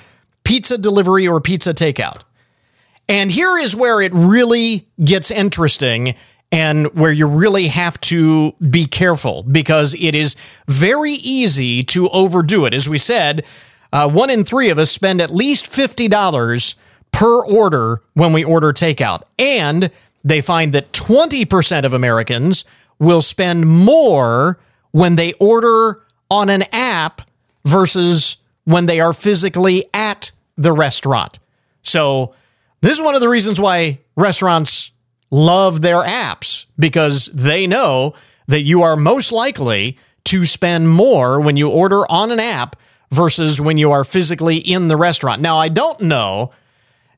pizza 0.45 0.77
delivery 0.79 1.29
or 1.29 1.41
pizza 1.41 1.73
takeout. 1.73 2.23
And 3.09 3.31
here 3.31 3.57
is 3.57 3.77
where 3.77 4.01
it 4.01 4.13
really 4.13 4.87
gets 5.03 5.31
interesting 5.31 6.15
and 6.53 6.87
where 6.95 7.13
you 7.13 7.27
really 7.27 7.69
have 7.69 8.01
to 8.01 8.53
be 8.71 8.87
careful 8.87 9.43
because 9.45 9.95
it 9.95 10.15
is 10.15 10.37
very 10.67 11.13
easy 11.13 11.83
to 11.85 12.09
overdo 12.11 12.65
it. 12.65 12.75
As 12.75 12.89
we 12.89 12.99
said, 12.99 13.45
uh, 13.93 14.09
one 14.09 14.31
in 14.31 14.45
three 14.45 14.71
of 14.71 14.79
us 14.79 14.91
spend 14.91 15.21
at 15.21 15.31
least 15.31 15.67
$50 15.67 16.75
per 17.13 17.45
order 17.47 18.03
when 18.15 18.33
we 18.33 18.45
order 18.45 18.73
takeout. 18.73 19.23
And 19.39 19.91
they 20.25 20.41
find 20.41 20.73
that 20.73 20.93
20% 20.93 21.85
of 21.85 21.93
Americans 21.93 22.65
will 22.99 23.23
spend 23.23 23.69
more 23.69 24.59
when 24.91 25.17
they 25.17 25.33
order 25.35 26.03
on 26.31 26.49
an 26.49 26.65
app 26.73 27.23
versus 27.65 28.37
when 28.65 28.87
they 28.87 29.01
are 29.01 29.13
physically 29.13 29.85
at 29.95 30.33
the 30.57 30.73
restaurant. 30.73 31.39
So, 31.83 32.35
this 32.81 32.93
is 32.93 33.01
one 33.01 33.15
of 33.15 33.21
the 33.21 33.29
reasons 33.29 33.61
why 33.61 33.99
restaurants 34.17 34.93
love 35.31 35.81
their 35.81 36.03
apps 36.03 36.67
because 36.79 37.27
they 37.27 37.67
know 37.67 38.15
that 38.47 38.63
you 38.63 38.83
are 38.83 38.97
most 38.97 39.33
likely 39.33 39.99
to 40.25 40.45
spend 40.45 40.89
more 40.89 41.41
when 41.41 41.57
you 41.57 41.69
order 41.69 42.03
on 42.11 42.31
an 42.31 42.41
app 42.41 42.77
versus 43.11 43.61
when 43.61 43.79
you 43.79 43.93
are 43.93 44.05
physically 44.05 44.57
in 44.57 44.89
the 44.89 44.97
restaurant. 44.97 45.41
Now, 45.41 45.59
I 45.59 45.69
don't 45.69 46.01
know 46.01 46.53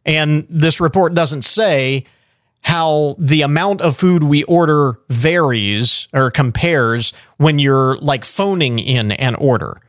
and 0.09 0.47
this 0.49 0.81
report 0.81 1.13
doesn't 1.13 1.43
say 1.43 2.07
how 2.63 3.15
the 3.19 3.43
amount 3.43 3.83
of 3.83 3.95
food 3.95 4.23
we 4.23 4.43
order 4.45 4.99
varies 5.11 6.09
or 6.15 6.31
compares 6.31 7.13
when 7.37 7.59
you're 7.59 7.99
like 7.99 8.25
phoning 8.25 8.79
in 8.79 9.13
an 9.13 9.35
order. 9.35 9.81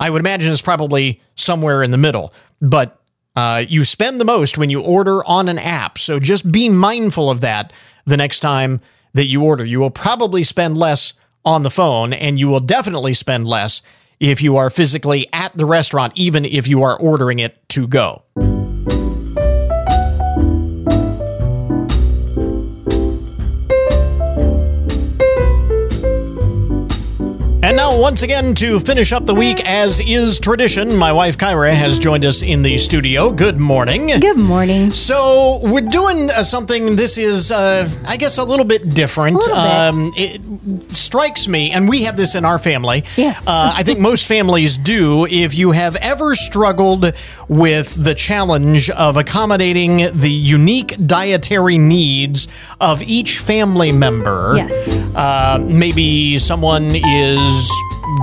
I 0.00 0.08
would 0.08 0.20
imagine 0.20 0.50
it's 0.50 0.62
probably 0.62 1.20
somewhere 1.36 1.82
in 1.82 1.90
the 1.90 1.98
middle, 1.98 2.32
but 2.60 3.00
uh, 3.36 3.64
you 3.68 3.84
spend 3.84 4.20
the 4.20 4.24
most 4.24 4.58
when 4.58 4.70
you 4.70 4.80
order 4.80 5.24
on 5.24 5.48
an 5.48 5.58
app. 5.58 5.98
So 5.98 6.18
just 6.18 6.50
be 6.50 6.68
mindful 6.68 7.30
of 7.30 7.42
that 7.42 7.72
the 8.06 8.16
next 8.16 8.40
time 8.40 8.80
that 9.12 9.26
you 9.26 9.44
order. 9.44 9.64
You 9.64 9.78
will 9.78 9.90
probably 9.90 10.42
spend 10.42 10.76
less 10.76 11.12
on 11.44 11.62
the 11.62 11.70
phone, 11.70 12.12
and 12.12 12.38
you 12.38 12.48
will 12.48 12.60
definitely 12.60 13.14
spend 13.14 13.46
less 13.46 13.82
if 14.18 14.42
you 14.42 14.56
are 14.56 14.70
physically 14.70 15.28
at 15.32 15.56
the 15.56 15.66
restaurant, 15.66 16.12
even 16.16 16.44
if 16.44 16.66
you 16.66 16.82
are 16.82 16.98
ordering 16.98 17.38
it 17.38 17.68
to 17.68 17.86
go. 17.86 18.22
Well, 27.96 28.02
once 28.02 28.20
again, 28.20 28.54
to 28.56 28.78
finish 28.78 29.10
up 29.10 29.24
the 29.24 29.34
week, 29.34 29.66
as 29.66 30.00
is 30.00 30.38
tradition, 30.38 30.94
my 30.96 31.12
wife 31.12 31.38
Kyra 31.38 31.72
has 31.72 31.98
joined 31.98 32.26
us 32.26 32.42
in 32.42 32.60
the 32.60 32.76
studio. 32.76 33.30
Good 33.30 33.56
morning. 33.56 34.08
Good 34.20 34.36
morning. 34.36 34.90
So, 34.90 35.60
we're 35.62 35.80
doing 35.80 36.28
uh, 36.28 36.42
something, 36.44 36.96
this 36.96 37.16
is, 37.16 37.50
uh, 37.50 37.88
I 38.06 38.18
guess, 38.18 38.36
a 38.36 38.44
little 38.44 38.66
bit 38.66 38.90
different. 38.90 39.36
little 39.36 39.54
bit. 39.54 39.64
Um, 39.64 40.12
it 40.14 40.82
strikes 40.92 41.48
me, 41.48 41.70
and 41.70 41.88
we 41.88 42.02
have 42.02 42.18
this 42.18 42.34
in 42.34 42.44
our 42.44 42.58
family. 42.58 43.02
Yes. 43.16 43.46
Uh, 43.46 43.72
I 43.74 43.82
think 43.82 43.98
most 43.98 44.26
families 44.26 44.76
do. 44.76 45.24
If 45.24 45.54
you 45.54 45.70
have 45.70 45.96
ever 45.96 46.34
struggled 46.34 47.14
with 47.48 47.94
the 48.04 48.12
challenge 48.14 48.90
of 48.90 49.16
accommodating 49.16 50.08
the 50.12 50.30
unique 50.30 50.96
dietary 51.06 51.78
needs 51.78 52.46
of 52.78 53.02
each 53.02 53.38
family 53.38 53.90
member, 53.90 54.52
Yes. 54.56 54.98
uh, 55.14 55.64
maybe 55.66 56.38
someone 56.38 56.94
is 56.94 57.70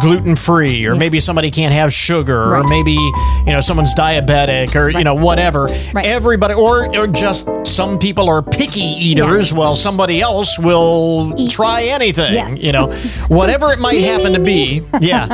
gluten 0.02 0.36
free, 0.36 0.86
or 0.86 0.96
maybe 0.96 1.20
somebody 1.20 1.52
can't 1.52 1.74
have 1.74 1.94
sugar, 1.94 2.56
or 2.56 2.64
maybe 2.64 2.94
you 2.94 3.52
know 3.52 3.60
someone's 3.62 3.94
diabetic, 3.94 4.76
or 4.76 4.90
you 4.90 5.04
know 5.04 5.14
whatever. 5.14 5.66
Right. 5.94 6.06
Everybody, 6.06 6.54
or 6.54 6.96
or 6.98 7.08
just 7.08 7.48
some 7.66 8.00
people 8.00 8.30
are 8.30 8.42
picky 8.42 8.80
eaters, 8.82 9.50
Yes. 9.52 9.54
while 9.54 9.76
somebody 9.76 10.22
else 10.22 10.58
will 10.58 11.48
try 11.50 11.84
anything. 11.84 12.34
Yes. 12.34 12.62
You 12.64 12.72
know, 12.72 12.88
whatever 13.28 13.72
it 13.74 13.80
might 13.80 14.02
happen 14.02 14.34
to 14.34 14.40
be. 14.40 14.82
Yeah, 15.02 15.28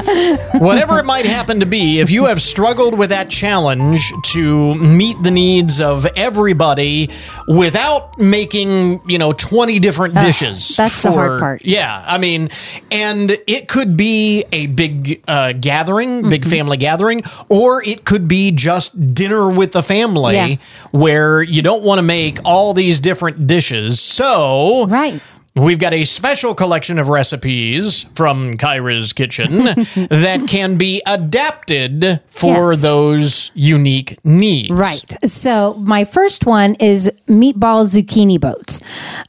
whatever 0.58 0.98
it 0.98 1.06
might 1.06 1.26
happen 1.26 1.60
to 1.60 1.66
be. 1.68 2.00
If 2.00 2.10
you 2.10 2.26
have 2.26 2.42
struggled 2.42 2.98
with 2.98 3.10
that 3.12 3.30
challenge 3.30 4.12
to 4.34 4.74
meet 4.76 5.22
the 5.22 5.30
needs 5.32 5.80
of 5.80 6.08
everybody 6.16 7.10
without 7.48 8.18
making 8.18 9.02
you 9.08 9.20
know 9.20 9.32
twenty 9.34 9.80
different 9.80 10.16
dishes, 10.16 10.76
that's 10.76 11.04
the 11.04 11.12
hard 11.12 11.40
part. 11.40 11.62
yeah, 11.64 12.04
I 12.08 12.18
mean, 12.18 12.50
and 12.92 13.32
it 13.46 13.68
could 13.68 13.96
be 13.96 14.19
a 14.52 14.68
big 14.68 15.22
uh, 15.28 15.54
gathering, 15.54 16.30
big 16.30 16.42
Mm-hmm. 16.42 16.50
family 16.50 16.78
gathering, 16.78 17.24
or 17.50 17.84
it 17.84 18.06
could 18.06 18.28
be 18.28 18.52
just 18.52 19.14
dinner 19.14 19.50
with 19.50 19.72
the 19.72 19.84
family 19.84 20.36
Yeah. 20.36 20.56
where 20.92 21.42
you 21.42 21.62
don't 21.62 21.84
want 21.84 22.00
to 22.00 22.04
make 22.04 22.40
all 22.46 22.74
these 22.74 23.00
different 23.00 23.48
dishes. 23.48 24.00
So, 24.02 24.86
Right. 24.88 25.22
We've 25.60 25.80
got 25.80 25.94
a 25.94 26.06
special 26.06 26.56
collection 26.56 27.00
of 27.00 27.10
recipes 27.10 28.06
from 28.14 28.54
Kyra's 28.56 29.14
Kitchen 29.14 29.52
that 30.10 30.46
can 30.48 30.78
be 30.78 31.02
adapted 31.06 32.22
for 32.30 32.72
Yes. 32.74 32.82
those 32.82 33.52
unique 33.54 34.18
needs. 34.24 34.70
Right. 34.72 35.16
So 35.26 35.74
my 35.76 36.06
first 36.06 36.46
one 36.46 36.76
is 36.76 37.12
meatball 37.28 37.86
zucchini 37.88 38.40
boats. 38.40 38.82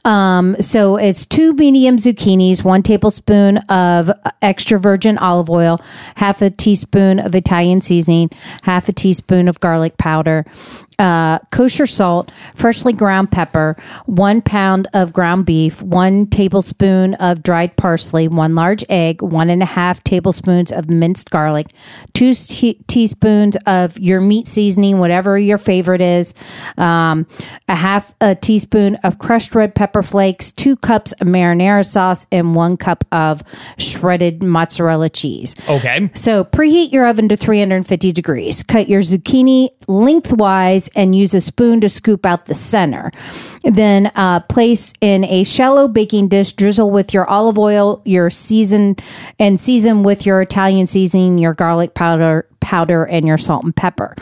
Um, 0.05 0.55
so 0.61 0.95
it's 0.95 1.25
two 1.25 1.53
medium 1.53 1.97
zucchinis, 1.97 2.63
one 2.63 2.81
tablespoon 2.83 3.57
of 3.69 4.11
extra 4.41 4.79
virgin 4.79 5.17
olive 5.17 5.49
oil, 5.49 5.81
half 6.15 6.41
a 6.41 6.49
teaspoon 6.49 7.19
of 7.19 7.35
Italian 7.35 7.81
seasoning, 7.81 8.29
half 8.63 8.87
a 8.89 8.93
teaspoon 8.93 9.47
of 9.47 9.59
garlic 9.59 9.97
powder. 9.97 10.45
Uh, 11.01 11.39
kosher 11.49 11.87
salt, 11.87 12.31
freshly 12.53 12.93
ground 12.93 13.31
pepper, 13.31 13.75
one 14.05 14.39
pound 14.39 14.87
of 14.93 15.11
ground 15.11 15.47
beef, 15.47 15.81
one 15.81 16.27
tablespoon 16.27 17.15
of 17.15 17.41
dried 17.41 17.75
parsley, 17.75 18.27
one 18.27 18.53
large 18.53 18.85
egg, 18.87 19.19
one 19.23 19.49
and 19.49 19.63
a 19.63 19.65
half 19.65 20.03
tablespoons 20.03 20.71
of 20.71 20.91
minced 20.91 21.31
garlic, 21.31 21.73
two 22.13 22.35
te- 22.35 22.79
teaspoons 22.85 23.57
of 23.65 23.97
your 23.97 24.21
meat 24.21 24.47
seasoning, 24.47 24.99
whatever 24.99 25.39
your 25.39 25.57
favorite 25.57 26.01
is, 26.01 26.35
um, 26.77 27.25
a 27.67 27.75
half 27.75 28.13
a 28.21 28.35
teaspoon 28.35 28.93
of 28.97 29.17
crushed 29.17 29.55
red 29.55 29.73
pepper 29.73 30.03
flakes, 30.03 30.51
two 30.51 30.75
cups 30.75 31.13
of 31.13 31.25
marinara 31.25 31.83
sauce, 31.83 32.27
and 32.31 32.53
one 32.53 32.77
cup 32.77 33.05
of 33.11 33.41
shredded 33.79 34.43
mozzarella 34.43 35.09
cheese. 35.09 35.55
Okay. 35.67 36.11
So 36.13 36.43
preheat 36.43 36.91
your 36.91 37.07
oven 37.07 37.27
to 37.29 37.35
350 37.35 38.11
degrees. 38.11 38.61
Cut 38.61 38.87
your 38.87 39.01
zucchini 39.01 39.69
lengthwise 39.87 40.90
and 40.95 41.15
use 41.15 41.33
a 41.33 41.41
spoon 41.41 41.81
to 41.81 41.89
scoop 41.89 42.25
out 42.25 42.45
the 42.45 42.55
center. 42.55 43.11
Then 43.63 44.11
uh, 44.15 44.41
place 44.41 44.93
in 45.01 45.23
a 45.25 45.43
shallow 45.43 45.87
baking 45.87 46.27
dish. 46.29 46.53
Drizzle 46.53 46.89
with 46.89 47.13
your 47.13 47.29
olive 47.29 47.57
oil, 47.57 48.01
your 48.05 48.29
season, 48.29 48.97
and 49.39 49.59
season 49.59 50.03
with 50.03 50.25
your 50.25 50.41
Italian 50.41 50.87
seasoning, 50.87 51.37
your 51.37 51.53
garlic 51.53 51.93
powder, 51.93 52.47
powder, 52.61 53.05
and 53.05 53.25
your 53.25 53.37
salt 53.37 53.63
and 53.63 53.75
pepper. 53.75 54.15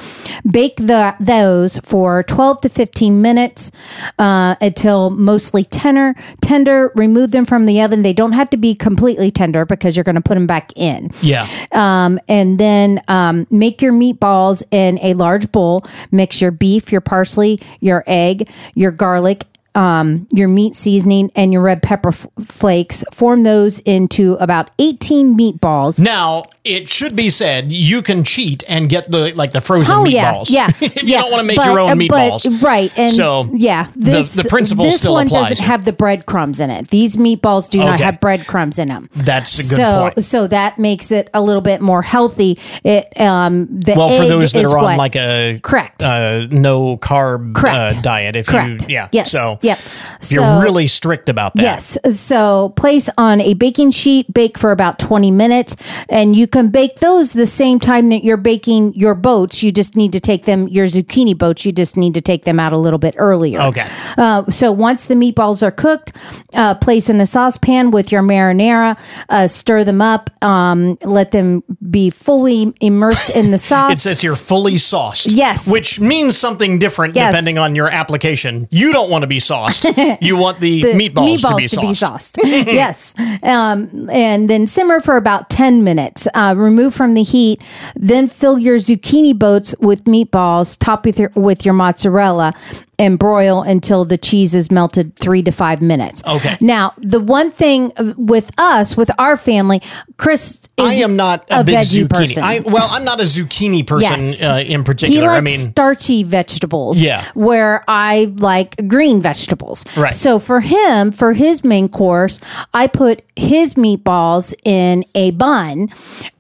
Bake 0.50 0.78
the 0.78 1.16
those 1.20 1.78
for 1.80 2.24
12 2.24 2.62
to 2.62 2.70
15 2.70 3.22
minutes 3.22 3.72
uh, 4.18 4.56
until 4.62 5.10
mostly 5.12 5.64
tender. 5.64 6.16
Tender. 6.42 6.92
Remove 6.96 7.32
them 7.32 7.46
from 7.46 7.66
the 7.66 7.82
oven. 7.82 8.02
They 8.02 8.14
don't 8.14 8.32
have 8.32 8.50
to 8.52 8.58
be 8.58 8.74
completely 8.74 9.30
tender 9.32 9.66
because 9.66 9.96
you're 9.96 10.04
going 10.04 10.16
to 10.16 10.22
put 10.22 10.36
them 10.36 10.48
back 10.48 10.72
in. 10.76 11.12
Yeah. 11.22 11.48
Um, 11.72 12.20
and 12.28 12.60
then 12.60 13.02
um, 13.08 13.46
make 13.52 13.82
your 13.82 13.94
meatballs 13.94 14.64
in 14.72 15.00
a 15.04 15.14
large 15.14 15.52
bowl. 15.52 15.86
Mix 16.12 16.42
your 16.42 16.52
beef, 16.52 16.92
your 16.92 17.02
parsley, 17.02 17.62
your 17.80 18.04
egg, 18.08 18.50
your 18.74 18.92
garlic, 18.92 19.46
um, 19.76 20.28
your 20.32 20.48
meat 20.48 20.76
seasoning, 20.76 21.32
and 21.36 21.54
your 21.54 21.62
red 21.62 21.82
pepper 21.84 22.10
f- 22.10 22.28
flakes. 22.44 23.04
Form 23.14 23.44
those 23.44 23.80
into 23.80 24.34
about 24.36 24.72
18 24.80 25.38
meatballs. 25.38 26.00
Now, 26.00 26.44
it 26.64 26.88
should 26.90 27.16
be 27.16 27.30
said 27.30 27.72
you 27.72 28.02
can 28.02 28.24
cheat 28.24 28.64
and 28.68 28.90
get 28.90 29.10
the 29.12 29.34
like 29.36 29.52
the 29.52 29.62
frozen 29.62 29.96
Oh 29.96 30.04
meatballs. 30.04 30.50
yeah. 30.50 30.68
if 30.82 31.04
you 31.04 31.10
yeah. 31.10 31.22
don't 31.22 31.32
want 31.32 31.42
to 31.42 31.48
make 31.48 31.58
But- 31.58 31.66
your 31.68 31.80
own 31.80 31.90
uh, 31.92 31.96
but- 31.96 32.00
meatballs, 32.00 32.62
right? 32.62 32.92
And 32.98 33.14
so 33.14 33.50
yeah, 33.54 33.90
this 33.96 34.34
the, 34.36 34.44
the 34.44 34.50
principle 34.50 34.86
this 34.86 34.98
still 34.98 35.14
one 35.14 35.28
applies. 35.28 35.50
doesn't 35.50 35.66
have 35.66 35.86
the 35.86 35.94
breadcrumbs 35.94 36.60
in 36.60 36.70
it. 36.70 36.90
These 36.90 37.16
meatballs 37.16 37.70
do 37.70 37.80
not 37.80 38.00
have 38.00 38.20
breadcrumbs 38.20 38.80
in 38.80 38.90
them. 38.90 39.10
That's 39.16 39.60
a 39.60 39.64
good 39.70 39.78
so, 39.78 40.02
point. 40.14 40.24
So 40.26 40.48
that 40.48 40.78
makes 40.80 41.12
it 41.12 41.30
a 41.34 41.42
little 41.42 41.62
bit 41.62 41.82
more 41.82 42.02
healthy. 42.02 42.60
It 42.84 43.20
um 43.20 43.68
the 43.70 43.94
well, 43.96 44.18
for 44.18 44.26
those 44.28 44.52
that 44.54 44.66
are 44.66 44.78
on 44.78 44.84
what- 44.84 44.98
like 44.98 45.16
a 45.16 45.60
Correct. 45.64 46.04
uh, 46.04 46.48
no 46.52 46.98
carb 46.98 47.56
uh, 47.58 47.62
Correct. 47.62 48.02
diet, 48.04 48.36
if 48.36 48.48
Correct. 48.48 48.88
you 48.90 48.96
yeah, 48.96 49.10
Yes. 49.12 49.32
so 49.32 49.59
Yep. 49.62 49.80
if 50.22 50.32
you're 50.32 50.44
So- 50.44 50.60
really 50.62 50.88
strict 50.88 51.30
about 51.30 51.56
that. 51.56 51.62
Yes. 51.64 51.98
So 52.12 52.70
place 52.76 53.10
on 53.18 53.42
a 53.42 53.54
baking 53.54 53.92
sheet, 53.92 54.32
bake 54.34 54.58
for 54.58 54.72
about 54.72 55.00
20 55.00 55.32
minutes, 55.32 55.76
and 56.10 56.36
you 56.36 56.48
can 56.48 56.70
bake 56.70 57.00
those 57.00 57.34
the 57.34 57.46
same 57.46 57.80
time 57.80 58.10
that 58.10 58.24
you're 58.24 58.38
baking 58.38 58.94
your 58.96 59.16
boats. 59.16 59.62
You 59.64 59.72
just 59.72 59.96
need 59.96 60.12
to 60.14 60.20
take 60.20 60.46
them, 60.46 60.68
your 60.68 60.86
zucchini 60.88 61.38
boats, 61.38 61.66
you 61.66 61.72
just 61.72 61.98
need 61.98 62.14
to 62.16 62.22
take 62.22 62.46
them 62.46 62.60
out 62.60 62.74
a 62.74 62.78
little 62.78 63.00
bit 63.00 63.16
earlier. 63.18 63.60
Okay. 63.62 63.86
Uh, 64.18 64.50
so 64.52 64.72
once 64.72 65.06
the 65.06 65.16
meatballs 65.16 65.64
are 65.64 65.72
cooked, 65.72 66.14
uh, 66.56 66.76
place 66.76 67.10
in 67.10 67.20
a 67.22 67.26
saucepan 67.26 67.92
with 67.92 68.12
your 68.12 68.22
marinara, 68.22 68.98
uh, 69.30 69.48
stir 69.48 69.84
them 69.84 70.02
up, 70.02 70.30
um, 70.44 70.98
let 71.04 71.32
them 71.32 71.64
be 71.90 72.10
fully 72.10 72.74
immersed 72.82 73.30
in 73.36 73.52
the 73.52 73.58
sauce. 73.70 73.94
It 73.94 74.00
says 74.00 74.22
here 74.22 74.36
fully 74.36 74.78
sauced. 74.78 75.32
Yes. 75.32 75.70
Which 75.72 76.00
means 76.00 76.38
something 76.38 76.80
different 76.80 77.16
Yes. 77.16 77.32
depending 77.32 77.58
on 77.58 77.76
your 77.76 77.90
application. 77.90 78.68
You 78.72 78.92
don't 78.94 79.10
want 79.10 79.24
to 79.24 79.28
be 79.28 79.40
sauced. 79.50 79.86
you 80.22 80.38
want 80.38 80.60
the, 80.60 80.82
the 80.84 80.94
meatballs, 80.94 81.48
to 81.48 81.56
be 81.56 81.68
sauced. 81.94 82.36
sauced. 82.36 82.38
yes. 82.44 83.16
Um, 83.42 84.10
and 84.12 84.50
then 84.50 84.68
simmer 84.68 85.00
for 85.00 85.18
about 85.18 85.50
10 85.50 85.84
minutes. 85.84 86.28
Uh, 86.36 86.54
remove 86.56 86.94
from 86.94 87.16
the 87.16 87.24
heat. 87.24 87.62
Then 87.96 88.28
fill 88.28 88.60
your 88.60 88.78
zucchini 88.78 89.38
boats 89.38 89.74
with 89.80 90.04
meatballs, 90.04 90.78
top 90.80 91.06
with 91.06 91.20
your, 91.20 91.32
with 91.36 91.66
your 91.66 91.74
mozzarella, 91.74 92.54
and 93.00 93.18
broil 93.18 93.62
until 93.64 94.06
the 94.06 94.18
cheese 94.18 94.54
is 94.54 94.70
melted 94.70 95.16
three 95.16 95.42
to 95.42 95.52
five 95.52 95.82
minutes. 95.82 96.22
Okay. 96.28 96.58
Now, 96.62 96.94
the 96.98 97.20
one 97.20 97.50
thing 97.50 97.94
with 98.18 98.52
us, 98.60 98.96
with 98.98 99.10
our 99.18 99.38
family, 99.38 99.82
Chris 100.18 100.68
is 100.78 100.86
I 100.92 100.94
am 100.96 101.16
not 101.16 101.46
a, 101.50 101.64
big 101.64 101.78
zucchini. 101.78 102.38
I, 102.38 102.60
well, 102.60 102.88
I'm 102.92 103.06
not 103.06 103.20
a 103.20 103.24
zucchini 103.24 103.88
person 103.88 104.20
Yes. 104.20 104.44
uh, 104.44 104.62
in 104.66 104.82
He 104.82 104.84
particular. 104.84 105.28
likes 105.28 105.38
I 105.38 105.42
mean, 105.42 105.72
starchy 105.72 106.24
vegetables. 106.24 107.00
Yeah. 107.02 107.26
Where 107.34 107.84
I 107.88 108.34
like 108.38 108.88
green 108.88 109.22
vegetables. 109.22 109.86
Right. 109.96 110.14
So 110.14 110.38
for 110.38 110.60
him, 110.60 111.12
for 111.12 111.34
his 111.34 111.64
main 111.64 111.88
course, 111.90 112.42
I 112.74 112.88
put 112.88 113.24
his 113.36 113.76
meatballs 113.76 114.54
in 114.66 115.06
a 115.16 115.32
bun 115.32 115.88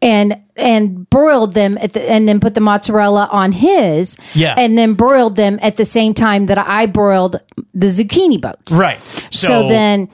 and 0.01 0.37
and 0.59 1.09
broiled 1.09 1.53
them 1.53 1.77
at 1.79 1.93
the, 1.93 2.09
and 2.09 2.27
then 2.27 2.39
put 2.39 2.55
the 2.55 2.61
mozzarella 2.61 3.27
on 3.31 3.51
his. 3.51 4.17
Yeah. 4.33 4.55
And 4.57 4.77
then 4.77 4.93
broiled 4.93 5.35
them 5.35 5.59
at 5.61 5.77
the 5.77 5.85
same 5.85 6.13
time 6.13 6.45
that 6.47 6.57
I 6.57 6.85
broiled 6.85 7.39
the 7.73 7.87
zucchini 7.87 8.39
boats. 8.39 8.71
right. 8.73 8.99
So, 9.31 9.47
So, 9.47 9.67
then 9.69 10.09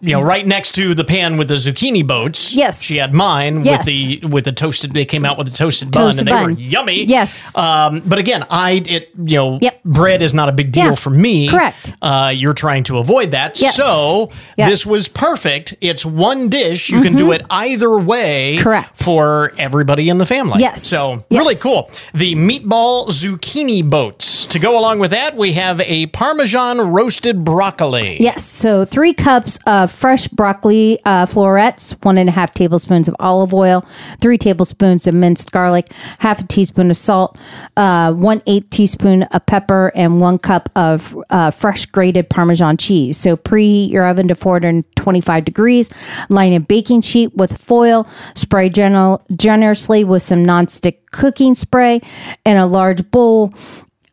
you 0.00 0.12
know, 0.12 0.20
right 0.22 0.46
next 0.46 0.72
to 0.76 0.94
the 0.94 1.04
pan 1.04 1.36
with 1.38 1.48
the 1.48 1.54
zucchini 1.54 2.06
boats. 2.06 2.54
Yes. 2.54 2.82
she 2.82 2.98
had 2.98 3.12
mine 3.14 3.64
Yes. 3.64 3.78
with 3.78 3.86
the 3.86 4.20
with 4.26 4.44
the 4.44 4.52
toasted. 4.52 4.92
They 4.92 5.04
came 5.04 5.24
out 5.24 5.36
with 5.38 5.48
the 5.48 5.56
toasted 5.56 5.90
bun, 5.90 6.18
and 6.18 6.26
they 6.28 6.32
were 6.32 6.50
yummy. 6.50 7.04
Yes. 7.04 7.56
Um, 7.56 8.02
but 8.06 8.18
again, 8.18 8.44
I 8.50 8.82
it 8.86 9.10
you 9.20 9.36
know, 9.36 9.58
Yep. 9.60 9.82
bread 9.84 10.22
is 10.22 10.32
not 10.34 10.48
a 10.48 10.52
big 10.52 10.70
deal 10.72 10.86
Yeah. 10.90 10.94
for 10.94 11.10
me. 11.10 11.48
Correct. 11.48 11.96
Uh, 12.00 12.32
you're 12.34 12.52
trying 12.54 12.84
to 12.84 12.98
avoid 12.98 13.32
that, 13.32 13.60
Yes. 13.60 13.74
so 13.76 14.30
Yes. 14.56 14.70
this 14.70 14.86
was 14.86 15.08
perfect. 15.08 15.74
It's 15.80 16.04
one 16.06 16.48
dish. 16.48 16.90
You 16.90 17.00
can 17.00 17.14
do 17.14 17.32
it 17.32 17.42
either 17.50 17.98
way. 17.98 18.54
Mm-hmm. 18.54 18.62
Correct. 18.62 18.90
For 18.96 19.52
everybody 19.58 20.08
in 20.08 20.18
the 20.18 20.26
family. 20.26 20.60
Yes. 20.60 20.86
So 20.86 21.24
really 21.30 21.54
cool. 21.56 21.90
The 22.14 22.34
meatball 22.34 23.08
zucchini 23.08 23.82
boats. 23.88 24.46
To 24.46 24.58
go 24.58 24.78
along 24.78 24.98
with 25.00 25.10
that, 25.10 25.36
we 25.36 25.52
have 25.54 25.80
a 25.80 26.06
Parmesan 26.06 26.78
roasted 26.90 27.44
broccoli. 27.44 28.16
Yes. 28.20 28.44
So 28.44 28.84
three 28.84 29.12
cups 29.12 29.58
of 29.66 29.87
fresh 29.88 30.28
broccoli 30.28 30.98
uh, 31.04 31.26
florets, 31.26 31.92
one 32.02 32.18
and 32.18 32.28
a 32.28 32.32
half 32.32 32.54
tablespoons 32.54 33.08
of 33.08 33.16
olive 33.18 33.52
oil, 33.52 33.84
three 34.20 34.38
tablespoons 34.38 35.06
of 35.06 35.14
minced 35.14 35.52
garlic, 35.52 35.92
half 36.18 36.40
a 36.40 36.46
teaspoon 36.46 36.90
of 36.90 36.96
salt, 36.96 37.36
uh, 37.76 38.12
one 38.12 38.42
eighth 38.46 38.70
teaspoon 38.70 39.24
of 39.24 39.44
pepper, 39.46 39.92
and 39.94 40.20
one 40.20 40.38
cup 40.38 40.70
of 40.76 41.16
uh, 41.30 41.50
fresh 41.50 41.86
grated 41.86 42.28
Parmesan 42.28 42.76
cheese. 42.76 43.16
So 43.16 43.36
preheat 43.36 43.90
your 43.90 44.06
oven 44.06 44.28
to 44.28 44.34
425 44.34 45.44
degrees. 45.44 45.90
Line 46.28 46.52
a 46.52 46.60
baking 46.60 47.02
sheet 47.02 47.34
with 47.34 47.56
foil. 47.56 48.06
Spray 48.34 48.68
general, 48.68 49.22
generously 49.36 50.04
with 50.04 50.22
some 50.22 50.44
nonstick 50.44 50.98
cooking 51.10 51.54
spray 51.54 52.00
in 52.44 52.56
a 52.56 52.66
large 52.66 53.10
bowl. 53.10 53.52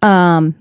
Um, 0.02 0.56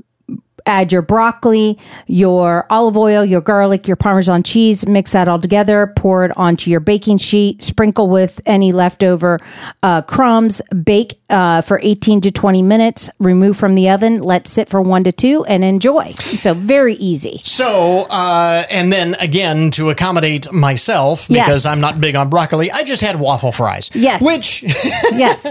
add 0.67 0.93
your 0.93 1.03
broccoli, 1.03 1.79
your 2.07 2.67
olive 2.71 2.97
oil, 2.97 3.25
your 3.25 3.41
garlic, 3.41 3.87
your 3.87 3.97
Parmesan 3.97 4.43
cheese, 4.43 4.87
mix 4.87 5.13
that 5.13 5.29
all 5.29 5.39
together, 5.39 5.93
pour 5.97 6.25
it 6.25 6.35
onto 6.37 6.71
your 6.71 6.81
baking 6.81 7.19
sheet, 7.19 7.63
sprinkle 7.63 8.09
with 8.09 8.41
any 8.47 8.73
leftover 8.73 9.39
uh, 9.83 10.01
crumbs, 10.03 10.63
bake 10.85 11.21
uh, 11.29 11.61
for 11.61 11.79
18 11.83 12.21
to 12.23 12.31
20 12.31 12.63
minutes, 12.63 13.11
remove 13.19 13.57
from 13.57 13.75
the 13.75 13.91
oven, 13.91 14.21
let 14.23 14.47
sit 14.47 14.69
for 14.69 14.81
one 14.81 15.05
to 15.05 15.13
two, 15.13 15.45
and 15.45 15.63
enjoy. 15.65 16.13
So, 16.13 16.55
very 16.55 16.95
easy. 16.95 17.41
So, 17.45 18.07
uh, 18.11 18.65
and 18.71 18.93
then 18.93 19.17
again, 19.21 19.71
to 19.73 19.91
accommodate 19.91 20.51
myself, 20.53 21.29
because 21.29 21.65
Yes. 21.65 21.67
I'm 21.67 21.81
not 21.81 22.01
big 22.01 22.17
on 22.17 22.31
broccoli, 22.31 22.71
I 22.71 22.85
just 22.85 23.03
had 23.03 23.21
waffle 23.21 23.53
fries. 23.53 23.91
Yes. 23.95 24.23
Which, 24.23 24.63
yes. 25.13 25.45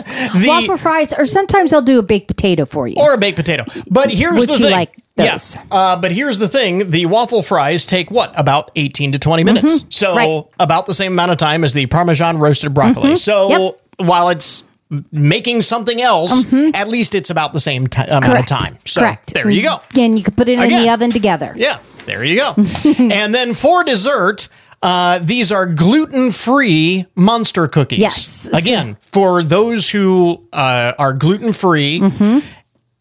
Waffle 0.48 0.78
fries, 0.78 1.14
or 1.14 1.26
sometimes 1.26 1.72
I'll 1.74 1.82
do 1.82 2.00
a 2.00 2.04
baked 2.04 2.28
potato 2.28 2.66
for 2.66 2.88
you. 2.88 2.96
or 2.98 3.14
a 3.14 3.18
baked 3.18 3.38
potato. 3.38 3.66
But 3.90 4.10
here's 4.12 4.40
Would 4.40 4.50
the 4.50 4.58
thing. 4.58 4.72
like 4.72 5.03
Yes. 5.16 5.58
Uh, 5.70 5.96
but 5.96 6.12
here's 6.12 6.40
the 6.40 6.48
thing 6.48 6.90
the 6.92 7.06
waffle 7.06 7.44
fries 7.44 7.86
take 7.86 8.10
what? 8.10 8.38
About 8.38 8.72
18 8.76 9.12
to 9.12 9.20
20 9.20 9.44
minutes. 9.44 9.84
Mhm. 9.84 9.94
So, 9.94 10.16
Right. 10.16 10.44
about 10.60 10.86
the 10.88 10.94
same 10.94 11.12
amount 11.14 11.32
of 11.32 11.38
time 11.38 11.64
as 11.64 11.74
the 11.74 11.86
Parmesan 11.86 12.38
roasted 12.40 12.74
broccoli. 12.74 13.12
Mhm. 13.12 13.18
So, 13.18 13.50
Yep. 13.50 14.08
while 14.08 14.30
it's 14.30 14.64
making 15.12 15.62
something 15.62 16.02
else, 16.02 16.46
at 16.74 16.88
least 16.88 17.16
it's 17.16 17.30
about 17.30 17.54
the 17.54 17.60
same 17.60 17.88
ti 17.88 18.02
amount 18.02 18.26
Correct. 18.26 18.52
of 18.52 18.58
time. 18.60 18.78
So, 18.86 19.02
Correct. 19.02 19.34
there 19.34 19.50
you 19.50 19.62
go. 19.64 19.82
And 20.00 20.18
you 20.18 20.24
can 20.24 20.34
put 20.34 20.50
it 20.50 20.60
in 20.60 20.68
the 20.84 20.90
oven 20.90 21.12
together. 21.12 21.54
Yeah, 21.56 21.78
there 22.06 22.24
you 22.24 22.40
go. 22.40 22.54
and 23.00 23.34
then 23.34 23.54
for 23.56 23.84
dessert, 23.84 24.50
uh, 24.84 25.20
these 25.22 25.52
are 25.52 25.66
gluten 25.66 26.32
free 26.32 27.06
monster 27.16 27.68
cookies. 27.68 28.00
Yes. 28.00 28.50
Again, 28.52 28.98
for 29.02 29.42
those 29.44 29.90
who 29.90 30.42
uh, 30.54 30.92
are 31.00 31.14
gluten 31.14 31.54
free, 31.54 32.02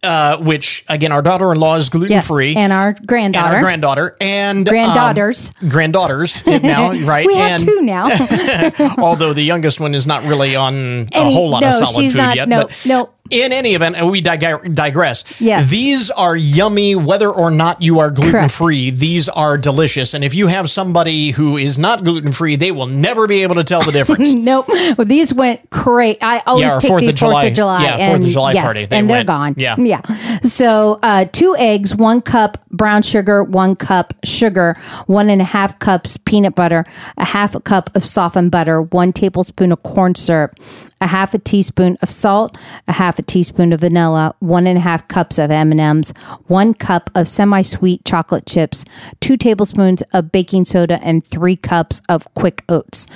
uh, 0.02 0.36
which 0.38 0.84
again, 0.88 1.12
our 1.12 1.22
daughter 1.22 1.52
in 1.52 1.58
law 1.60 1.76
is 1.76 1.88
gluten 1.88 2.12
Yes. 2.12 2.26
free. 2.26 2.54
And 2.56 2.72
our 2.72 2.88
and 2.88 3.06
granddaughter. 3.06 3.54
our 3.54 3.60
granddaughter 3.60 4.16
and 4.20 4.66
um, 4.68 4.72
Granddaughters. 4.72 5.52
granddaughters 5.68 6.44
now, 6.62 6.92
right? 7.04 7.26
we 7.26 7.36
have 7.36 7.60
and 7.60 7.68
two 7.68 7.82
now. 7.82 8.08
although 8.98 9.32
the 9.32 9.42
youngest 9.42 9.80
one 9.80 9.94
is 9.94 10.06
not 10.06 10.24
really 10.24 10.56
on 10.56 11.06
a 11.12 11.30
whole 11.30 11.50
lot 11.50 11.60
no, 11.62 11.68
of 11.68 11.74
solid 11.74 12.10
food 12.10 12.16
not- 12.16 12.36
yet. 12.36 12.48
no, 12.48 12.62
but 12.62 12.80
no. 12.86 13.10
in 13.30 13.52
any 13.52 13.74
event, 13.74 13.96
and 13.96 14.10
we 14.10 14.20
dig- 14.20 14.74
digress. 14.74 15.24
Yes. 15.40 15.70
These 15.70 16.10
are 16.10 16.36
yummy, 16.36 16.94
whether 16.96 17.28
or 17.30 17.50
not 17.50 17.80
you 17.80 18.00
are 18.00 18.10
gluten 18.10 18.48
free. 18.48 18.90
These 18.90 19.28
are 19.28 19.56
delicious. 19.56 20.12
And 20.14 20.22
if 20.24 20.34
you 20.34 20.48
have 20.48 20.68
somebody 20.68 21.30
who 21.30 21.56
is 21.56 21.78
not 21.78 22.04
gluten 22.04 22.32
free, 22.32 22.56
they 22.56 22.72
will 22.72 22.86
never 22.86 23.26
be 23.26 23.42
able 23.42 23.54
to 23.54 23.64
tell 23.64 23.82
the 23.84 23.92
difference. 23.92 24.32
nope. 24.32 24.66
Well, 24.68 25.06
these 25.06 25.32
went 25.32 25.70
great. 25.70 26.18
I 26.22 26.40
always 26.46 26.64
Yeah, 26.64 26.78
take 26.80 26.88
Fourth 26.88 27.02
of 27.04 27.06
these 27.06 27.14
July- 27.14 27.32
Fourth 27.42 27.50
of 27.52 27.56
July. 27.56 27.82
yeah, 27.84 27.96
Fourth 28.08 28.18
of 28.18 28.24
and, 28.24 28.32
July 28.32 28.52
yes, 28.52 28.64
party. 28.64 28.84
They 28.86 28.98
and 28.98 29.08
they're 29.10 29.24
gone. 29.24 29.54
Yeah. 29.56 29.76
yeah. 29.78 29.91
So 30.42 30.98
uh, 31.02 31.26
two 31.26 31.56
eggs, 31.56 31.94
one 31.94 32.20
cup 32.20 32.58
brown 32.70 33.02
sugar, 33.02 33.44
one 33.44 33.76
cup 33.76 34.14
sugar, 34.24 34.74
one 35.06 35.30
and 35.30 35.40
a 35.40 35.44
half 35.44 35.78
cups 35.78 36.16
peanut 36.16 36.54
butter, 36.54 36.84
a 37.18 37.24
half 37.24 37.54
a 37.54 37.60
cup 37.60 37.94
of 37.94 38.04
softened 38.04 38.50
butter, 38.50 38.82
one 38.82 39.12
tablespoon 39.12 39.72
of 39.72 39.82
corn 39.82 40.14
syrup, 40.14 40.58
a 41.02 41.06
half 41.06 41.34
a 41.34 41.38
teaspoon 41.38 41.98
of 42.00 42.10
salt, 42.10 42.56
a 42.86 42.92
half 42.92 43.18
a 43.18 43.22
teaspoon 43.22 43.72
of 43.72 43.80
vanilla, 43.80 44.34
one 44.38 44.66
and 44.66 44.78
a 44.78 44.80
half 44.80 45.06
cups 45.08 45.38
of 45.38 45.50
M&Ms, 45.50 46.14
one 46.46 46.72
cup 46.72 47.10
of 47.14 47.28
semi-sweet 47.28 48.04
chocolate 48.04 48.46
chips, 48.46 48.84
two 49.20 49.36
tablespoons 49.36 50.02
of 50.12 50.30
baking 50.30 50.64
soda, 50.64 51.02
and 51.02 51.26
three 51.26 51.56
cups 51.56 52.00
of 52.08 52.32
quick 52.34 52.64
oats. 52.68 53.06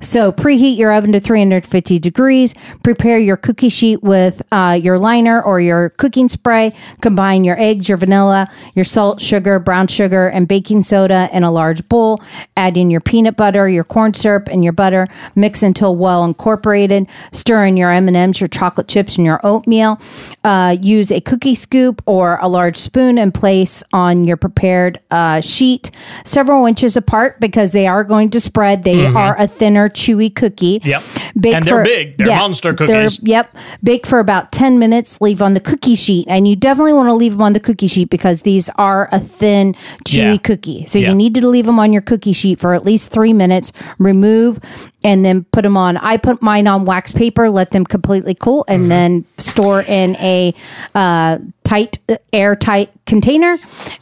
So 0.00 0.32
preheat 0.32 0.76
your 0.76 0.92
oven 0.92 1.12
to 1.12 1.20
350 1.20 1.98
degrees. 2.00 2.54
Prepare 2.82 3.18
your 3.18 3.36
cookie 3.36 3.68
sheet 3.68 4.02
with 4.02 4.42
uh, 4.52 4.78
your 4.80 4.98
liner 4.98 5.40
or 5.40 5.60
your 5.60 5.90
cooking 5.90 6.25
spray. 6.28 6.72
Combine 7.00 7.44
your 7.44 7.58
eggs, 7.60 7.88
your 7.88 7.98
vanilla, 7.98 8.48
your 8.74 8.84
salt, 8.84 9.20
sugar, 9.20 9.58
brown 9.58 9.86
sugar, 9.86 10.28
and 10.28 10.46
baking 10.48 10.82
soda 10.82 11.28
in 11.32 11.42
a 11.44 11.50
large 11.50 11.88
bowl. 11.88 12.20
Add 12.56 12.76
in 12.76 12.90
your 12.90 13.00
peanut 13.00 13.36
butter, 13.36 13.68
your 13.68 13.84
corn 13.84 14.14
syrup, 14.14 14.48
and 14.50 14.62
your 14.64 14.72
butter. 14.72 15.06
Mix 15.34 15.62
until 15.62 15.96
well 15.96 16.24
incorporated. 16.24 17.06
Stir 17.32 17.66
in 17.66 17.76
your 17.76 17.90
M&Ms, 17.92 18.40
your 18.40 18.48
chocolate 18.48 18.88
chips, 18.88 19.16
and 19.16 19.24
your 19.24 19.40
oatmeal. 19.44 20.00
Uh, 20.44 20.76
use 20.80 21.10
a 21.10 21.20
cookie 21.20 21.54
scoop 21.54 22.02
or 22.06 22.38
a 22.40 22.48
large 22.48 22.76
spoon 22.76 23.18
and 23.18 23.32
place 23.34 23.82
on 23.92 24.24
your 24.24 24.36
prepared 24.36 25.00
uh, 25.10 25.40
sheet 25.40 25.90
several 26.24 26.66
inches 26.66 26.96
apart 26.96 27.38
because 27.40 27.72
they 27.72 27.86
are 27.86 28.04
going 28.04 28.30
to 28.30 28.40
spread. 28.40 28.82
They 28.84 28.96
Mhm. 28.96 29.14
are 29.16 29.38
a 29.40 29.46
thinner, 29.46 29.88
chewy 29.88 30.34
cookie. 30.34 30.80
Yep. 30.84 31.02
Bake 31.38 31.54
And 31.54 31.64
they're 31.64 31.76
for- 31.76 31.84
big. 31.84 32.16
They're 32.16 32.28
monster 32.28 32.72
cookies. 32.72 32.86
they're- 32.88 33.02
cookies. 33.04 33.20
yep. 33.22 33.56
Bake 33.82 34.06
for 34.06 34.18
about 34.18 34.52
10 34.52 34.78
minutes. 34.78 35.20
Leave 35.20 35.42
on 35.42 35.54
the 35.54 35.60
cookie 35.60 35.94
sheet. 35.94 36.15
And 36.28 36.46
you 36.48 36.56
definitely 36.56 36.92
want 36.92 37.08
to 37.08 37.14
leave 37.14 37.32
them 37.32 37.42
on 37.42 37.52
the 37.52 37.60
cookie 37.60 37.86
sheet 37.86 38.10
because 38.10 38.42
these 38.42 38.68
are 38.76 39.08
a 39.12 39.18
thin, 39.20 39.74
chewy 40.04 40.16
Yeah. 40.32 40.36
cookie. 40.38 40.84
So 40.86 40.98
Yeah. 40.98 41.08
you 41.10 41.14
need 41.14 41.34
to 41.34 41.48
leave 41.48 41.66
them 41.66 41.78
on 41.78 41.92
your 41.92 42.02
cookie 42.02 42.32
sheet 42.32 42.60
for 42.60 42.74
at 42.74 42.84
least 42.84 43.10
three 43.10 43.32
minutes. 43.32 43.72
Remove 43.98 44.58
and 45.06 45.24
then 45.24 45.44
put 45.44 45.62
them 45.62 45.76
on. 45.76 45.96
I 45.98 46.16
put 46.18 46.42
mine 46.42 46.66
on 46.66 46.84
wax 46.84 47.12
paper, 47.12 47.48
let 47.48 47.70
them 47.70 47.84
completely 47.86 48.34
cool, 48.34 48.64
and 48.68 48.80
Mm-hmm. 48.82 48.88
then 48.88 49.24
store 49.38 49.80
in 49.82 50.16
a 50.16 50.52
uh, 50.94 51.38
tight, 51.64 51.98
airtight 52.32 52.90
container 53.06 53.56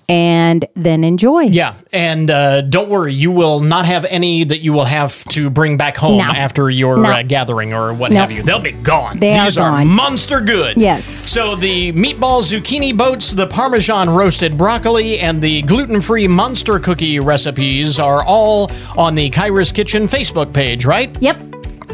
and 0.08 0.66
then 0.74 1.02
enjoy. 1.04 1.42
Yeah, 1.44 1.74
and 1.92 2.30
uh, 2.30 2.60
don't 2.62 2.88
worry, 2.90 3.14
you 3.14 3.30
will 3.30 3.60
not 3.60 3.86
have 3.86 4.04
any 4.06 4.44
that 4.44 4.60
you 4.62 4.72
will 4.72 4.84
have 4.84 5.24
to 5.26 5.48
bring 5.50 5.76
back 5.78 5.96
home 5.96 6.18
No. 6.18 6.24
after 6.24 6.68
your 6.70 6.96
No. 6.98 7.08
uh, 7.10 7.22
gathering 7.22 7.72
or 7.72 7.94
what 7.94 8.12
No. 8.12 8.20
have 8.20 8.30
you. 8.30 8.42
They'll 8.42 8.58
be 8.60 8.72
gone. 8.72 9.18
They 9.18 9.38
are 9.38 9.46
These 9.46 9.56
gone. 9.56 9.86
monster 9.88 10.40
good. 10.40 10.76
Yes. 10.76 11.06
So 11.06 11.54
the 11.56 11.92
meatball 11.92 12.42
zucchini 12.42 12.94
boats, 12.96 13.32
the 13.32 13.46
Parmesan 13.46 14.10
roasted 14.10 14.58
broccoli, 14.58 15.20
and 15.20 15.40
the 15.40 15.62
gluten-free 15.62 16.28
monster 16.28 16.78
cookie 16.78 17.18
recipes 17.20 17.98
are 17.98 18.22
all 18.24 18.70
on 18.96 19.14
the 19.14 19.30
Kyra's 19.30 19.72
Kitchen 19.72 20.02
Facebook 20.06 20.52
page, 20.52 20.84
right? 20.94 21.22
Yep. 21.22 21.40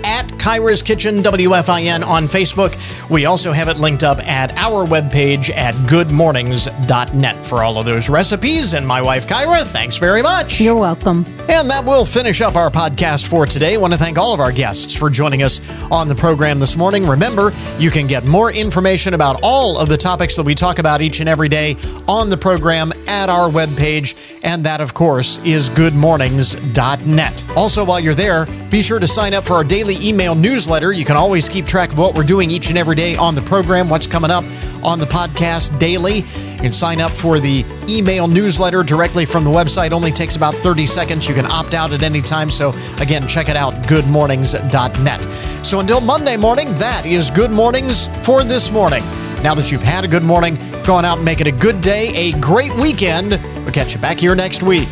at 0.05 0.27
Kyra's 0.39 0.83
Kitchen 0.83 1.23
WFIN 1.23 2.07
on 2.07 2.25
Facebook. 2.25 2.73
We 3.11 3.27
also 3.27 3.53
have 3.53 3.69
it 3.69 3.77
linked 3.77 4.03
up 4.03 4.19
at 4.27 4.53
our 4.57 4.87
webpage 4.87 5.51
at 5.51 5.75
goodmornings.net 5.87 7.45
for 7.45 7.63
all 7.63 7.79
of 7.79 7.87
those 7.87 8.09
recipes. 8.09 8.73
And 8.75 8.87
my 8.87 9.03
wife 9.03 9.27
Kyra, 9.27 9.65
thanks 9.65 9.99
very 9.99 10.23
much. 10.23 10.61
You're 10.61 10.75
welcome. 10.77 11.25
And 11.51 11.69
that 11.69 11.85
will 11.85 12.05
finish 12.05 12.41
up 12.41 12.55
our 12.55 12.71
podcast 12.71 13.27
for 13.27 13.45
today. 13.45 13.75
I 13.75 13.77
want 13.77 13.93
to 13.93 13.99
thank 13.99 14.19
all 14.19 14.33
of 14.33 14.39
our 14.39 14.53
guests 14.53 14.95
for 14.95 15.11
joining 15.11 15.43
us 15.43 15.61
on 15.91 16.07
the 16.07 16.15
program 16.15 16.61
this 16.61 16.77
morning. 16.77 17.05
Remember, 17.05 17.53
you 17.77 17.91
can 17.91 18.07
get 18.07 18.25
more 18.25 18.53
information 18.53 19.15
about 19.15 19.41
all 19.43 19.77
of 19.77 19.89
the 19.89 19.97
topics 19.97 20.37
that 20.37 20.45
we 20.45 20.55
talk 20.55 20.79
about 20.79 21.03
each 21.03 21.19
and 21.19 21.29
every 21.29 21.49
day 21.49 21.75
on 22.07 22.31
the 22.31 22.37
program 22.37 22.93
at 23.09 23.29
our 23.29 23.51
webpage. 23.51 24.15
And 24.45 24.65
that, 24.65 24.81
of 24.81 24.95
course, 24.95 25.39
is 25.39 25.69
goodmornings.net. 25.71 27.45
Also, 27.57 27.85
while 27.85 27.99
you're 27.99 28.15
there, 28.15 28.47
be 28.71 28.81
sure 28.81 29.01
to 29.01 29.09
sign 29.09 29.35
up 29.35 29.43
for 29.43 29.55
our 29.55 29.65
daily 29.65 29.97
email 29.97 30.37
newsletter. 30.37 30.93
You 30.93 31.05
can 31.05 31.17
always 31.17 31.49
keep 31.49 31.67
track 31.67 31.91
of 31.91 31.99
what 31.99 32.15
we're 32.15 32.23
doing 32.23 32.49
each 32.53 32.69
and 32.69 32.79
every 32.79 32.95
day 32.95 33.17
on 33.17 33.35
the 33.35 33.43
program, 33.43 33.89
what's 33.89 34.07
coming 34.07 34.31
up 34.31 34.45
on 34.85 35.01
the 35.01 35.07
podcast 35.07 35.77
daily. 35.81 36.19
You 36.19 36.59
can 36.59 36.73
sign 36.73 37.01
up 37.01 37.11
for 37.11 37.41
the 37.41 37.65
email 37.97 38.27
newsletter 38.29 38.83
directly 38.83 39.25
from 39.25 39.45
the 39.45 39.51
website. 39.51 39.93
Only 39.93 40.13
takes 40.13 40.37
about 40.37 40.55
30 40.55 40.87
seconds. 40.87 41.29
You 41.29 41.35
can 41.35 41.47
opt 41.47 41.75
out 41.75 41.93
at 41.93 42.03
any 42.03 42.23
time. 42.23 42.51
So, 42.51 42.75
again, 42.99 43.27
check 43.27 43.49
it 43.49 43.57
out 43.57 43.75
goodmornings.net. 43.85 45.67
So, 45.67 45.81
until 45.81 46.01
Monday 46.01 46.37
morning, 46.37 46.73
that 46.75 47.05
is 47.05 47.31
Good 47.31 47.51
Mornings 47.51 48.09
for 48.25 48.45
this 48.45 48.71
morning. 48.71 49.03
Now 49.43 49.55
that 49.55 49.73
you've 49.73 49.83
had 49.83 50.05
a 50.05 50.09
good 50.09 50.23
morning, 50.23 50.57
go 50.85 50.95
on 50.95 51.05
out 51.05 51.17
and 51.17 51.25
make 51.25 51.41
it 51.41 51.47
a 51.47 51.53
good 51.53 51.81
day, 51.81 52.13
a 52.15 52.33
great 52.41 52.75
weekend. 52.77 53.31
We'll 53.65 53.73
catch 53.73 53.95
you 53.95 54.01
back 54.01 54.19
here 54.19 54.35
next 54.35 54.63
week. 54.63 54.89